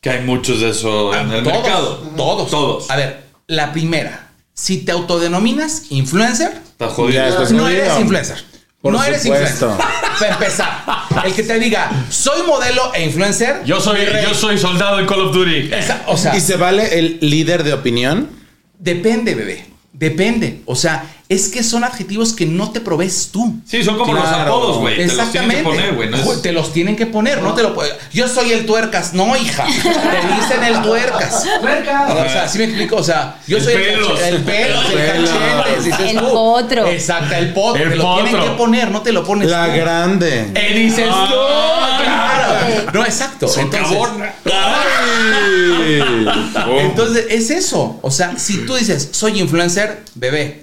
que 0.00 0.10
hay 0.10 0.24
muchos 0.24 0.60
de 0.60 0.70
eso 0.70 1.14
en 1.14 1.30
el 1.30 1.42
Todos, 1.44 1.62
mercado. 1.62 1.96
Todos. 2.16 2.50
Todos. 2.50 2.90
A 2.90 2.96
ver, 2.96 3.24
la 3.46 3.72
primera. 3.72 4.30
Si 4.54 4.78
te 4.78 4.92
autodenominas 4.92 5.90
influencer, 5.90 6.60
Está 6.72 6.88
jodido. 6.88 7.14
Ya 7.22 7.28
estás 7.28 7.52
no 7.52 7.68
eres 7.68 7.98
influencer. 8.00 8.44
Por 8.82 8.92
no 8.92 9.02
eres 9.02 9.22
supuesto. 9.22 9.70
influencer. 9.70 10.02
Para 10.18 10.32
empezar, 10.34 10.84
el 11.24 11.34
que 11.34 11.42
te 11.44 11.58
diga, 11.58 11.90
soy 12.10 12.42
modelo 12.46 12.92
e 12.94 13.04
influencer. 13.04 13.62
Yo 13.64 13.80
soy, 13.80 14.00
yo 14.22 14.34
soy 14.34 14.58
soldado 14.58 14.98
en 14.98 15.06
Call 15.06 15.20
of 15.22 15.34
Duty. 15.34 15.70
Esa- 15.72 16.02
o 16.06 16.16
sea, 16.16 16.36
¿Y 16.36 16.40
se 16.40 16.56
vale 16.56 16.98
el 16.98 17.18
líder 17.20 17.62
de 17.64 17.72
opinión? 17.72 18.28
depende, 18.78 19.34
bebé. 19.36 19.64
Depende. 19.92 20.62
O 20.66 20.74
sea, 20.74 21.04
es 21.32 21.48
que 21.48 21.62
son 21.62 21.84
adjetivos 21.84 22.32
que 22.32 22.46
no 22.46 22.70
te 22.70 22.80
provees 22.80 23.30
tú. 23.32 23.54
Sí, 23.66 23.82
son 23.82 23.96
como 23.98 24.12
los 24.12 24.22
Claro. 24.22 24.42
apodos, 24.54 24.78
güey. 24.78 24.96
Te 24.96 25.06
los 25.06 25.30
tienen 25.30 25.50
Exactamente. 25.50 25.56
que 25.56 25.62
poner, 25.62 25.94
güey. 25.94 26.08
no 26.10 26.40
Te 26.40 26.52
los 26.52 26.72
tienen 26.72 26.96
que 26.96 27.06
poner, 27.06 27.42
no 27.42 27.54
te 27.54 27.62
lo 27.62 27.74
puedes. 27.74 27.94
Yo 28.12 28.28
soy 28.28 28.52
el 28.52 28.66
tuercas. 28.66 29.14
No, 29.14 29.36
hija. 29.36 29.64
Te 29.66 29.72
dicen 30.40 30.64
el 30.64 30.82
tuercas. 30.82 31.44
O 31.44 32.28
sea, 32.28 32.48
¿sí 32.48 32.58
me 32.58 32.64
explico? 32.64 32.96
O 32.96 33.02
sea, 33.02 33.36
yo 33.46 33.58
El 33.58 33.64
soy 33.64 33.72
el, 33.74 33.80
pelos. 33.82 34.20
el 34.20 34.42
pelos, 34.42 34.84
el 35.76 35.84
dices 35.84 36.00
El 36.10 36.18
tú. 36.18 36.30
potro. 36.32 36.86
Exacto, 36.86 37.34
el 37.34 37.52
potro. 37.52 37.82
El 37.82 37.90
te 37.90 37.96
lo 37.96 38.14
tienen 38.22 38.42
que 38.42 38.50
poner, 38.50 38.90
no 38.90 39.02
te 39.02 39.12
lo 39.12 39.24
pones 39.24 39.48
La 39.50 39.66
tú. 39.66 39.72
grande. 39.76 40.50
Eh, 40.54 40.74
dices 40.74 41.06
tú, 41.06 41.12
Ah. 41.14 42.00
claro. 42.02 42.90
No, 42.92 43.04
exacto. 43.04 43.46
Entonces, 43.58 43.98
entonces, 46.80 47.26
es 47.30 47.50
eso. 47.50 47.98
O 48.02 48.10
sea, 48.10 48.34
si 48.38 48.58
tú 48.66 48.74
dices, 48.76 49.08
soy 49.12 49.40
influencer, 49.40 50.02
bebé, 50.14 50.61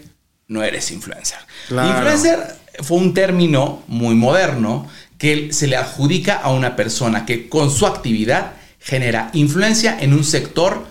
no 0.50 0.64
eres 0.64 0.92
influencer. 0.92 1.40
Claro. 1.70 1.90
Influencer 1.90 2.56
fue 2.82 2.98
un 2.98 3.14
término 3.14 3.84
muy 3.88 4.16
moderno 4.16 4.88
que 5.18 5.54
se 5.54 5.68
le 5.68 5.78
adjudica 5.78 6.36
a 6.36 6.52
una 6.52 6.76
persona 6.76 7.26
que 7.26 7.48
con 7.48 7.72
su 7.72 7.86
actividad 7.86 8.54
genera 8.80 9.30
influencia 9.34 9.98
en 10.00 10.14
un 10.14 10.24
sector 10.24 10.86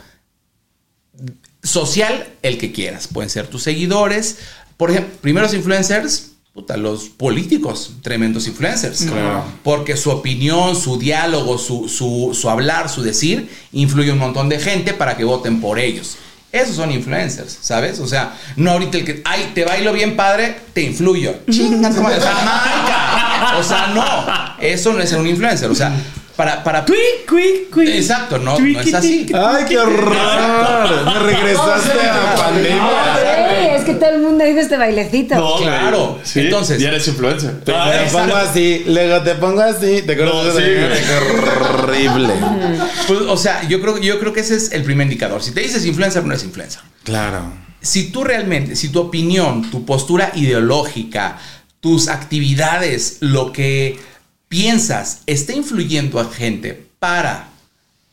social, 1.62 2.28
el 2.42 2.56
que 2.58 2.72
quieras. 2.72 3.08
Pueden 3.08 3.30
ser 3.30 3.46
tus 3.48 3.62
seguidores, 3.62 4.38
Por 4.76 4.90
ejemplo, 4.90 5.12
primeros 5.20 5.54
influencers, 5.54 6.32
puta, 6.54 6.76
los 6.76 7.08
políticos, 7.08 7.94
tremendos 8.02 8.46
influencers. 8.46 9.06
Claro. 9.06 9.44
Porque 9.64 9.96
su 9.96 10.10
opinión, 10.10 10.76
su 10.76 10.98
diálogo, 10.98 11.58
su, 11.58 11.88
su, 11.88 12.30
su 12.32 12.48
hablar, 12.48 12.88
su 12.88 13.02
decir, 13.02 13.50
influye 13.72 14.12
un 14.12 14.18
montón 14.18 14.48
de 14.48 14.60
gente 14.60 14.94
para 14.94 15.16
que 15.16 15.24
voten 15.24 15.60
por 15.60 15.80
ellos. 15.80 16.16
Esos 16.50 16.76
son 16.76 16.90
influencers, 16.90 17.58
¿sabes? 17.60 18.00
O 18.00 18.06
sea, 18.06 18.32
no 18.56 18.70
ahorita 18.70 18.96
el 18.96 19.04
que, 19.04 19.22
ay, 19.24 19.52
te 19.54 19.64
bailo 19.64 19.92
bien 19.92 20.16
padre, 20.16 20.56
te 20.72 20.80
influyo. 20.80 21.34
Chinga, 21.50 21.90
tu 21.90 22.02
madre. 22.02 22.18
o 22.18 22.22
sea, 22.22 22.34
marca. 22.34 23.58
O 23.58 23.62
sea, 23.62 23.86
no. 23.88 24.64
Eso 24.66 24.92
no 24.94 25.00
es 25.00 25.10
ser 25.10 25.18
un 25.18 25.26
influencer. 25.26 25.70
O 25.70 25.74
sea, 25.74 25.92
para, 26.36 26.64
para. 26.64 26.84
Exacto, 27.96 28.38
no, 28.38 28.58
no 28.58 28.80
es 28.80 28.94
así. 28.94 29.26
Ay, 29.34 29.64
qué 29.68 29.78
horror. 29.78 31.04
Me 31.04 31.18
regresaste 31.18 32.08
a 32.08 32.16
la 32.16 32.34
pandemia. 32.36 33.17
Que 33.88 33.94
todo 33.94 34.10
el 34.10 34.20
mundo 34.22 34.46
hizo 34.46 34.60
este 34.60 34.76
bailecito. 34.76 35.34
No. 35.34 35.56
Claro. 35.56 36.18
Sí, 36.24 36.40
Entonces- 36.40 36.80
Ya 36.80 36.88
eres 36.88 37.06
influencer. 37.08 37.60
Te, 37.62 37.72
Ah, 37.74 37.90
te 38.04 38.10
pongo 38.10 38.36
así, 38.36 38.84
luego 38.86 39.22
te 39.22 39.34
pongo 39.36 39.60
así. 39.62 40.02
¿Te 40.02 40.16
No, 40.16 40.42
sí, 40.52 40.62
horrible. 41.70 42.34
Pues, 43.06 43.20
o 43.20 43.36
sea, 43.36 43.66
yo 43.68 43.80
creo, 43.80 43.98
yo 43.98 44.18
creo 44.20 44.32
que 44.32 44.40
ese 44.40 44.56
es 44.56 44.72
el 44.72 44.82
primer 44.84 45.06
indicador. 45.06 45.42
Si 45.42 45.52
te 45.52 45.60
dices 45.60 45.84
influencer, 45.84 46.24
no 46.24 46.34
es 46.34 46.44
influencer. 46.44 46.80
Claro. 47.04 47.52
Si 47.80 48.10
tú 48.10 48.24
realmente, 48.24 48.76
si 48.76 48.88
tu 48.88 49.00
opinión, 49.00 49.70
tu 49.70 49.84
postura 49.84 50.32
ideológica, 50.34 51.38
tus 51.80 52.08
actividades, 52.08 53.18
lo 53.20 53.52
que 53.52 53.98
piensas 54.48 55.20
está 55.26 55.52
influyendo 55.52 56.18
a 56.20 56.24
gente 56.30 56.86
para 56.98 57.48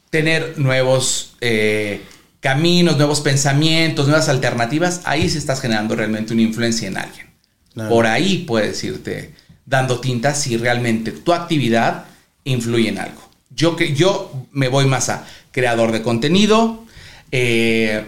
tener 0.09 0.53
nuevos 0.57 1.33
eh, 1.41 2.01
caminos, 2.45 2.97
nuevos 2.97 3.21
pensamientos, 3.21 4.05
nuevas 4.05 4.29
alternativas, 4.29 5.01
ahí 5.05 5.27
sí 5.31 5.39
estás 5.39 5.59
generando 5.59 5.95
realmente 5.95 6.31
una 6.31 6.43
influencia 6.43 6.87
en 6.87 6.95
alguien. 6.95 7.25
Claro. 7.73 7.89
Por 7.89 8.05
ahí 8.05 8.43
puedes 8.45 8.83
irte 8.83 9.33
dando 9.65 9.99
tintas 9.99 10.43
si 10.43 10.55
realmente 10.55 11.11
tu 11.11 11.33
actividad 11.33 12.05
influye 12.43 12.89
en 12.89 12.99
algo. 12.99 13.27
Yo, 13.49 13.75
yo 13.79 14.31
me 14.51 14.67
voy 14.67 14.85
más 14.85 15.09
a 15.09 15.25
creador 15.49 15.91
de 15.91 16.03
contenido, 16.03 16.85
eh, 17.31 18.05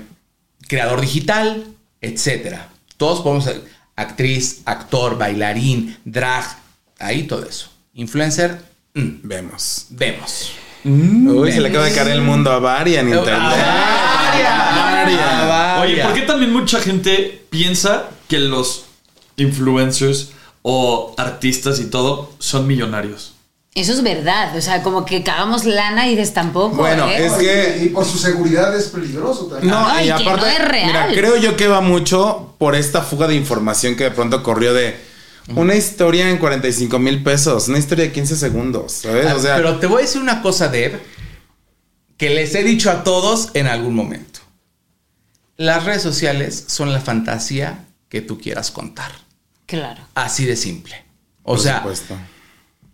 creador 0.67 1.01
digital, 1.01 1.65
etcétera. 2.01 2.69
Todos 2.97 3.21
podemos 3.21 3.45
ser 3.45 3.63
actriz, 3.95 4.61
actor, 4.65 5.17
bailarín, 5.17 5.97
drag, 6.05 6.45
ahí 6.99 7.23
todo 7.23 7.43
eso. 7.43 7.71
Influencer, 7.95 8.61
mm, 8.93 9.09
Vemos. 9.23 9.87
vemos. 9.89 10.51
Uy, 10.87 11.51
se 11.51 11.61
le 11.61 11.69
acaba 11.69 11.85
de 11.85 11.93
caer 11.93 12.07
el 12.09 12.21
mundo 12.21 12.51
a 12.51 12.59
Varia 12.59 13.01
en 13.01 13.09
internet. 13.09 13.57
Varia. 14.33 15.81
Oye, 15.81 16.03
¿por 16.03 16.13
qué 16.13 16.21
también 16.21 16.51
mucha 16.53 16.79
gente 16.79 17.43
piensa 17.49 18.05
que 18.27 18.39
los 18.39 18.85
influencers 19.37 20.29
o 20.61 21.13
artistas 21.17 21.79
y 21.79 21.85
todo 21.89 22.31
son 22.39 22.67
millonarios? 22.67 23.33
Eso 23.75 23.93
es 23.93 24.01
verdad. 24.01 24.55
O 24.57 24.61
sea, 24.61 24.81
como 24.81 25.05
que 25.05 25.21
cagamos 25.23 25.63
lana 25.65 26.07
y 26.07 26.11
dices 26.15 26.33
tampoco. 26.33 26.77
Bueno, 26.77 27.07
¿eh? 27.07 27.25
es 27.27 27.33
que- 27.33 27.77
Y, 27.81 27.85
y 27.85 27.89
por 27.89 28.05
su 28.05 28.17
seguridad 28.17 28.75
es 28.75 28.85
peligroso 28.87 29.45
también. 29.45 29.69
No, 29.71 29.87
No, 29.93 30.01
y 30.03 30.09
aparte, 30.09 30.31
no 30.41 30.45
es 30.47 30.67
real. 30.67 30.87
mira, 30.87 31.07
creo 31.13 31.37
yo 31.37 31.55
que 31.55 31.67
va 31.67 31.79
mucho 31.81 32.55
por 32.57 32.75
esta 32.75 33.01
fuga 33.01 33.27
de 33.27 33.35
información 33.35 33.95
que 33.95 34.05
de 34.05 34.11
pronto 34.11 34.41
corrió 34.41 34.73
de 34.73 34.99
una 35.55 35.75
historia 35.75 36.29
en 36.29 36.37
45 36.37 36.99
mil 36.99 37.23
pesos, 37.23 37.67
una 37.67 37.77
historia 37.79 38.05
de 38.05 38.11
15 38.11 38.35
segundos, 38.35 38.91
¿sabes? 38.93 39.31
O 39.33 39.39
sea, 39.39 39.53
Ah, 39.55 39.57
Pero 39.57 39.79
te 39.79 39.87
voy 39.87 39.99
a 40.03 40.05
decir 40.05 40.21
una 40.21 40.41
cosa, 40.41 40.67
Deb, 40.67 40.99
que 42.17 42.29
les 42.29 42.53
he 42.55 42.63
dicho 42.63 42.91
a 42.91 43.03
todos 43.03 43.49
en 43.53 43.67
algún 43.67 43.95
momento. 43.95 44.39
Las 45.55 45.85
redes 45.85 46.03
sociales 46.03 46.65
son 46.67 46.91
la 46.93 46.99
fantasía 46.99 47.85
que 48.09 48.21
tú 48.21 48.39
quieras 48.39 48.71
contar. 48.71 49.11
Claro. 49.65 50.01
Así 50.15 50.45
de 50.45 50.55
simple. 50.55 51.03
O 51.43 51.53
por 51.53 51.59
sea, 51.59 51.77
supuesto. 51.77 52.15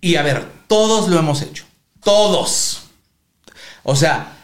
y 0.02 0.16
a 0.16 0.22
ver, 0.24 0.46
todos 0.68 1.10
lo 1.10 1.20
hemos 1.20 1.42
hecho. 1.42 1.66
Todos. 2.04 2.84
O 3.84 3.96
sea, 3.96 4.38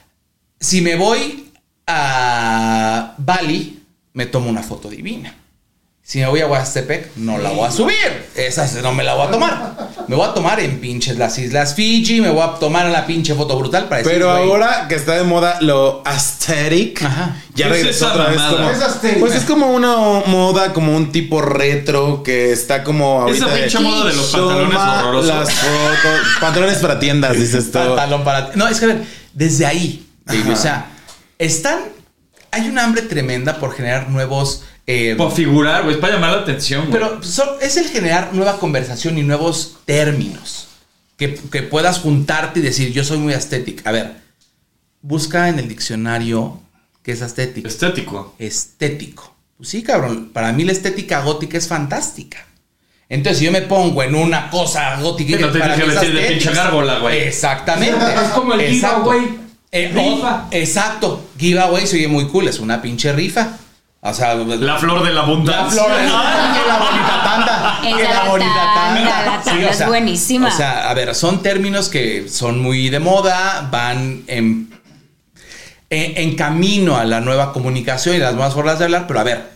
si 0.59 0.81
me 0.81 0.95
voy 0.95 1.51
a 1.87 3.15
Bali, 3.17 3.83
me 4.13 4.25
tomo 4.25 4.49
una 4.49 4.63
foto 4.63 4.89
divina. 4.89 5.35
Si 6.09 6.17
me 6.17 6.25
voy 6.25 6.41
a 6.41 6.47
Huastepec, 6.47 7.17
no 7.17 7.37
la 7.37 7.51
voy 7.51 7.67
a 7.67 7.71
subir. 7.71 8.29
Esa 8.35 8.67
no 8.81 8.93
me 8.93 9.03
la 9.03 9.13
voy 9.13 9.27
a 9.27 9.29
tomar. 9.29 9.89
Me 10.07 10.15
voy 10.15 10.27
a 10.27 10.33
tomar 10.33 10.59
en 10.59 10.79
pinches 10.79 11.19
las 11.19 11.37
Islas 11.37 11.75
Fiji, 11.75 12.19
me 12.19 12.31
voy 12.31 12.41
a 12.41 12.53
tomar 12.57 12.87
la 12.87 13.05
pinche 13.05 13.35
foto 13.35 13.55
brutal 13.59 13.83
para 13.87 13.97
decir, 14.01 14.13
Pero 14.13 14.31
güey, 14.31 14.49
ahora 14.49 14.87
que 14.89 14.95
está 14.95 15.13
de 15.17 15.23
moda 15.23 15.59
lo 15.61 16.01
aesthetic, 16.03 17.03
Ajá. 17.03 17.35
ya 17.53 17.67
¿Qué 17.67 17.73
es 17.73 17.77
regresó 17.77 18.05
esa 18.07 18.13
otra 18.15 18.29
vez 18.29 18.37
mamada? 18.37 18.57
como. 18.57 18.69
¿Qué 18.69 18.75
es 18.75 18.81
aesthetic? 18.81 19.19
Pues 19.19 19.35
es 19.35 19.43
como 19.43 19.67
una 19.71 19.95
moda, 20.25 20.73
como 20.73 20.95
un 20.97 21.11
tipo 21.11 21.43
retro 21.43 22.23
que 22.23 22.53
está 22.53 22.83
como 22.83 23.21
ahorita. 23.21 23.45
Esa 23.45 23.53
de- 23.53 23.61
pinche 23.61 23.79
moda 23.79 24.05
de 24.09 24.15
los 24.15 24.25
pantalones 24.31 24.69
Toma 24.73 24.99
horrorosos. 25.03 25.27
Las 25.35 25.53
fotos, 25.53 26.19
pantalones 26.41 26.77
para 26.79 26.99
tiendas, 26.99 27.37
dices 27.37 27.65
tú. 27.71 27.77
Pantalón 27.77 28.23
para 28.23 28.49
No, 28.55 28.67
es 28.67 28.79
que 28.79 28.85
a 28.85 28.87
ver, 28.87 29.03
desde 29.35 29.67
ahí, 29.67 30.07
baby, 30.25 30.49
o 30.53 30.55
sea, 30.55 30.87
están. 31.37 31.77
Hay 32.49 32.67
una 32.67 32.83
hambre 32.83 33.03
tremenda 33.03 33.59
por 33.59 33.75
generar 33.75 34.09
nuevos. 34.09 34.63
Eh, 34.91 35.15
Para 35.15 35.29
figurar, 35.29 35.83
güey, 35.83 35.95
es 35.95 36.01
para 36.01 36.13
llamar 36.15 36.31
la 36.31 36.41
atención, 36.41 36.87
güey. 36.87 36.93
pero 36.93 37.21
son- 37.23 37.49
es 37.61 37.77
el 37.77 37.87
generar 37.89 38.33
nueva 38.33 38.57
conversación 38.59 39.17
y 39.19 39.23
nuevos 39.23 39.77
términos. 39.85 40.67
Que, 41.15 41.35
que 41.35 41.61
puedas 41.63 41.99
juntarte 41.99 42.59
y 42.59 42.63
decir, 42.63 42.91
yo 42.93 43.03
soy 43.03 43.17
muy 43.19 43.33
estético. 43.33 43.81
A 43.87 43.91
ver, 43.91 44.15
busca 45.01 45.49
en 45.49 45.59
el 45.59 45.67
diccionario 45.67 46.59
qué 47.03 47.11
es 47.11 47.21
estético. 47.21 47.67
Estético. 47.67 48.35
estético. 48.39 49.35
Pues 49.57 49.69
sí, 49.69 49.83
cabrón. 49.83 50.29
Para 50.33 50.53
mí 50.53 50.63
la 50.63 50.71
estética 50.71 51.21
gótica 51.21 51.57
es 51.57 51.67
fantástica. 51.67 52.45
Entonces, 53.09 53.39
si 53.39 53.45
yo 53.45 53.51
me 53.51 53.63
pongo 53.63 54.01
en 54.03 54.15
una 54.15 54.49
cosa 54.49 54.99
gótica 55.01 55.35
Sí, 55.37 55.43
no 55.43 55.51
te 55.51 55.59
para 55.59 55.75
mí 55.75 55.81
que 55.83 55.89
vestir 55.89 56.13
de 56.13 56.21
pinche 56.27 56.51
gárgola, 56.51 56.99
güey. 56.99 57.19
Exactamente. 57.27 57.97
Es 58.23 58.29
como 58.29 58.53
el 58.53 58.61
Exacto. 58.61 59.11
giveaway. 59.11 59.39
Eh, 59.71 59.91
Rifa. 59.93 60.45
oh, 60.45 60.47
exacto. 60.51 61.29
Giveaway 61.37 61.85
se 61.85 61.97
oye 61.97 62.07
muy 62.07 62.27
cool. 62.27 62.47
Es 62.47 62.59
una 62.59 62.81
pinche 62.81 63.11
rifa. 63.13 63.57
O 64.01 64.13
sea, 64.13 64.33
La 64.35 64.77
flor 64.77 65.03
de 65.03 65.13
la 65.13 65.21
abundancia. 65.21 65.65
la 65.65 65.69
flor 65.87 65.97
de 65.99 66.05
la, 66.07 66.13
bonita 66.79 67.21
tanda. 67.23 67.79
Esa 67.83 67.97
que 67.97 68.03
la 68.03 68.23
la 68.23 68.29
bonita 68.29 68.53
tanda, 68.53 68.93
tanda. 69.03 69.25
la 69.37 69.41
tanda 69.43 69.69
es 69.71 69.87
buenísima. 69.87 70.47
O 70.47 70.51
sea, 70.51 70.89
a 70.89 70.93
ver, 70.93 71.13
son 71.15 71.41
términos 71.43 71.89
que 71.89 72.29
son 72.29 72.59
muy 72.61 72.89
de 72.89 72.99
moda, 72.99 73.67
van 73.69 74.23
en, 74.27 74.69
en, 75.89 76.17
en 76.17 76.35
camino 76.35 76.95
a 76.97 77.03
la 77.03 77.19
nueva 77.19 77.51
comunicación 77.51 78.15
y 78.15 78.19
las 78.19 78.33
nuevas 78.35 78.53
formas 78.53 78.79
de 78.79 78.85
hablar, 78.85 79.05
pero 79.05 79.19
a 79.19 79.23
ver, 79.23 79.49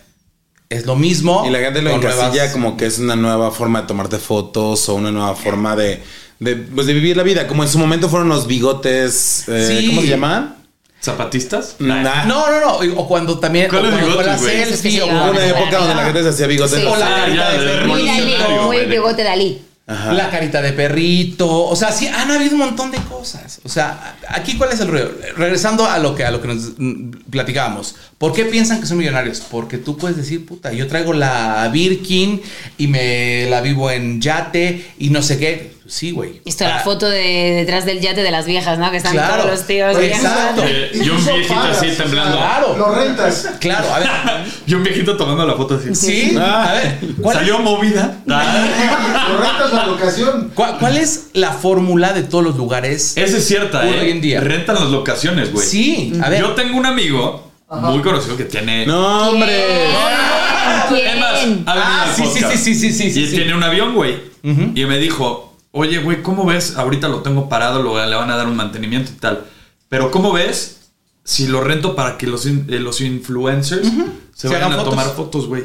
es 0.68 0.84
lo 0.84 0.94
mismo. 0.96 1.44
Y 1.46 1.50
la 1.50 1.60
gente 1.60 1.80
lo 1.80 1.90
encasilla 1.90 2.28
nuevas- 2.30 2.52
como 2.52 2.76
que 2.76 2.84
es 2.86 2.98
una 2.98 3.16
nueva 3.16 3.50
forma 3.50 3.80
de 3.82 3.86
tomarte 3.86 4.18
fotos 4.18 4.88
o 4.90 4.94
una 4.94 5.10
nueva 5.10 5.34
forma 5.36 5.74
de, 5.74 6.02
de, 6.40 6.56
pues, 6.56 6.86
de 6.86 6.92
vivir 6.92 7.16
la 7.16 7.22
vida. 7.22 7.46
Como 7.46 7.62
en 7.62 7.68
su 7.70 7.78
momento 7.78 8.10
fueron 8.10 8.28
los 8.28 8.46
bigotes. 8.46 9.44
eh, 9.48 9.76
Sí. 9.80 9.86
¿Cómo 9.88 10.02
se 10.02 10.08
llaman? 10.08 10.56
¿Zapatistas? 11.04 11.76
Nah. 11.78 12.24
No, 12.24 12.50
no, 12.50 12.60
no. 12.60 13.00
O 13.00 13.06
cuando 13.06 13.38
también. 13.38 13.66
O 13.66 13.68
¿Cuáles 13.68 13.90
cuando 13.92 14.14
fue 14.14 14.24
la 14.24 14.38
selfie. 14.38 14.90
se 14.92 15.02
o 15.02 15.06
una 15.06 15.46
época 15.46 15.78
donde 15.78 15.94
la 15.94 16.04
gente 16.04 16.22
se 16.22 16.28
hacía 16.30 16.46
bigotes. 16.46 16.80
Sí, 16.80 16.86
o 16.86 16.96
la 16.96 17.06
Ah, 17.06 17.20
carita 17.20 17.52
de 17.52 17.58
de 17.58 17.64
perrito. 17.66 18.48
Muy 18.48 18.64
güey. 18.66 18.86
bigote 18.88 19.22
Dalí. 19.22 19.60
Ajá. 19.86 20.14
La 20.14 20.30
carita 20.30 20.62
de 20.62 20.72
perrito. 20.72 21.66
O 21.66 21.76
sea, 21.76 21.92
sí, 21.92 22.06
han 22.06 22.30
habido 22.30 22.52
un 22.54 22.60
montón 22.60 22.90
de 22.90 22.96
cosas. 22.98 23.60
O 23.64 23.68
sea, 23.68 24.16
aquí 24.28 24.56
cuál 24.56 24.72
es 24.72 24.80
el 24.80 24.88
rollo. 24.88 25.12
Regresando 25.36 25.84
a 25.84 25.98
lo 25.98 26.14
que, 26.14 26.24
a 26.24 26.30
lo 26.30 26.40
que 26.40 26.48
nos 26.48 26.72
mm, 26.78 27.10
platicábamos. 27.30 27.94
¿Por 28.16 28.32
qué 28.32 28.46
piensan 28.46 28.80
que 28.80 28.86
son 28.86 28.96
millonarios? 28.96 29.42
Porque 29.50 29.76
tú 29.76 29.98
puedes 29.98 30.16
decir, 30.16 30.46
puta, 30.46 30.72
yo 30.72 30.86
traigo 30.86 31.12
la 31.12 31.68
Birkin 31.70 32.40
y 32.78 32.86
me 32.86 33.46
la 33.50 33.60
vivo 33.60 33.90
en 33.90 34.22
yate 34.22 34.86
y 34.98 35.10
no 35.10 35.20
sé 35.20 35.38
qué. 35.38 35.73
Sí, 35.86 36.12
güey. 36.12 36.40
Esto, 36.46 36.64
la 36.64 36.76
Ah, 36.76 36.80
foto 36.80 37.08
de 37.08 37.52
detrás 37.56 37.84
del 37.84 38.00
yate 38.00 38.22
de 38.22 38.30
las 38.30 38.46
viejas, 38.46 38.78
¿no? 38.78 38.90
Que 38.90 38.96
están 38.98 39.12
Claro. 39.12 39.42
todos 39.42 39.50
los 39.50 39.66
tíos. 39.66 39.96
Exacto. 39.98 40.62
Eh, 40.66 40.90
y 40.94 41.08
un 41.10 41.24
viejito 41.24 41.54
pagas, 41.54 41.76
así 41.78 41.90
temblando. 41.96 42.36
Claro. 42.38 42.76
Lo 42.78 42.94
rentas. 42.94 43.48
Claro, 43.60 43.92
a 43.92 43.98
ver. 43.98 44.08
Y 44.66 44.74
un 44.74 44.82
viejito 44.82 45.16
tomando 45.16 45.46
la 45.46 45.54
foto 45.54 45.74
así. 45.76 45.94
Sí, 45.94 46.36
a 46.40 46.72
ver. 46.72 46.98
¿cuál, 47.20 47.36
Salió 47.36 47.58
movida. 47.58 48.16
Ah. 48.30 49.26
Lo 49.30 49.38
rentas 49.38 49.72
la 49.72 49.86
locación. 49.86 50.50
cuál- 50.54 50.78
cuál 50.78 50.96
es 50.96 51.26
la 51.34 51.52
fórmula 51.52 52.12
de 52.12 52.22
todos 52.22 52.42
los 52.44 52.56
lugares? 52.56 53.16
Esa 53.16 53.36
es 53.36 53.46
cierta, 53.46 53.80
Hoy 53.82 53.88
¿eh? 53.94 54.10
en 54.10 54.20
día. 54.20 54.40
Rentan 54.40 54.76
las 54.76 54.84
locaciones, 54.88 55.52
güey. 55.52 55.66
Sí, 55.66 56.12
a 56.22 56.28
ver. 56.30 56.40
Yo 56.40 56.50
tengo 56.52 56.78
un 56.78 56.86
amigo 56.86 57.50
muy 57.70 58.00
conocido 58.00 58.36
que 58.36 58.44
tiene. 58.44 58.86
No, 58.86 59.28
hombre. 59.30 59.84
Es 59.86 59.94
más, 59.94 60.86
¿Quién? 60.88 61.22
ha 61.22 61.32
venido 61.32 61.60
Ah, 61.66 62.04
al 62.08 62.14
sí, 62.14 62.22
sí, 62.22 62.40
podcast. 62.40 62.56
sí, 62.64 62.74
sí, 62.74 62.92
sí, 62.92 63.10
sí, 63.12 63.20
Y 63.22 63.26
sí. 63.26 63.36
tiene 63.36 63.54
un 63.54 63.62
avión, 63.62 63.94
güey. 63.94 64.16
Y 64.42 64.84
me 64.86 64.98
dijo, 64.98 65.53
oye, 65.76 65.98
güey, 65.98 66.22
¿cómo 66.22 66.44
ves? 66.46 66.76
Ahorita 66.76 67.08
lo 67.08 67.20
tengo 67.22 67.48
parado, 67.48 67.82
lo- 67.82 67.94
le 68.06 68.14
van 68.16 68.30
a 68.30 68.36
dar 68.36 68.46
un 68.46 68.56
mantenimiento 68.56 69.10
y 69.12 69.16
tal. 69.20 69.44
Pero 69.88 70.10
¿cómo 70.10 70.32
ves 70.32 70.80
si 71.24 71.46
lo 71.46 71.60
rento 71.62 71.94
para 71.94 72.16
que 72.16 72.26
los, 72.26 72.46
eh, 72.46 72.52
los 72.68 73.00
influencers 73.00 73.86
se, 74.34 74.48
Se 74.48 74.48
vayan 74.48 74.72
a 74.72 74.76
fotos. 74.76 74.90
tomar 74.90 75.06
fotos, 75.14 75.46
güey? 75.46 75.64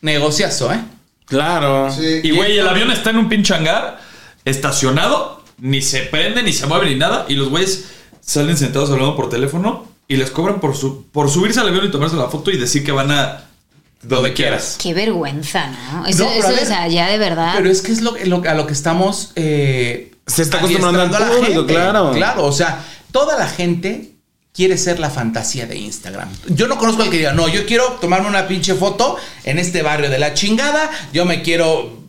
Negociazo, 0.00 0.72
¿eh? 0.72 0.80
Claro. 1.26 1.90
Sí. 1.92 2.20
Y, 2.22 2.30
güey, 2.32 2.58
el 2.58 2.66
avión 2.68 2.90
está 2.90 3.10
en 3.10 3.16
un 3.18 3.28
pinche 3.28 3.54
hangar, 3.54 4.00
estacionado, 4.44 5.42
ni 5.58 5.80
se 5.82 6.00
prende, 6.02 6.42
ni 6.42 6.52
se 6.52 6.66
mueve, 6.66 6.86
ni 6.90 6.96
nada. 6.96 7.26
Y 7.28 7.34
los 7.34 7.48
güeyes 7.48 7.86
salen 8.20 8.56
sentados 8.56 8.90
hablando 8.90 9.16
por 9.16 9.28
teléfono 9.28 9.86
y 10.08 10.16
les 10.16 10.30
cobran 10.30 10.60
por, 10.60 10.76
su, 10.76 11.06
por 11.10 11.30
subirse 11.30 11.60
al 11.60 11.68
avión 11.68 11.84
y 11.86 11.90
tomarse 11.90 12.16
la 12.16 12.28
foto 12.28 12.50
y 12.50 12.56
decir 12.58 12.84
que 12.84 12.92
van 12.92 13.10
a 13.10 13.44
donde 14.02 14.32
quieras. 14.34 14.76
Qué 14.80 14.94
vergüenza, 14.94 15.68
¿no? 15.92 16.06
Eso, 16.06 16.24
No, 16.24 16.30
eso, 16.30 16.46
a 16.48 16.50
ver, 16.50 16.62
o 16.62 16.66
sea, 16.66 16.88
ya 16.88 17.08
de 17.08 17.18
verdad. 17.18 17.54
Pero 17.56 17.70
es 17.70 17.82
que 17.82 17.92
es 17.92 18.00
lo, 18.02 18.14
lo- 18.24 18.42
a 18.48 18.54
lo 18.54 18.66
que 18.66 18.72
estamos. 18.72 19.32
eh, 19.36 20.12
Se 20.26 20.42
está 20.42 20.58
acostumbrando 20.58 21.00
al 21.00 21.06
adiestrando 21.06 21.26
a 21.26 21.28
la 21.30 21.36
público, 21.46 21.60
gente. 21.60 21.74
claro. 21.74 22.12
Claro, 22.12 22.44
o 22.46 22.52
sea, 22.52 22.84
toda 23.12 23.38
la 23.38 23.48
gente 23.48 24.10
quiere 24.54 24.76
ser 24.76 24.98
la 25.00 25.08
fantasía 25.08 25.66
de 25.66 25.78
Instagram. 25.78 26.28
Yo 26.48 26.66
no 26.68 26.76
conozco 26.78 27.02
al 27.02 27.10
que 27.10 27.16
diga, 27.18 27.32
no, 27.32 27.48
yo 27.48 27.64
quiero 27.64 27.84
tomarme 28.00 28.28
una 28.28 28.46
pinche 28.48 28.74
foto 28.74 29.16
en 29.44 29.58
este 29.58 29.82
barrio 29.82 30.10
de 30.10 30.18
la 30.18 30.34
chingada, 30.34 30.90
yo 31.12 31.24
me 31.24 31.40
quiero 31.42 32.02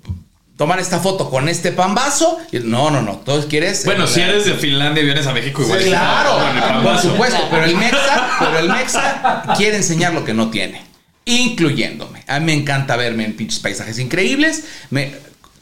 tomar 0.57 0.79
esta 0.79 0.99
foto 0.99 1.29
con 1.29 1.47
este 1.47 1.71
pambazo. 1.71 2.37
Y 2.51 2.59
No, 2.59 2.91
no, 2.91 3.01
no, 3.01 3.17
todos 3.17 3.45
quieres. 3.45 3.85
Bueno, 3.85 4.07
si 4.07 4.19
eres 4.21 4.45
de 4.45 4.55
Finlandia 4.55 5.01
y 5.01 5.05
vienes 5.05 5.25
a 5.25 5.31
México 5.33 5.61
igual. 5.61 5.79
Claro, 5.83 6.31
Con 6.37 6.77
el 6.77 6.83
por 6.83 6.99
supuesto, 6.99 7.39
pero 7.49 7.63
el 7.65 7.75
Mexa, 7.77 8.29
pero 8.39 8.59
el 8.59 8.67
Mexa 8.69 9.43
quiere 9.57 9.77
enseñar 9.77 10.13
lo 10.13 10.25
que 10.25 10.33
no 10.33 10.49
tiene, 10.49 10.81
incluyéndome. 11.26 12.24
A 12.28 12.39
mí 12.39 12.45
me 12.47 12.53
encanta 12.53 12.95
verme 12.95 13.26
en 13.26 13.34
pinches 13.36 13.59
paisajes 13.59 13.99
increíbles. 13.99 14.63
Me, 14.89 15.15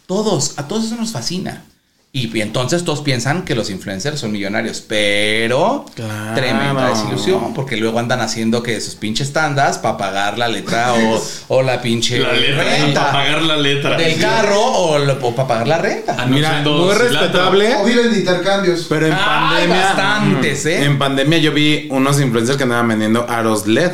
todos, 0.05 0.57
a 0.57 0.67
todos 0.67 0.85
eso 0.85 0.95
nos 0.95 1.11
fascina. 1.11 1.63
Y, 2.13 2.37
y 2.37 2.41
entonces 2.41 2.83
todos 2.83 2.99
piensan 2.99 3.43
que 3.45 3.55
los 3.55 3.69
influencers 3.69 4.19
son 4.19 4.33
millonarios, 4.33 4.81
pero 4.85 5.85
Claro. 5.95 6.35
tremenda 6.35 6.89
desilusión, 6.89 7.53
porque 7.53 7.77
luego 7.77 7.99
andan 7.99 8.19
haciendo 8.19 8.61
que 8.61 8.81
sus 8.81 8.95
pinches 8.95 9.31
tandas 9.31 9.77
para 9.77 9.97
pagar 9.97 10.37
la 10.37 10.49
letra 10.49 10.93
o, 10.93 11.23
o 11.47 11.61
la 11.61 11.81
pinche 11.81 12.19
La 12.19 12.33
letra, 12.33 12.63
renta 12.65 12.99
para 12.99 13.11
pagar 13.13 13.41
la 13.43 13.55
letra. 13.55 13.95
del 13.95 14.19
carro 14.19 14.59
o, 14.61 15.33
para 15.33 15.47
pagar 15.47 15.67
la 15.69 15.77
renta. 15.77 16.17
Ah, 16.19 16.25
Mira, 16.25 16.61
muy 16.63 16.93
respetable. 16.95 17.75
O 17.77 17.85
viven 17.85 18.11
de 18.11 18.19
intercambios. 18.19 18.87
Pero 18.89 19.05
en 19.07 19.13
Ay, 19.13 19.19
pandemia. 19.69 19.81
bastantes, 19.81 20.65
¿eh? 20.65 20.83
En 20.83 20.99
pandemia 20.99 21.37
yo 21.37 21.53
vi 21.53 21.87
unos 21.91 22.19
influencers 22.19 22.57
que 22.57 22.63
andaban 22.63 22.89
vendiendo 22.89 23.25
aros 23.29 23.67
LED. 23.67 23.91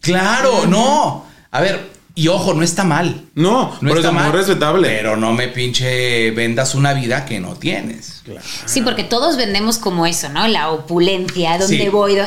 Claro, 0.00 0.66
no. 0.66 1.24
A 1.50 1.60
ver, 1.60 1.90
y 2.14 2.28
ojo, 2.28 2.54
no 2.54 2.62
está 2.62 2.84
mal. 2.84 3.22
No, 3.34 3.76
No 3.80 3.88
por 3.90 3.98
está 3.98 4.10
mal. 4.12 4.28
muy 4.28 4.36
respetable. 4.36 4.88
Pero 4.88 5.16
no 5.16 5.32
me 5.32 5.48
pinche 5.48 6.30
vendas 6.32 6.74
una 6.74 6.94
vida 6.94 7.24
que 7.24 7.40
no 7.40 7.54
tienes. 7.54 8.22
Sí, 8.66 8.80
porque 8.82 9.04
todos 9.04 9.36
vendemos 9.36 9.78
como 9.78 10.06
eso, 10.06 10.28
¿no? 10.28 10.46
La 10.48 10.70
opulencia, 10.70 11.58
dónde 11.58 11.78
Sí. 11.78 11.88
voy. 11.88 12.18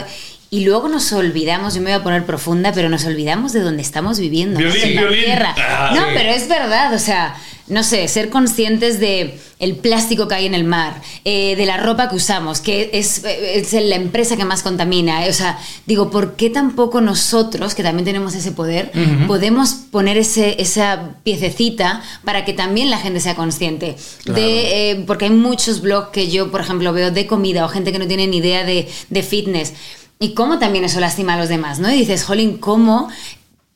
Y 0.49 0.65
luego 0.65 0.89
nos 0.89 1.13
olvidamos, 1.13 1.75
yo 1.75 1.81
me 1.81 1.91
voy 1.91 1.99
a 1.99 2.03
poner 2.03 2.25
profunda, 2.25 2.73
pero 2.73 2.89
nos 2.89 3.05
olvidamos 3.05 3.53
de 3.53 3.61
dónde 3.61 3.81
estamos 3.81 4.19
viviendo. 4.19 4.59
¿no? 4.59 4.65
Violín, 4.65 4.83
en 4.89 4.95
la 4.95 5.01
violín. 5.03 5.23
tierra. 5.23 5.55
Ah, 5.57 5.91
no, 5.95 6.01
sí. 6.07 6.11
pero 6.13 6.29
es 6.31 6.47
verdad, 6.49 6.93
o 6.93 6.99
sea, 6.99 7.35
no 7.67 7.83
sé, 7.83 8.07
ser 8.07 8.29
conscientes 8.29 8.99
de 8.99 9.39
el 9.59 9.75
plástico 9.75 10.27
que 10.27 10.35
hay 10.35 10.45
en 10.47 10.55
el 10.55 10.63
mar, 10.63 11.01
eh, 11.23 11.55
de 11.55 11.65
la 11.65 11.77
ropa 11.77 12.09
que 12.09 12.15
usamos, 12.15 12.61
que 12.61 12.89
es, 12.93 13.23
es 13.23 13.73
la 13.73 13.95
empresa 13.95 14.35
que 14.35 14.43
más 14.43 14.63
contamina. 14.63 15.21
O 15.29 15.33
sea, 15.33 15.59
digo, 15.85 16.09
¿por 16.09 16.35
qué 16.35 16.49
tampoco 16.49 16.99
nosotros, 16.99 17.75
que 17.75 17.83
también 17.83 18.05
tenemos 18.05 18.33
ese 18.33 18.51
poder, 18.51 18.91
podemos 19.27 19.73
poner 19.91 20.17
ese, 20.17 20.59
esa 20.61 21.15
piececita 21.23 22.01
para 22.25 22.43
que 22.43 22.53
también 22.53 22.89
la 22.89 22.97
gente 22.97 23.19
sea 23.19 23.35
consciente? 23.35 23.95
De, 24.25 24.91
eh, 24.91 25.03
porque 25.05 25.25
hay 25.25 25.31
muchos 25.31 25.81
blogs 25.81 26.09
que 26.09 26.29
yo, 26.29 26.49
por 26.49 26.61
ejemplo, 26.61 26.91
veo 26.91 27.11
de 27.11 27.27
comida 27.27 27.63
o 27.63 27.69
gente 27.69 27.91
que 27.91 27.99
no 27.99 28.07
tiene 28.07 28.25
ni 28.27 28.37
idea 28.37 28.63
de, 28.63 28.89
de 29.09 29.23
fitness. 29.23 29.73
Y 30.19 30.33
cómo 30.33 30.59
también 30.59 30.85
eso 30.85 30.99
lastima 30.99 31.33
a 31.33 31.37
los 31.37 31.49
demás, 31.49 31.79
¿no? 31.79 31.91
Y 31.91 31.97
dices, 31.97 32.23
jolín, 32.23 32.59
¿cómo 32.59 33.09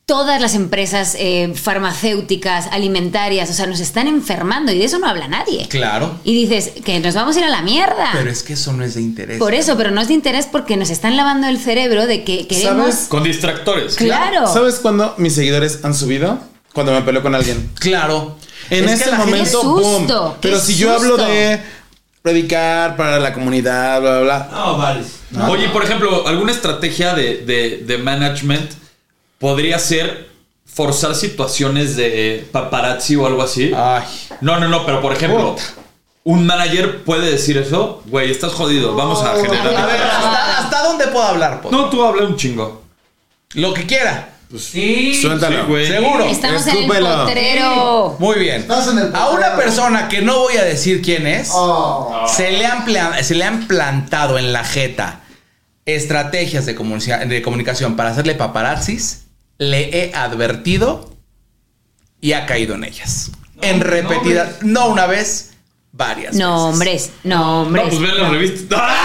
todas 0.06 0.40
las 0.40 0.54
empresas 0.54 1.16
eh, 1.18 1.52
farmacéuticas, 1.56 2.68
alimentarias, 2.70 3.50
o 3.50 3.52
sea, 3.52 3.66
nos 3.66 3.80
están 3.80 4.06
enfermando 4.06 4.70
y 4.70 4.78
de 4.78 4.84
eso 4.84 5.00
no 5.00 5.08
habla 5.08 5.26
nadie? 5.26 5.66
Claro. 5.68 6.20
Y 6.22 6.32
dices 6.32 6.70
que 6.84 7.00
nos 7.00 7.14
vamos 7.14 7.34
a 7.34 7.40
ir 7.40 7.44
a 7.44 7.48
la 7.48 7.62
mierda. 7.62 8.10
Pero 8.12 8.30
es 8.30 8.44
que 8.44 8.52
eso 8.52 8.72
no 8.72 8.84
es 8.84 8.94
de 8.94 9.02
interés. 9.02 9.38
Por 9.40 9.52
eso, 9.52 9.76
pero 9.76 9.90
no 9.90 10.00
es 10.00 10.06
de 10.06 10.14
interés 10.14 10.46
porque 10.46 10.76
nos 10.76 10.90
están 10.90 11.16
lavando 11.16 11.48
el 11.48 11.58
cerebro 11.58 12.06
de 12.06 12.22
que 12.22 12.46
queremos... 12.46 12.92
¿Sabes? 12.94 13.06
Con 13.08 13.24
distractores. 13.24 13.96
Claro. 13.96 14.46
¿Sabes 14.46 14.76
cuándo 14.76 15.12
mis 15.18 15.34
seguidores 15.34 15.80
han 15.84 15.92
subido? 15.92 16.38
Cuando 16.72 16.92
me 16.92 17.02
peleo 17.02 17.22
con 17.22 17.34
alguien. 17.34 17.68
Claro. 17.80 18.36
En 18.70 18.84
Es 18.88 19.00
ese 19.00 19.10
momento, 19.12 19.60
¡Qué 19.60 19.66
boom. 19.66 19.98
susto! 20.06 20.36
Pero 20.40 20.56
¡Qué 20.58 20.62
si 20.64 20.76
yo 20.76 20.92
hablo 20.92 21.16
de 21.16 21.60
predicar 22.22 22.96
para 22.96 23.18
la 23.18 23.32
comunidad, 23.32 24.00
bla, 24.00 24.20
bla, 24.20 24.20
bla. 24.20 24.48
No, 24.52 24.78
vale. 24.78 25.00
Oye, 25.48 25.68
por 25.70 25.82
ejemplo, 25.82 26.28
alguna 26.28 26.52
estrategia 26.52 27.12
de, 27.14 27.38
de- 27.38 27.82
de 27.84 27.98
management 27.98 28.70
podría 29.38 29.78
ser 29.78 30.28
forzar 30.64 31.14
situaciones 31.14 31.96
de 31.96 32.46
paparazzi 32.52 33.16
o 33.16 33.26
algo 33.26 33.42
así. 33.42 33.72
Ay. 33.74 34.04
No, 34.40 34.58
no, 34.60 34.68
no, 34.68 34.84
pero 34.84 35.00
por 35.00 35.12
ejemplo, 35.12 35.52
Puta. 35.54 35.62
un 36.24 36.46
manager 36.46 37.02
puede 37.04 37.30
decir 37.30 37.56
eso, 37.56 38.02
güey, 38.06 38.30
estás 38.30 38.52
jodido, 38.52 38.94
vamos 38.94 39.22
a 39.22 39.30
A 39.30 39.34
ver, 39.34 39.46
generar. 39.50 39.90
¿hasta, 39.90 40.58
hasta 40.58 40.82
dónde 40.82 41.06
puedo 41.06 41.24
hablar? 41.24 41.62
po? 41.62 41.70
No, 41.70 41.88
tú 41.88 42.04
habla 42.04 42.24
un 42.24 42.36
chingo. 42.36 42.82
Lo 43.54 43.72
que 43.72 43.86
quiera. 43.86 44.30
Sí. 44.56 45.18
Suéltalo. 45.20 45.62
Sí, 45.62 45.66
güey. 45.68 45.86
Seguro. 45.88 46.24
Estamos 46.24 46.66
en 46.68 46.76
el 46.76 46.86
potrero. 47.04 48.16
Muy 48.20 48.38
bien. 48.38 48.60
Estás 48.60 48.86
en 48.88 48.98
el 48.98 49.14
A 49.14 49.30
una 49.30 49.56
persona 49.56 50.08
que 50.08 50.20
no 50.22 50.38
voy 50.38 50.56
a 50.56 50.62
decir 50.64 51.02
quién 51.02 51.26
es, 51.26 51.48
Oh. 51.52 52.24
se, 52.28 52.52
le 52.52 52.64
han 52.66 52.84
se 53.24 53.34
le 53.34 53.44
han 53.44 53.66
plantado 53.66 54.38
en 54.38 54.52
la 54.52 54.62
jeta 54.62 55.20
estrategias 55.84 56.66
de, 56.66 56.74
comunica- 56.76 57.24
de 57.24 57.42
comunicación 57.42 57.96
para 57.96 58.10
hacerle 58.10 58.34
paparazzis, 58.34 59.25
le 59.58 59.98
he 60.06 60.14
advertido 60.14 61.16
y 62.20 62.32
ha 62.32 62.46
caído 62.46 62.74
en 62.74 62.84
ellas. 62.84 63.30
en 63.62 63.80
repetidas, 63.80 64.62
no 64.62 64.88
una 64.88 65.06
vez, 65.06 65.52
varias 65.92 66.32
veces. 66.32 66.40
Nombres, 66.40 67.10
No, 67.24 67.62
nombres. 67.64 67.86
pues 67.88 68.00
ven 68.00 68.18
la 68.18 68.28
revista. 68.28 68.76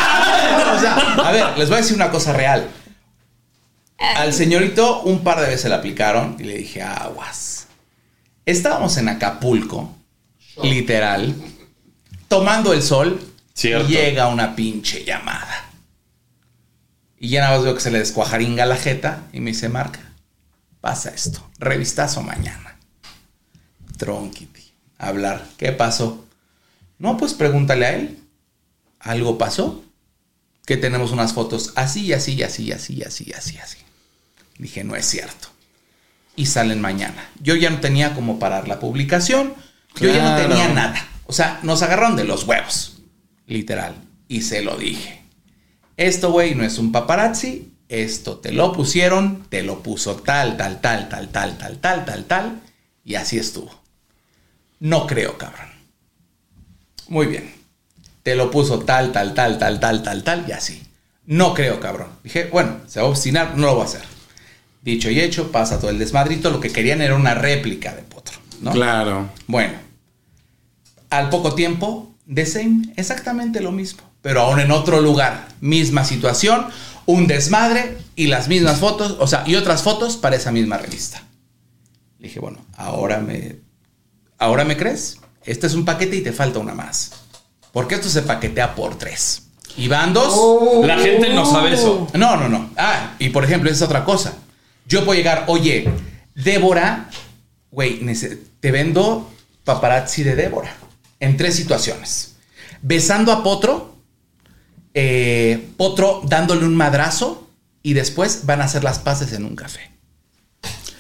O 0.76 0.80
sea, 0.80 0.96
a 0.96 1.32
ver, 1.32 1.58
les 1.58 1.68
voy 1.70 1.78
a 1.78 1.82
decir 1.82 1.96
una 1.96 2.10
cosa 2.12 2.34
real. 2.34 2.68
Al 4.16 4.34
señorito 4.34 5.02
un 5.04 5.24
par 5.24 5.40
de 5.40 5.48
veces 5.48 5.70
le 5.70 5.76
aplicaron 5.76 6.36
y 6.40 6.44
le 6.44 6.58
dije, 6.58 6.82
aguas. 6.82 7.68
Estábamos 8.46 8.98
en 8.98 9.10
Acapulco, 9.10 9.94
literal, 10.64 11.36
tomando 12.28 12.74
el 12.74 12.82
sol. 12.82 13.22
Cierto. 13.54 13.88
Y 13.90 13.92
llega 13.94 14.28
una 14.28 14.56
pinche 14.56 15.04
llamada. 15.06 15.66
Y 17.20 17.30
ya 17.30 17.42
nada 17.42 17.56
más 17.58 17.64
veo 17.66 17.76
que 17.76 17.82
se 17.82 17.92
le 17.92 18.00
descuajaringa 18.00 18.66
la 18.66 18.78
jeta 18.78 19.24
y 19.34 19.40
me 19.42 19.52
dice, 19.52 19.70
Marca, 19.70 20.00
pasa 20.82 21.10
esto. 21.12 21.48
Revistazo 21.60 22.22
mañana. 22.22 22.78
Tronquiti. 23.98 24.72
Hablar. 24.98 25.48
¿Qué 25.58 25.72
pasó? 25.72 26.26
No, 26.98 27.18
pues 27.18 27.34
pregúntale 27.34 27.86
a 27.86 27.96
él. 27.96 28.20
¿Algo 29.00 29.38
pasó? 29.38 29.84
Que 30.66 30.78
tenemos 30.78 31.12
unas 31.12 31.34
fotos 31.34 31.74
así, 31.76 32.14
así, 32.14 32.42
así, 32.44 32.72
así, 32.72 33.02
así, 33.04 33.32
así, 33.34 33.58
así. 33.58 33.78
Dije, 34.58 34.84
no 34.84 34.96
es 34.96 35.06
cierto. 35.06 35.48
Y 36.36 36.46
salen 36.46 36.82
mañana. 36.82 37.30
Yo 37.42 37.56
ya 37.56 37.70
no 37.70 37.80
tenía 37.80 38.14
como 38.14 38.40
parar 38.40 38.68
la 38.68 38.80
publicación. 38.80 39.56
Yo 40.00 40.14
ya 40.14 40.24
no 40.24 40.42
tenía 40.42 40.68
nada. 40.70 41.08
O 41.26 41.34
sea, 41.34 41.60
nos 41.64 41.82
agarraron 41.82 42.16
de 42.16 42.24
los 42.24 42.44
huevos. 42.44 43.02
Literal. 43.48 43.96
Y 44.28 44.42
se 44.42 44.62
lo 44.62 44.78
dije. 44.78 45.24
Esto, 45.98 46.32
güey, 46.32 46.56
no 46.56 46.64
es 46.64 46.78
un 46.78 46.92
paparazzi. 46.92 47.71
Esto 47.92 48.38
te 48.38 48.54
lo 48.54 48.72
pusieron, 48.72 49.46
te 49.50 49.64
lo 49.64 49.84
puso 49.84 50.16
tal, 50.16 50.56
tal, 50.56 50.80
tal, 50.80 51.10
tal, 51.10 51.28
tal, 51.28 51.58
tal, 51.58 51.82
tal, 51.82 52.06
tal, 52.06 52.24
tal. 52.24 52.62
Y 53.04 53.16
así 53.16 53.38
estuvo. 53.38 53.70
No 54.80 55.06
creo, 55.06 55.38
cabrón. 55.38 55.68
Muy 57.10 57.26
bien. 57.26 57.54
Te 58.24 58.36
lo 58.36 58.50
puso 58.50 58.80
tal, 58.80 59.12
tal, 59.12 59.34
tal, 59.34 59.60
tal, 59.60 59.82
tal, 59.82 60.04
tal, 60.04 60.24
tal, 60.24 60.46
y 60.48 60.54
así. 60.54 60.82
No 61.26 61.54
creo, 61.54 61.82
cabrón. 61.82 62.08
Dije, 62.24 62.46
bueno, 62.46 62.78
se 62.88 63.02
va 63.02 63.08
a 63.08 63.10
obstinar, 63.10 63.58
no 63.58 63.68
lo 63.68 63.76
va 63.76 63.84
a 63.84 63.88
hacer. 63.88 64.04
Dicho 64.82 65.10
y 65.10 65.20
hecho, 65.20 65.52
pasa 65.52 65.78
todo 65.78 65.90
el 65.92 66.00
desmadrito. 66.00 66.50
Lo 66.50 66.62
que 66.62 66.72
querían 66.72 67.02
era 67.02 67.16
una 67.16 67.34
réplica 67.34 67.94
de 67.94 68.04
Potro, 68.04 68.38
¿no? 68.62 68.72
Claro. 68.72 69.30
Bueno, 69.48 69.74
al 71.10 71.30
poco 71.30 71.56
tiempo, 71.56 72.16
The 72.34 72.46
Same, 72.46 72.94
exactamente 72.96 73.60
lo 73.60 73.74
mismo, 73.74 74.04
pero 74.22 74.42
aún 74.44 74.62
en 74.62 74.72
otro 74.72 75.02
lugar, 75.02 75.50
misma 75.60 76.06
situación, 76.06 76.68
un 77.06 77.28
desmadre 77.28 77.98
y 78.16 78.28
las 78.28 78.48
mismas 78.48 78.80
fotos, 78.80 79.18
o 79.20 79.28
sea, 79.28 79.44
y 79.46 79.56
otras 79.56 79.84
fotos 79.84 80.18
para 80.18 80.36
esa 80.36 80.52
misma 80.52 80.78
revista. 80.78 81.24
Le 82.20 82.28
dije, 82.28 82.40
bueno, 82.40 82.60
ahora 82.78 83.20
me, 83.20 83.58
ahora 84.38 84.64
me 84.64 84.78
crees. 84.78 85.20
Este 85.44 85.68
es 85.68 85.74
un 85.74 85.86
paquete 85.86 86.18
y 86.18 86.22
te 86.22 86.32
falta 86.32 86.60
una 86.60 86.76
más, 86.76 87.12
porque 87.72 87.96
esto 87.96 88.10
se 88.10 88.22
paquetea 88.22 88.76
por 88.76 88.98
tres. 88.98 89.48
Y 89.78 89.88
van 89.88 90.14
dos. 90.14 90.86
La 90.86 90.98
gente 90.98 91.34
no 91.34 91.46
sabe 91.46 91.74
eso. 91.74 92.08
No, 92.14 92.36
no, 92.36 92.50
no. 92.50 92.70
Ah, 92.78 93.16
y 93.20 93.30
por 93.30 93.44
ejemplo, 93.46 93.70
esa 93.70 93.86
es 93.86 93.90
otra 93.90 94.04
cosa. 94.04 94.34
Yo 94.86 95.06
puedo 95.06 95.18
llegar, 95.18 95.46
oye, 95.48 95.90
Débora, 96.36 97.10
güey, 97.72 98.02
te 98.60 98.72
vendo 98.72 99.32
paparazzi 99.64 100.24
de 100.24 100.36
Débora 100.36 100.74
en 101.20 101.38
tres 101.38 101.56
situaciones. 101.56 102.36
Besando 102.82 103.32
a 103.32 103.44
Potro, 103.44 103.91
eh, 104.94 105.70
Potro 105.78 106.22
dándole 106.26 106.66
un 106.66 106.76
madrazo 106.76 107.48
y 107.84 107.94
después 107.94 108.46
van 108.46 108.62
a 108.62 108.66
hacer 108.66 108.84
las 108.84 109.00
paces 109.00 109.34
en 109.34 109.46
un 109.46 109.56
café. 109.56 109.92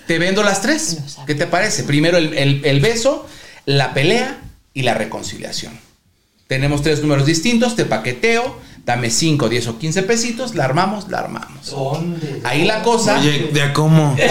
Te 0.08 0.20
vendo 0.20 0.44
las 0.44 0.62
tres. 0.62 0.98
¿Qué 1.28 1.36
te 1.36 1.46
parece? 1.48 1.84
Primero 1.84 2.18
el, 2.18 2.34
el- 2.38 2.66
el 2.66 2.80
beso, 2.80 3.26
la 3.66 3.94
pelea 3.94 4.40
y 4.74 4.82
la 4.84 4.94
reconciliación. 4.94 5.80
Tenemos 6.48 6.82
tres 6.82 7.02
números 7.02 7.26
distintos, 7.26 7.76
te 7.78 7.86
paqueteo, 7.86 8.60
dame 8.84 9.10
5, 9.10 9.48
10 9.48 9.68
o 9.68 9.78
15 9.78 10.04
pesitos, 10.04 10.54
la 10.56 10.66
armamos, 10.66 11.08
la 11.10 11.20
armamos. 11.20 11.74
Ahí 12.44 12.66
la 12.66 12.82
cosa. 12.82 13.20
Oye, 13.20 13.52
¿de 13.54 13.62
a 13.62 13.74
cómo? 13.74 14.16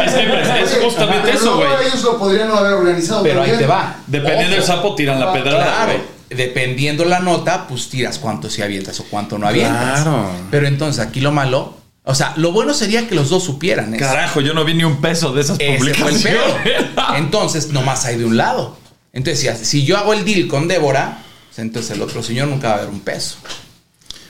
Es, 0.00 0.12
que 0.14 0.62
es 0.62 0.78
justamente 0.82 1.26
Pero 1.26 1.38
eso, 1.38 1.56
güey. 1.56 1.68
ellos 1.86 2.02
lo 2.04 2.18
podrían 2.18 2.48
no 2.48 2.56
haber 2.56 2.72
organizado. 2.72 3.22
pero 3.22 3.42
ahí 3.42 3.48
bien. 3.50 3.58
te 3.60 3.66
va. 3.66 3.96
Dependiendo 4.06 4.54
del 4.56 4.64
sapo, 4.64 4.94
tiran 4.94 5.20
la 5.20 5.30
pedrada, 5.32 5.62
Claro, 5.64 5.92
güey. 5.92 6.00
Dependiendo 6.30 7.04
la 7.04 7.20
nota, 7.20 7.66
pues 7.66 7.88
tiras 7.88 8.18
cuánto 8.18 8.48
si 8.48 8.62
avientas 8.62 8.98
o 9.00 9.04
cuánto 9.04 9.38
no 9.38 9.46
avientas. 9.46 10.02
Claro. 10.02 10.30
Pero 10.50 10.66
entonces 10.66 11.04
aquí 11.04 11.20
lo 11.20 11.32
malo, 11.32 11.74
o 12.04 12.14
sea, 12.14 12.32
lo 12.36 12.52
bueno 12.52 12.72
sería 12.72 13.06
que 13.08 13.14
los 13.14 13.28
dos 13.28 13.44
supieran 13.44 13.94
eso. 13.94 14.04
Carajo, 14.04 14.40
yo 14.40 14.54
no 14.54 14.64
vi 14.64 14.74
ni 14.74 14.84
un 14.84 15.00
peso 15.00 15.32
de 15.32 15.42
esas 15.42 15.58
Ese 15.60 15.94
fue 15.94 16.12
el 16.12 16.20
pedo. 16.20 16.40
Entonces, 17.16 17.70
nomás 17.70 18.04
hay 18.06 18.16
de 18.16 18.24
un 18.24 18.36
lado. 18.36 18.78
Entonces, 19.12 19.58
si, 19.66 19.84
yo 19.84 19.98
hago 19.98 20.12
el 20.12 20.24
deal 20.24 20.46
con 20.46 20.68
Débora, 20.68 21.22
pues 21.48 21.58
entonces 21.58 21.96
el 21.96 22.00
otro 22.00 22.22
señor 22.22 22.46
nunca 22.46 22.68
va 22.68 22.74
a 22.74 22.80
ver 22.82 22.88
un 22.88 23.00
peso. 23.00 23.38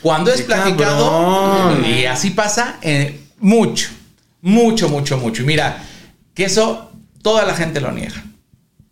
Cuando 0.01 0.33
es 0.33 0.41
platicado, 0.41 1.69
cabrón. 1.69 1.85
y 1.85 2.05
así 2.05 2.31
pasa, 2.31 2.77
eh, 2.81 3.27
mucho, 3.39 3.89
mucho, 4.41 4.89
mucho, 4.89 5.17
mucho. 5.17 5.43
Y 5.43 5.45
mira, 5.45 5.83
que 6.33 6.45
eso 6.45 6.91
toda 7.21 7.45
la 7.45 7.53
gente 7.53 7.79
lo 7.79 7.91
niega. 7.91 8.23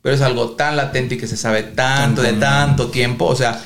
Pero 0.02 0.16
es 0.16 0.22
algo 0.22 0.52
tan 0.52 0.78
latente 0.78 1.16
y 1.16 1.18
que 1.18 1.28
se 1.28 1.36
sabe 1.38 1.64
tanto 1.64 2.22
de 2.22 2.34
tanto 2.34 2.88
tiempo. 2.88 3.26
O 3.26 3.36
sea, 3.36 3.62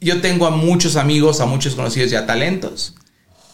yo 0.00 0.20
tengo 0.20 0.46
a 0.46 0.50
muchos 0.50 0.96
amigos, 0.96 1.40
a 1.40 1.46
muchos 1.46 1.74
conocidos 1.74 2.12
y 2.12 2.16
a 2.16 2.26
talentos 2.26 2.94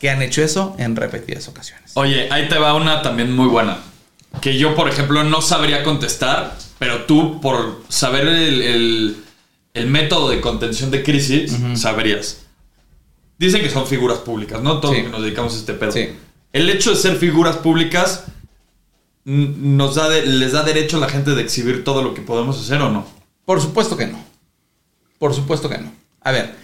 que 0.00 0.11
han 0.11 0.20
hecho 0.20 0.42
eso 0.42 0.76
en 0.78 0.96
repetidas 0.96 1.48
ocasiones. 1.48 1.92
Oye, 1.94 2.28
ahí 2.30 2.48
te 2.48 2.59
va 2.59 2.74
una 2.74 3.00
también 3.00 3.32
muy 3.34 3.46
buena. 3.46 3.78
Que 4.42 4.59
yo, 4.59 4.74
por 4.74 4.88
ejemplo, 4.88 5.24
no 5.24 5.40
sabría 5.40 5.82
contestar, 5.82 6.57
pero 6.78 7.05
tú, 7.05 7.40
por 7.40 7.82
saber 7.88 8.26
el, 8.28 8.62
el- 8.62 9.16
el 9.72 9.86
método 9.86 10.28
de 10.28 10.40
contención 10.40 10.90
de 10.90 11.02
crisis, 11.02 11.57
sabrías. 11.74 12.42
Dicen 13.38 13.62
que 13.62 13.70
son 13.70 13.86
figuras 13.86 14.18
públicas, 14.18 14.61
¿no? 14.62 14.78
Todos 14.78 14.94
Sí. 14.94 15.02
que 15.02 15.09
nos 15.09 15.22
dedicamos 15.22 15.55
a 15.55 15.57
este 15.57 15.72
pedo. 15.74 15.90
Sí. 15.92 16.11
El 16.52 16.70
hecho 16.70 16.90
de 16.90 16.96
ser 16.96 17.16
figuras 17.16 17.57
públicas 17.57 18.24
nos 19.25 19.95
da 19.95 20.09
de- 20.09 20.27
les 20.27 20.53
da 20.53 20.62
derecho 20.62 20.99
a 20.99 21.01
la 21.01 21.09
gente 21.09 21.31
de 21.35 21.43
exhibir 21.43 21.85
todo 21.85 22.03
lo 22.03 22.14
que 22.14 22.20
podemos 22.22 22.61
hacer 22.61 22.81
o 22.83 22.91
no. 22.91 23.07
Por 23.45 23.61
supuesto 23.61 23.97
que 23.97 24.07
no. 24.07 24.22
Por 25.18 25.35
supuesto 25.35 25.68
que 25.68 25.79
no. 25.79 25.93
A 26.22 26.31
ver, 26.33 26.55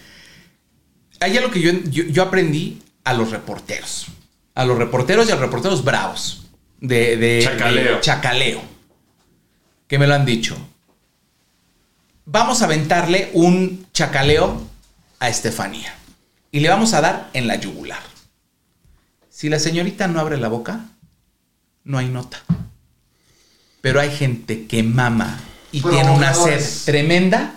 hay 1.21 1.37
algo 1.37 1.51
que 1.51 1.61
yo, 1.61 1.73
yo, 1.91 2.05
yo 2.05 2.23
aprendí 2.23 2.83
a 3.05 3.15
los 3.15 3.31
reporteros. 3.31 4.07
A 4.55 4.65
los 4.65 4.77
reporteros 4.79 5.27
y 5.27 5.31
a 5.31 5.35
los 5.35 5.43
reporteros 5.45 5.85
bravos. 5.85 6.49
De, 6.81 7.17
de- 7.17 7.43
Chacaleo. 7.45 7.95
de 7.97 8.01
chacaleo. 8.01 8.63
Que 9.87 9.99
me 9.99 10.07
lo 10.07 10.15
han 10.15 10.25
dicho. 10.27 10.57
Vamos 12.27 12.63
a 12.63 12.67
aventarle 12.67 13.31
un 13.35 13.87
chacaleo 13.93 14.61
a 15.19 15.29
Estefanía. 15.29 15.95
Y 16.53 16.61
le 16.61 16.69
vamos 16.69 16.95
a 16.95 17.01
dar 17.01 17.31
en 17.33 17.47
la 17.47 17.57
yugular. 17.57 18.03
Si 19.29 19.49
la 19.49 19.59
señorita 19.59 20.09
no 20.09 20.21
abre 20.21 20.37
la 20.37 20.49
boca, 20.49 20.81
no 21.85 21.99
hay 21.99 22.09
nota. 22.09 22.43
Pero 23.81 24.01
hay 24.01 24.11
gente 24.11 24.67
que 24.67 24.83
mama 24.83 25.41
y 25.73 25.81
tiene 25.81 26.11
una 26.11 26.35
sed 26.35 26.63
tremenda 26.85 27.55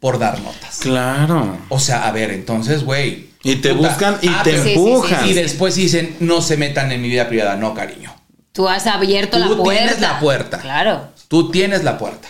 por 0.00 0.18
dar 0.18 0.40
notas. 0.40 0.78
Claro. 0.80 1.58
O 1.68 1.80
sea, 1.80 2.06
a 2.06 2.12
ver, 2.12 2.30
entonces, 2.30 2.84
güey. 2.84 3.28
Y 3.42 3.56
te 3.56 3.74
puta, 3.74 3.88
buscan 3.88 4.18
y 4.20 4.28
ah, 4.28 4.42
te 4.42 4.56
sí, 4.56 4.62
sí, 4.62 4.72
empujan. 4.74 5.28
Y 5.28 5.32
después 5.32 5.74
dicen, 5.74 6.16
no 6.20 6.42
se 6.42 6.56
metan 6.56 6.92
en 6.92 7.00
mi 7.00 7.08
vida 7.08 7.28
privada. 7.28 7.56
No, 7.56 7.74
cariño. 7.74 8.14
Tú 8.52 8.68
has 8.68 8.86
abierto 8.86 9.36
Tú 9.36 9.48
la 9.48 9.56
puerta. 9.56 9.72
tienes 9.72 10.00
la 10.00 10.20
puerta. 10.20 10.58
Claro. 10.58 11.08
Tú 11.28 11.50
tienes 11.50 11.84
la 11.84 11.98
puerta. 11.98 12.28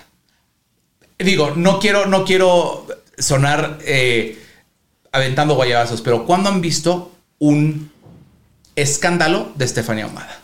Digo, 1.18 1.52
no 1.56 1.80
quiero, 1.80 2.06
no 2.06 2.24
quiero 2.24 2.86
sonar 3.18 3.78
eh, 3.82 4.38
aventando 5.10 5.54
guayabazos, 5.54 6.00
pero 6.02 6.26
¿cuándo 6.26 6.48
han 6.48 6.60
visto 6.60 7.12
un 7.38 7.90
escándalo 8.76 9.50
de 9.56 9.64
Estefanía 9.64 10.04
Ahumada? 10.04 10.37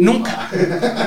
Nunca. 0.00 0.48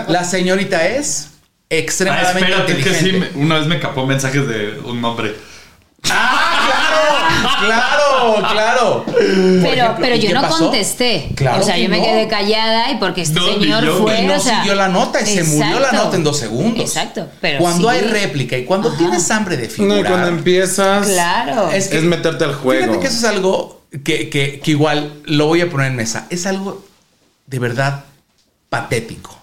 La 0.07 0.23
señorita 0.23 0.85
es 0.87 1.29
Ah, 1.29 1.33
extremadamente 1.69 2.49
espérate, 2.49 2.71
es 2.71 2.77
que 2.77 2.93
sí, 2.93 3.05
inteligente. 3.09 3.39
una 3.39 3.57
vez 3.59 3.67
me 3.67 3.79
capó 3.79 4.05
mensajes 4.05 4.47
de 4.47 4.79
un 4.85 5.03
hombre. 5.03 5.35
¡Ah, 6.09 7.59
claro! 7.65 8.35
¡Claro, 8.39 8.53
claro! 8.53 9.05
Pero, 9.05 9.67
ejemplo, 9.67 9.95
pero 9.99 10.15
¿y 10.15 10.19
yo 10.21 10.33
no 10.33 10.41
pasó? 10.41 10.57
contesté. 10.59 11.29
Claro 11.35 11.61
o 11.61 11.65
sea, 11.65 11.77
yo 11.77 11.89
me 11.89 12.01
quedé 12.01 12.27
callada 12.27 12.91
y 12.91 12.95
porque 12.97 13.21
este 13.23 13.37
No, 13.39 13.47
señor 13.47 13.83
yo. 13.83 13.97
fue. 14.01 14.21
Y 14.21 14.25
no 14.27 14.35
o 14.35 14.39
sea, 14.39 14.59
siguió 14.61 14.75
la 14.75 14.87
nota 14.87 15.21
y 15.21 15.25
se 15.25 15.43
murió 15.43 15.79
la 15.79 15.91
nota 15.91 16.15
en 16.15 16.23
dos 16.23 16.37
segundos. 16.39 16.79
Exacto. 16.79 17.27
Pero 17.41 17.59
cuando 17.59 17.89
sí. 17.91 17.95
hay 17.97 18.01
réplica 18.07 18.57
y 18.57 18.63
cuando 18.65 18.89
Ajá. 18.89 18.97
tienes 18.97 19.29
hambre 19.31 19.57
de 19.57 19.67
No, 19.67 19.73
figurar. 19.73 19.99
y 19.99 20.03
cuando 20.03 20.27
empiezas. 20.29 21.07
Claro. 21.07 21.69
Es 21.71 21.89
que- 21.89 21.97
Es 21.97 22.03
meterte 22.03 22.43
al 22.45 22.55
juego. 22.55 22.83
Fíjate 22.83 22.99
que 23.01 23.07
eso 23.07 23.17
es 23.17 23.23
algo 23.25 23.81
que, 24.05 24.29
que- 24.29 24.61
que 24.61 24.71
igual 24.71 25.13
lo 25.25 25.47
voy 25.47 25.61
a 25.61 25.69
poner 25.69 25.87
en 25.87 25.95
mesa. 25.97 26.27
Es 26.29 26.45
algo 26.45 26.85
de 27.47 27.59
verdad 27.59 28.05
patético. 28.69 29.41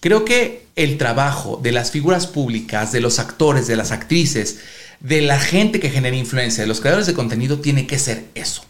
Creo 0.00 0.24
que 0.24 0.66
el 0.76 0.96
trabajo 0.96 1.60
de 1.62 1.72
las 1.72 1.90
figuras 1.90 2.26
públicas, 2.26 2.90
de 2.90 3.00
los 3.00 3.18
actores, 3.18 3.66
de 3.66 3.76
las 3.76 3.90
actrices, 3.90 4.60
de 5.00 5.20
la 5.20 5.38
gente 5.38 5.78
que 5.78 5.90
genera 5.90 6.16
influencia, 6.16 6.62
de 6.62 6.68
los 6.68 6.80
creadores 6.80 7.06
de 7.06 7.14
contenido, 7.14 7.60
tiene 7.60 7.86
que 7.86 7.98
ser 7.98 8.26
eso. 8.34 8.64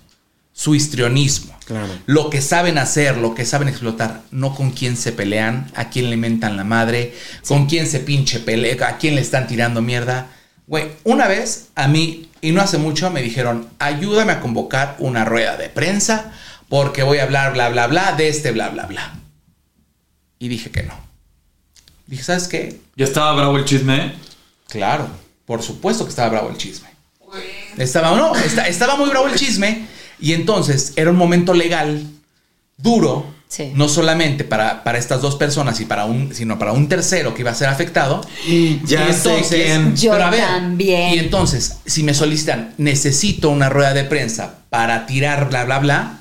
Su 0.53 0.75
histrionismo. 0.75 1.57
Claro. 1.67 1.93
Lo 2.07 2.31
que 2.31 2.43
saben 2.43 2.79
hacer, 2.79 3.17
lo 3.17 3.35
que 3.35 3.45
saben 3.45 3.69
explotar, 3.69 4.23
no 4.33 4.57
con 4.57 4.73
quién 4.73 4.97
se 4.97 5.13
pelean, 5.13 5.71
a 5.77 5.89
quién 5.89 6.11
le 6.11 6.17
mentan 6.17 6.57
la 6.57 6.65
madre, 6.65 7.15
con 7.47 7.67
quién 7.67 7.87
se 7.87 8.01
pinche 8.01 8.41
pelea, 8.41 8.89
a 8.89 8.99
quién 8.99 9.15
le 9.15 9.21
están 9.21 9.47
tirando 9.47 9.81
mierda. 9.81 10.33
Güey, 10.67 10.89
una 11.05 11.29
vez 11.29 11.69
a 11.77 11.87
mí, 11.87 12.29
y 12.41 12.51
no 12.51 12.61
hace 12.61 12.79
mucho, 12.79 13.11
me 13.11 13.23
dijeron, 13.23 13.69
ayúdame 13.79 14.33
a 14.33 14.41
convocar 14.41 14.97
una 14.99 15.25
rueda 15.25 15.57
de 15.57 15.69
prensa 15.69 16.33
porque 16.69 17.03
voy 17.03 17.19
a 17.19 17.25
hablar 17.25 17.53
bla, 17.53 17.69
bla, 17.69 17.87
bla 17.87 18.13
de 18.13 18.29
este 18.29 18.51
bla, 18.51 18.69
bla, 18.71 18.87
bla. 18.87 19.20
Y 20.41 20.49
dije 20.49 20.71
que 20.71 20.83
no. 20.83 20.95
Dije, 22.09 22.25
¿sabes 22.25 22.49
qué? 22.49 22.81
Ya 22.97 23.05
estaba 23.05 23.33
bravo 23.35 23.57
el 23.59 23.65
chisme. 23.65 24.15
Claro, 24.69 25.09
por 25.47 25.63
supuesto 25.63 26.05
que 26.05 26.11
estaba 26.11 26.31
bravo 26.31 26.49
el 26.51 26.57
chisme. 26.57 26.89
Estaba, 27.77 28.17
no, 28.17 28.35
esta- 28.35 28.67
estaba 28.67 28.97
muy 28.97 29.09
bravo 29.11 29.29
el 29.29 29.37
chisme. 29.37 29.87
Y 30.19 30.33
entonces 30.33 30.93
era 30.97 31.11
un 31.11 31.17
momento 31.17 31.55
legal 31.55 32.05
duro, 32.77 33.27
Sí. 33.49 33.73
no 33.75 33.89
solamente 33.89 34.45
para, 34.45 34.85
para 34.85 34.99
estas 34.99 35.21
dos 35.23 35.35
personas, 35.37 35.81
y 35.81 35.85
para 35.85 36.05
un, 36.05 36.35
sino 36.35 36.59
para 36.59 36.73
un 36.73 36.89
tercero 36.89 37.35
que 37.35 37.43
iba 37.43 37.51
a 37.51 37.55
ser 37.55 37.69
afectado. 37.69 38.21
Ya 38.85 39.09
Y 39.09 39.13
sé 39.13 39.43
quién. 39.49 39.97
Yo 39.97 40.17
también. 40.17 41.15
Y 41.15 41.19
entonces, 41.19 41.79
si 41.85 42.03
me 42.03 42.15
solicitan, 42.15 42.75
necesito 42.79 43.51
una 43.51 43.69
rueda 43.69 43.93
de 43.93 44.05
prensa 44.05 44.61
para 44.71 45.05
tirar 45.07 45.49
bla, 45.49 45.65
bla, 45.65 45.79
bla. 45.81 46.20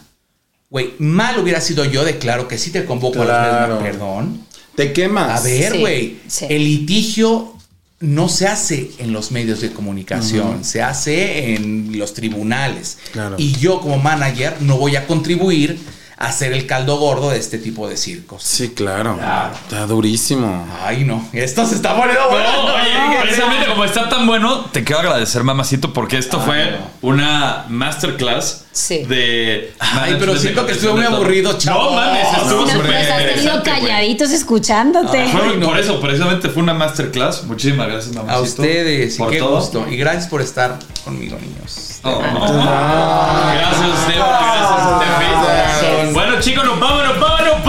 Güey, 0.69 0.93
mal 0.99 1.39
hubiera 1.39 1.61
sido 1.61 1.83
yo 1.85 2.03
de 2.05 2.19
claro 2.19 2.47
que 2.47 2.57
sí 2.57 2.71
te 2.71 2.85
convoco 2.85 3.21
a 3.21 3.25
los 3.25 3.69
medios. 3.69 3.83
Perdón. 3.83 4.45
Te 4.75 4.93
quemas. 4.93 5.41
A 5.41 5.43
ver, 5.43 5.79
güey, 5.79 6.19
sí. 6.27 6.45
el 6.47 6.63
litigio 6.63 7.55
no 7.99 8.29
se 8.29 8.47
hace 8.47 8.91
en 8.99 9.11
los 9.11 9.31
medios 9.31 9.61
de 9.61 9.71
comunicación, 9.73 10.63
se 10.63 10.81
hace 10.81 11.55
en 11.55 11.97
los 11.97 12.13
tribunales. 12.13 12.97
Claro. 13.11 13.35
Y 13.37 13.53
yo 13.53 13.81
como 13.81 13.97
manager 13.97 14.61
no 14.61 14.77
voy 14.77 14.95
a 14.95 15.05
contribuir 15.05 15.77
hacer 16.19 16.51
el 16.53 16.67
caldo 16.67 16.97
gordo 16.97 17.29
de 17.29 17.37
este 17.39 17.57
tipo 17.57 17.87
de 17.87 17.95
circos. 17.97 18.43
Sí, 18.43 18.69
claro. 18.75 19.15
Claro. 19.17 19.53
Está 19.55 19.85
durísimo. 19.87 20.67
Ay, 20.83 21.05
no, 21.05 21.27
esto 21.33 21.65
se 21.65 21.75
está 21.75 21.95
poniendo 21.95 22.29
bueno. 22.29 22.49
No, 22.67 22.73
oye, 22.75 23.17
precisamente 23.21 23.65
como 23.67 23.85
está 23.85 24.09
tan 24.09 24.27
bueno, 24.27 24.65
te 24.65 24.83
quiero 24.83 24.99
agradecer, 24.99 25.43
mamacito, 25.43 25.93
porque 25.93 26.17
esto 26.17 26.39
fue 26.41 26.77
una 27.01 27.65
masterclass 27.69 28.65
Sí. 28.71 29.03
de. 29.05 29.73
Ay, 29.79 30.15
pero 30.19 30.33
de 30.33 30.39
siento 30.39 30.65
que 30.65 30.73
estuve 30.73 30.91
contención 30.91 31.13
muy 31.13 31.21
aburrido, 31.23 31.57
chavo. 31.57 31.83
No 31.85 31.91
mames, 31.95 32.27
estuvo 32.37 32.61
No, 32.65 32.67
súper 32.69 32.85
nos 32.91 33.09
has 33.11 33.35
tenido 33.35 33.63
calladitos 33.63 34.29
escuchándote. 34.31 35.27
Fue- 35.29 35.41
Ay, 35.41 35.57
no. 35.57 35.67
Por 35.67 35.79
eso, 35.79 35.99
precisamente 35.99 36.49
fue 36.49 36.63
una 36.63 36.73
masterclass. 36.73 37.43
Muchísimas 37.45 37.87
gracias, 37.87 38.13
mamacito. 38.15 38.37
A 38.39 38.41
ustedes, 38.41 39.15
y 39.15 39.17
por 39.17 39.29
qué 39.31 39.39
todo. 39.39 39.55
gusto. 39.57 39.85
Y 39.89 39.97
gracias 39.97 40.27
por 40.27 40.41
estar 40.41 40.77
conmigo, 41.03 41.37
niños. 41.41 41.98
Oh, 42.01 42.19
Gracias, 42.19 43.99
Steph. 44.03 44.17
Gracias, 44.17 44.81
Steffi. 44.95 46.13
Bueno, 46.13 46.39
chicos, 46.39 46.63
nos 46.63 46.79
vamos, 46.79 47.03
nos 47.03 47.19
vamos, 47.19 47.41
nos 47.41 47.63
vamos. 47.65 47.68